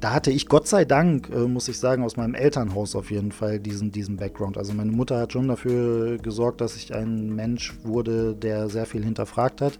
da 0.00 0.12
hatte 0.12 0.30
ich 0.30 0.48
Gott 0.48 0.66
sei 0.66 0.84
Dank, 0.84 1.30
äh, 1.30 1.46
muss 1.46 1.68
ich 1.68 1.78
sagen, 1.78 2.04
aus 2.04 2.16
meinem 2.16 2.34
Elternhaus 2.34 2.94
auf 2.94 3.10
jeden 3.10 3.32
Fall 3.32 3.58
diesen, 3.58 3.92
diesen 3.92 4.16
Background. 4.16 4.58
Also 4.58 4.72
meine 4.72 4.92
Mutter 4.92 5.18
hat 5.18 5.32
schon 5.32 5.48
dafür 5.48 6.18
gesorgt, 6.18 6.60
dass 6.60 6.76
ich 6.76 6.94
ein 6.94 7.34
Mensch 7.34 7.74
wurde, 7.82 8.34
der 8.34 8.68
sehr 8.68 8.86
viel 8.86 9.04
hinterfragt 9.04 9.60
hat. 9.60 9.78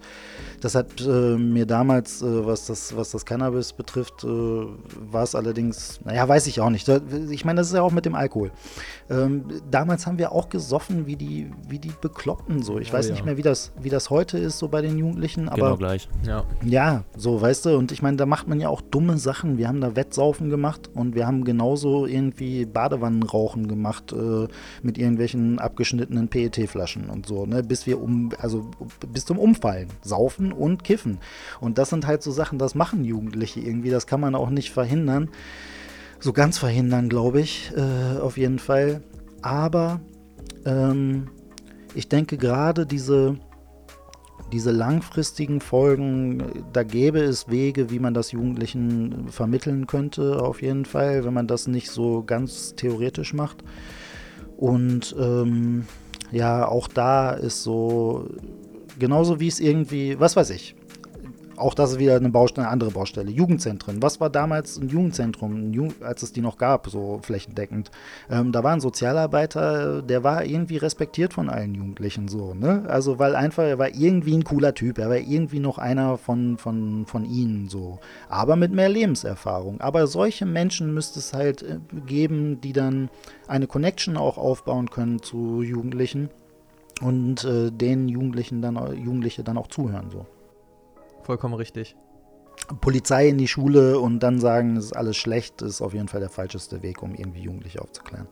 Das 0.61 0.75
hat 0.75 1.01
äh, 1.01 1.37
mir 1.37 1.67
damals, 1.67 2.23
äh, 2.23 2.47
was, 2.47 2.67
das, 2.67 2.97
was 2.97 3.11
das 3.11 3.25
Cannabis 3.25 3.73
betrifft, 3.73 4.25
äh, 4.25 4.29
war 4.29 5.23
es 5.23 5.35
allerdings, 5.35 6.01
naja, 6.05 6.27
weiß 6.27 6.47
ich 6.47 6.61
auch 6.61 6.71
nicht. 6.71 6.89
Ich 7.31 7.45
meine, 7.45 7.61
das 7.61 7.69
ist 7.69 7.75
ja 7.75 7.83
auch 7.83 7.93
mit 7.93 8.07
dem 8.07 8.15
Alkohol. 8.15 8.51
Ähm, 9.11 9.45
damals 9.71 10.07
haben 10.07 10.19
wir 10.19 10.33
auch 10.33 10.49
gesoffen 10.49 11.07
wie 11.07 11.17
die, 11.17 11.51
wie 11.69 11.79
die 11.79 11.93
Bekloppten 12.01 12.63
so. 12.63 12.79
Ich 12.79 12.91
Oh 12.91 12.97
weiß 12.97 13.09
ja. 13.09 13.13
nicht 13.13 13.25
mehr, 13.25 13.37
wie 13.37 13.43
das, 13.43 13.73
wie 13.81 13.89
das 13.89 14.11
heute 14.11 14.39
ist, 14.39 14.59
so 14.59 14.69
bei 14.69 14.83
den 14.83 14.99
Jugendlichen, 14.99 15.49
aber 15.49 15.57
genau 15.57 15.77
gleich. 15.77 16.09
Ja. 16.27 16.45
ja, 16.65 17.05
so, 17.17 17.41
weißt 17.41 17.67
du, 17.67 17.77
und 17.77 17.93
ich 17.93 18.03
meine, 18.03 18.17
da 18.17 18.27
macht 18.27 18.49
man 18.49 18.61
ja 18.61 18.69
auch 18.69 18.81
dumme 18.81 19.19
Sachen. 19.19 19.59
Wir 19.59 19.69
haben 19.69 19.81
da 19.81 19.97
Wettsaufen 20.07 20.51
gemacht 20.51 20.89
und 20.95 21.15
wir 21.15 21.27
haben 21.27 21.45
genauso 21.45 22.07
irgendwie 22.07 22.65
Badewannenrauchen 22.65 23.69
gemacht 23.69 24.13
äh, 24.13 24.47
mit 24.83 24.99
irgendwelchen 24.99 25.59
abgeschnittenen 25.59 26.29
PET-Flaschen 26.29 27.11
und 27.11 27.27
so, 27.27 27.47
ne, 27.47 27.63
bis 27.63 27.87
wir 27.87 28.01
um, 28.01 28.31
also 28.39 28.71
bis 29.13 29.25
zum 29.25 29.39
Umfallen. 29.39 29.89
Saufen 30.03 30.53
und 30.53 30.85
kiffen. 30.85 31.19
Und 31.61 31.79
das 31.79 31.91
sind 31.91 32.07
halt 32.07 32.23
so 32.23 32.31
Sachen, 32.31 32.59
das 32.59 32.75
machen 32.75 33.05
Jugendliche 33.05 33.61
irgendwie, 33.61 33.91
das 33.91 34.07
kann 34.07 34.21
man 34.21 34.35
auch 34.35 34.51
nicht 34.51 34.71
verhindern. 34.71 35.31
So 36.21 36.33
ganz 36.33 36.59
verhindern, 36.59 37.09
glaube 37.09 37.41
ich, 37.41 37.73
äh, 37.77 38.19
auf 38.21 38.39
jeden 38.39 38.59
Fall. 38.59 39.03
Aber 39.43 40.01
ähm, 40.65 41.29
ich 41.95 42.09
denke 42.09 42.39
gerade 42.39 42.87
diese 42.87 43.37
diese 44.53 44.71
langfristigen 44.71 45.61
Folgen, 45.61 46.65
da 46.73 46.83
gäbe 46.83 47.21
es 47.21 47.49
Wege, 47.49 47.91
wie 47.91 47.99
man 47.99 48.15
das 48.15 48.33
Jugendlichen 48.33 49.29
vermitteln 49.29 49.87
könnte, 49.87 50.43
auf 50.43 50.63
jeden 50.63 50.85
Fall, 50.85 51.25
wenn 51.25 51.35
man 51.35 51.47
das 51.47 51.67
nicht 51.67 51.91
so 51.91 52.23
ganz 52.25 52.75
theoretisch 52.77 53.35
macht. 53.35 53.65
Und 54.57 55.15
ähm, 55.19 55.87
ja, 56.33 56.67
auch 56.67 56.89
da 56.89 57.33
ist 57.33 57.63
so, 57.63 58.29
genauso 58.99 59.41
wie 59.41 59.49
es 59.49 59.61
irgendwie, 59.61 60.19
was 60.19 60.37
weiß 60.37 60.51
ich, 60.51 60.77
auch 61.57 61.75
das 61.75 61.93
ist 61.93 61.99
wieder 61.99 62.17
eine 62.17 62.31
Baustelle, 62.31 62.67
eine 62.67 62.73
andere 62.73 62.91
Baustelle. 62.91 63.31
Jugendzentren. 63.31 64.03
Was 64.03 64.21
war 64.21 64.31
damals 64.31 64.79
ein 64.79 64.89
Jugendzentrum, 64.89 65.73
als 66.01 66.23
es 66.23 66.33
die 66.33 66.41
noch 66.41 66.59
gab, 66.59 66.89
so 66.89 67.21
flächendeckend? 67.23 67.91
Ähm, 68.31 68.53
da 68.53 68.63
war 68.65 68.73
ein 68.73 68.81
Sozialarbeiter, 68.81 70.03
der 70.03 70.25
war 70.25 70.45
irgendwie 70.45 70.77
respektiert 70.77 71.33
von 71.33 71.49
allen 71.49 71.75
Jugendlichen 71.75 72.29
so, 72.29 72.55
ne? 72.55 72.85
Also 72.89 73.19
weil 73.19 73.37
einfach, 73.37 73.65
er 73.65 73.79
war 73.79 73.95
irgendwie 73.95 74.37
ein 74.37 74.45
cooler 74.45 74.75
Typ, 74.75 74.99
er 74.99 75.09
war 75.09 75.17
irgendwie 75.17 75.61
noch 75.61 75.79
einer 75.79 76.19
von, 76.19 76.59
von, 76.59 77.07
von 77.07 77.25
ihnen 77.25 77.69
so. 77.69 77.99
Aber 78.29 78.57
mit 78.57 78.73
mehr 78.73 78.89
Lebenserfahrung. 78.89 79.81
Aber 79.81 80.07
solche 80.07 80.47
Menschen 80.47 80.95
müsste 80.95 81.19
es 81.19 81.33
halt 81.33 81.63
äh, 81.63 81.79
geben, 82.07 82.61
die 82.61 82.73
dann 82.73 83.11
eine 83.49 83.67
Connection 83.67 84.17
auch 84.17 84.39
aufbauen 84.39 84.91
können 84.91 85.23
zu 85.23 85.63
Jugendlichen 85.63 86.31
und 87.01 87.45
äh, 87.45 87.71
den 87.71 88.09
Jugendlichen 88.09 88.63
dann, 88.63 88.77
Jugendliche 88.97 89.45
dann 89.45 89.59
auch 89.59 89.69
zuhören 89.69 90.11
so. 90.11 90.27
Vollkommen 91.27 91.55
richtig. 91.55 91.97
Polizei 92.81 93.29
in 93.29 93.37
die 93.37 93.49
Schule 93.49 93.99
und 93.99 94.21
dann 94.21 94.39
sagen, 94.39 94.77
es 94.77 94.87
ist 94.87 94.97
alles 94.97 95.17
schlecht, 95.17 95.61
ist 95.61 95.83
auf 95.83 95.93
jeden 95.93 96.07
Fall 96.07 96.21
der 96.21 96.31
falscheste 96.31 96.85
Weg, 96.85 97.03
um 97.03 97.17
irgendwie 97.17 97.41
Jugendliche 97.41 97.83
aufzuklären. 97.83 98.29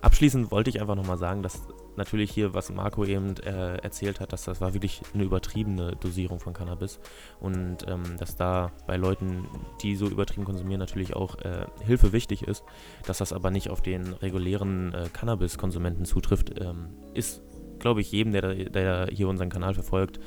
Abschließend 0.00 0.50
wollte 0.50 0.70
ich 0.70 0.80
einfach 0.80 0.94
nochmal 0.94 1.18
sagen, 1.18 1.42
dass 1.42 1.60
natürlich 1.96 2.30
hier, 2.30 2.54
was 2.54 2.72
Marco 2.72 3.04
eben 3.04 3.36
äh, 3.36 3.76
erzählt 3.76 4.20
hat, 4.20 4.32
dass 4.32 4.44
das 4.44 4.62
war 4.62 4.72
wirklich 4.72 5.02
eine 5.12 5.24
übertriebene 5.24 5.94
Dosierung 5.96 6.40
von 6.40 6.54
Cannabis 6.54 7.00
und 7.38 7.86
ähm, 7.86 8.16
dass 8.18 8.34
da 8.34 8.72
bei 8.86 8.96
Leuten, 8.96 9.46
die 9.82 9.94
so 9.94 10.06
übertrieben 10.06 10.46
konsumieren, 10.46 10.80
natürlich 10.80 11.14
auch 11.14 11.38
äh, 11.40 11.66
Hilfe 11.84 12.14
wichtig 12.14 12.48
ist, 12.48 12.64
dass 13.06 13.18
das 13.18 13.34
aber 13.34 13.50
nicht 13.50 13.68
auf 13.68 13.82
den 13.82 14.14
regulären 14.14 14.94
äh, 14.94 15.08
Cannabis-Konsumenten 15.12 16.06
zutrifft, 16.06 16.58
ähm, 16.58 16.94
ist, 17.12 17.42
glaube 17.78 18.00
ich, 18.00 18.10
jedem, 18.10 18.32
der, 18.32 18.54
der 18.70 19.08
hier 19.12 19.28
unseren 19.28 19.50
Kanal 19.50 19.74
verfolgt, 19.74 20.18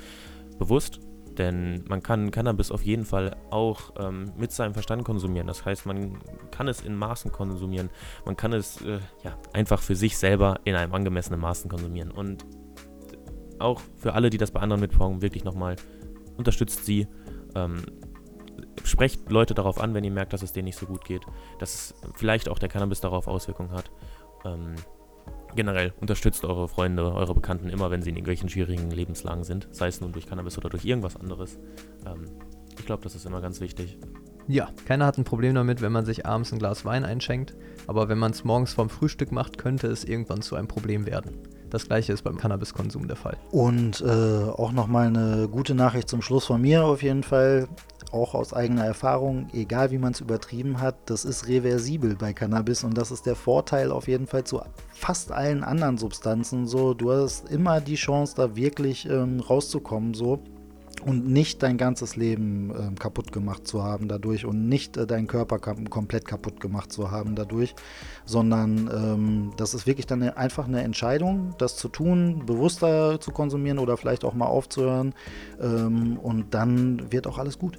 bewusst. 0.60 1.00
Denn 1.38 1.84
man 1.88 2.02
kann 2.02 2.32
Cannabis 2.32 2.72
auf 2.72 2.84
jeden 2.84 3.06
Fall 3.06 3.36
auch 3.52 3.94
ähm, 4.00 4.32
mit 4.38 4.52
seinem 4.52 4.74
Verstand 4.74 5.04
konsumieren. 5.04 5.48
Das 5.48 5.66
heißt, 5.66 5.86
man 5.86 6.18
kann 6.52 6.68
es 6.68 6.82
in 6.82 6.96
Maßen 6.96 7.32
konsumieren. 7.32 7.90
Man 8.26 8.36
kann 8.36 8.54
es 8.54 8.82
äh, 8.82 9.00
ja, 9.24 9.38
einfach 9.54 9.82
für 9.82 9.96
sich 9.96 10.18
selber 10.18 10.60
in 10.64 10.76
einem 10.76 10.94
angemessenen 10.94 11.40
Maßen 11.40 11.70
konsumieren. 11.70 12.12
Und 12.12 12.46
auch 13.60 13.82
für 13.98 14.14
alle, 14.14 14.30
die 14.30 14.38
das 14.38 14.52
bei 14.52 14.60
anderen 14.60 14.82
mitbekommen, 14.82 15.22
wirklich 15.22 15.44
nochmal 15.44 15.76
unterstützt 16.38 16.86
sie. 16.86 17.08
Ähm, 17.56 17.84
sprecht 18.84 19.30
Leute 19.30 19.54
darauf 19.54 19.80
an, 19.80 19.94
wenn 19.94 20.04
ihr 20.04 20.12
merkt, 20.12 20.34
dass 20.34 20.42
es 20.42 20.54
denen 20.54 20.66
nicht 20.66 20.78
so 20.78 20.86
gut 20.86 21.06
geht. 21.06 21.22
Dass 21.60 21.94
vielleicht 22.16 22.50
auch 22.50 22.60
der 22.60 22.70
Cannabis 22.70 23.02
darauf 23.02 23.28
Auswirkungen 23.28 23.72
hat. 23.72 23.92
Ähm, 24.46 24.76
generell 25.58 25.94
unterstützt 26.00 26.46
eure 26.46 26.70
Freunde, 26.70 27.14
eure 27.14 27.34
Bekannten 27.34 27.68
immer, 27.68 27.92
wenn 27.92 28.02
sie 28.02 28.12
in 28.12 28.16
irgendwelchen 28.16 28.48
schwierigen 28.48 28.90
Lebenslagen 28.90 29.44
sind. 29.44 29.68
Sei 29.72 29.88
es 29.88 30.00
nun 30.00 30.14
durch 30.14 30.26
Cannabis 30.26 30.58
oder 30.58 30.70
durch 30.70 30.86
irgendwas 30.86 31.18
anderes. 31.18 31.60
Ähm, 32.06 32.24
ich 32.80 32.86
glaube, 32.86 33.04
das 33.04 33.16
ist 33.16 33.26
immer 33.26 33.42
ganz 33.42 33.60
wichtig. 33.60 33.98
Ja, 34.48 34.70
keiner 34.86 35.06
hat 35.06 35.18
ein 35.18 35.26
Problem 35.26 35.56
damit, 35.56 35.82
wenn 35.82 35.92
man 35.92 36.06
sich 36.06 36.26
abends 36.26 36.54
ein 36.54 36.60
Glas 36.60 36.86
Wein 36.86 37.04
einschenkt, 37.04 37.54
aber 37.86 38.08
wenn 38.08 38.18
man 38.18 38.32
es 38.32 38.46
morgens 38.46 38.72
vorm 38.74 38.90
Frühstück 38.90 39.34
macht, 39.34 39.58
könnte 39.58 39.88
es 39.88 40.06
irgendwann 40.06 40.42
zu 40.42 40.56
einem 40.56 40.70
Problem 40.70 41.06
werden. 41.06 41.32
Das 41.70 41.88
gleiche 41.88 42.14
ist 42.14 42.24
beim 42.24 42.38
Cannabiskonsum 42.38 43.08
der 43.08 43.18
Fall. 43.18 43.38
Und 43.52 44.02
äh, 44.02 44.06
auch 44.06 44.72
nochmal 44.72 45.08
eine 45.08 45.48
gute 45.50 45.76
Nachricht 45.76 46.10
zum 46.10 46.22
Schluss 46.22 46.46
von 46.46 46.62
mir 46.62 46.86
auf 46.86 47.04
jeden 47.04 47.24
Fall. 47.24 47.68
Auch 48.12 48.36
aus 48.36 48.54
eigener 48.54 48.86
Erfahrung, 48.86 49.50
egal 49.52 49.92
wie 49.92 49.98
man 49.98 50.14
es 50.14 50.22
übertrieben 50.22 50.80
hat, 50.80 50.96
das 51.10 51.26
ist 51.26 51.50
reversibel 51.50 52.16
bei 52.16 52.32
Cannabis 52.32 52.86
und 52.86 52.98
das 52.98 53.12
ist 53.12 53.26
der 53.26 53.36
Vorteil 53.36 53.92
auf 53.92 54.08
jeden 54.08 54.28
Fall 54.28 54.46
zu 54.46 54.62
fast 54.94 55.34
allen 55.34 55.62
anderen 55.62 55.98
Substanzen. 55.98 56.68
So, 56.68 56.94
du 56.94 57.12
hast 57.12 57.50
immer 57.50 57.82
die 57.82 57.96
Chance, 57.96 58.34
da 58.38 58.56
wirklich 58.56 59.10
ähm, 59.10 59.42
rauszukommen, 59.42 60.14
so 60.14 60.40
und 61.02 61.28
nicht 61.28 61.64
dein 61.64 61.78
ganzes 61.78 62.16
Leben 62.16 62.72
ähm, 62.78 62.96
kaputt 63.00 63.32
gemacht 63.32 63.68
zu 63.68 63.84
haben 63.84 64.08
dadurch 64.08 64.46
und 64.46 64.68
nicht 64.68 64.98
äh, 64.98 65.06
deinen 65.08 65.28
Körper 65.28 65.60
kam 65.60 65.90
komplett 65.90 66.26
kaputt 66.26 66.60
gemacht 66.60 66.92
zu 66.92 67.12
haben 67.12 67.36
dadurch, 67.36 67.76
sondern 68.26 68.90
ähm, 68.94 69.52
das 69.58 69.74
ist 69.74 69.88
wirklich 69.88 70.06
dann 70.06 70.22
eine, 70.22 70.38
einfach 70.38 70.68
eine 70.68 70.84
Entscheidung, 70.84 71.56
das 71.58 71.78
zu 71.78 71.88
tun, 71.90 72.46
bewusster 72.46 73.20
zu 73.20 73.32
konsumieren 73.32 73.80
oder 73.80 73.98
vielleicht 73.98 74.24
auch 74.26 74.34
mal 74.34 74.48
aufzuhören 74.48 75.14
ähm, 75.62 76.18
und 76.18 76.54
dann 76.54 77.12
wird 77.12 77.28
auch 77.28 77.38
alles 77.38 77.60
gut. 77.60 77.78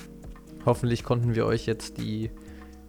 Hoffentlich 0.64 1.04
konnten 1.04 1.34
wir 1.34 1.46
euch 1.46 1.66
jetzt 1.66 1.98
die 1.98 2.30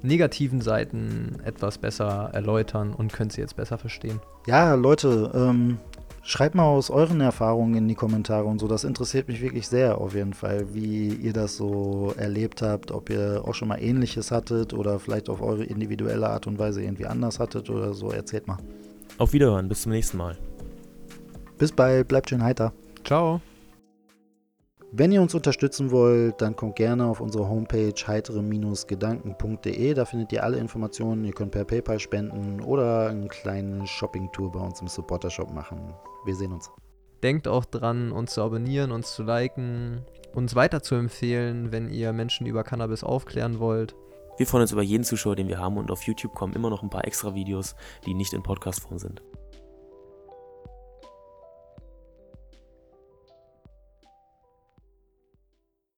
negativen 0.01 0.61
Seiten 0.61 1.37
etwas 1.43 1.77
besser 1.77 2.29
erläutern 2.33 2.93
und 2.93 3.11
könnt 3.11 3.33
sie 3.33 3.41
jetzt 3.41 3.55
besser 3.55 3.77
verstehen. 3.77 4.19
Ja, 4.47 4.73
Leute, 4.75 5.31
ähm, 5.33 5.77
Schreibt 6.21 6.55
mal 6.55 6.65
aus 6.65 6.89
euren 6.89 7.21
Erfahrungen 7.21 7.75
in 7.75 7.87
die 7.87 7.95
Kommentare 7.95 8.45
und 8.45 8.59
so. 8.59 8.67
Das 8.67 8.83
interessiert 8.83 9.27
mich 9.27 9.41
wirklich 9.41 9.67
sehr 9.67 9.97
auf 9.97 10.15
jeden 10.15 10.33
Fall, 10.33 10.73
wie 10.73 11.09
ihr 11.09 11.33
das 11.33 11.57
so 11.57 12.13
erlebt 12.17 12.61
habt, 12.61 12.91
ob 12.91 13.09
ihr 13.09 13.41
auch 13.45 13.53
schon 13.53 13.67
mal 13.67 13.81
ähnliches 13.81 14.31
hattet 14.31 14.73
oder 14.73 14.99
vielleicht 14.99 15.29
auf 15.29 15.41
eure 15.41 15.63
individuelle 15.63 16.29
Art 16.29 16.47
und 16.47 16.59
Weise 16.59 16.83
irgendwie 16.83 17.05
anders 17.05 17.39
hattet 17.39 17.69
oder 17.69 17.93
so. 17.93 18.11
Erzählt 18.11 18.47
mal. 18.47 18.57
Auf 19.17 19.33
Wiederhören, 19.33 19.67
bis 19.67 19.81
zum 19.81 19.91
nächsten 19.91 20.17
Mal. 20.17 20.37
Bis 21.57 21.71
bald, 21.71 22.07
bleibt 22.07 22.29
schön 22.29 22.43
heiter. 22.43 22.73
Ciao. 23.03 23.41
Wenn 24.91 25.11
ihr 25.11 25.21
uns 25.21 25.35
unterstützen 25.35 25.91
wollt, 25.91 26.41
dann 26.41 26.55
kommt 26.55 26.75
gerne 26.75 27.05
auf 27.05 27.21
unsere 27.21 27.47
Homepage 27.47 27.93
heitere-gedanken.de. 27.93 29.93
Da 29.93 30.05
findet 30.05 30.31
ihr 30.31 30.43
alle 30.43 30.57
Informationen. 30.57 31.25
Ihr 31.25 31.33
könnt 31.33 31.51
per 31.51 31.63
PayPal 31.63 31.99
spenden 31.99 32.59
oder 32.59 33.09
eine 33.09 33.27
kleine 33.27 33.85
Shopping-Tour 33.85 34.51
bei 34.51 34.59
uns 34.59 34.81
im 34.81 34.87
Supporter-Shop 34.87 35.53
machen. 35.53 35.93
Wir 36.25 36.35
sehen 36.35 36.51
uns. 36.51 36.71
Denkt 37.21 37.47
auch 37.47 37.65
dran, 37.65 38.11
uns 38.11 38.33
zu 38.33 38.41
abonnieren, 38.41 38.91
uns 38.91 39.13
zu 39.13 39.21
liken, 39.21 40.01
uns 40.33 40.55
weiter 40.55 40.81
zu 40.81 40.95
empfehlen, 40.95 41.71
wenn 41.71 41.91
ihr 41.91 42.11
Menschen 42.11 42.47
über 42.47 42.63
Cannabis 42.63 43.03
aufklären 43.03 43.59
wollt. 43.59 43.95
Wir 44.37 44.47
freuen 44.47 44.63
uns 44.63 44.71
über 44.71 44.81
jeden 44.81 45.03
Zuschauer, 45.03 45.35
den 45.35 45.49
wir 45.49 45.59
haben 45.59 45.77
und 45.77 45.91
auf 45.91 46.01
YouTube 46.03 46.33
kommen 46.33 46.53
immer 46.53 46.71
noch 46.71 46.81
ein 46.81 46.89
paar 46.89 47.05
extra 47.05 47.35
Videos, 47.35 47.75
die 48.07 48.15
nicht 48.15 48.33
in 48.33 48.41
Podcast-Form 48.41 48.97
sind. 48.97 49.21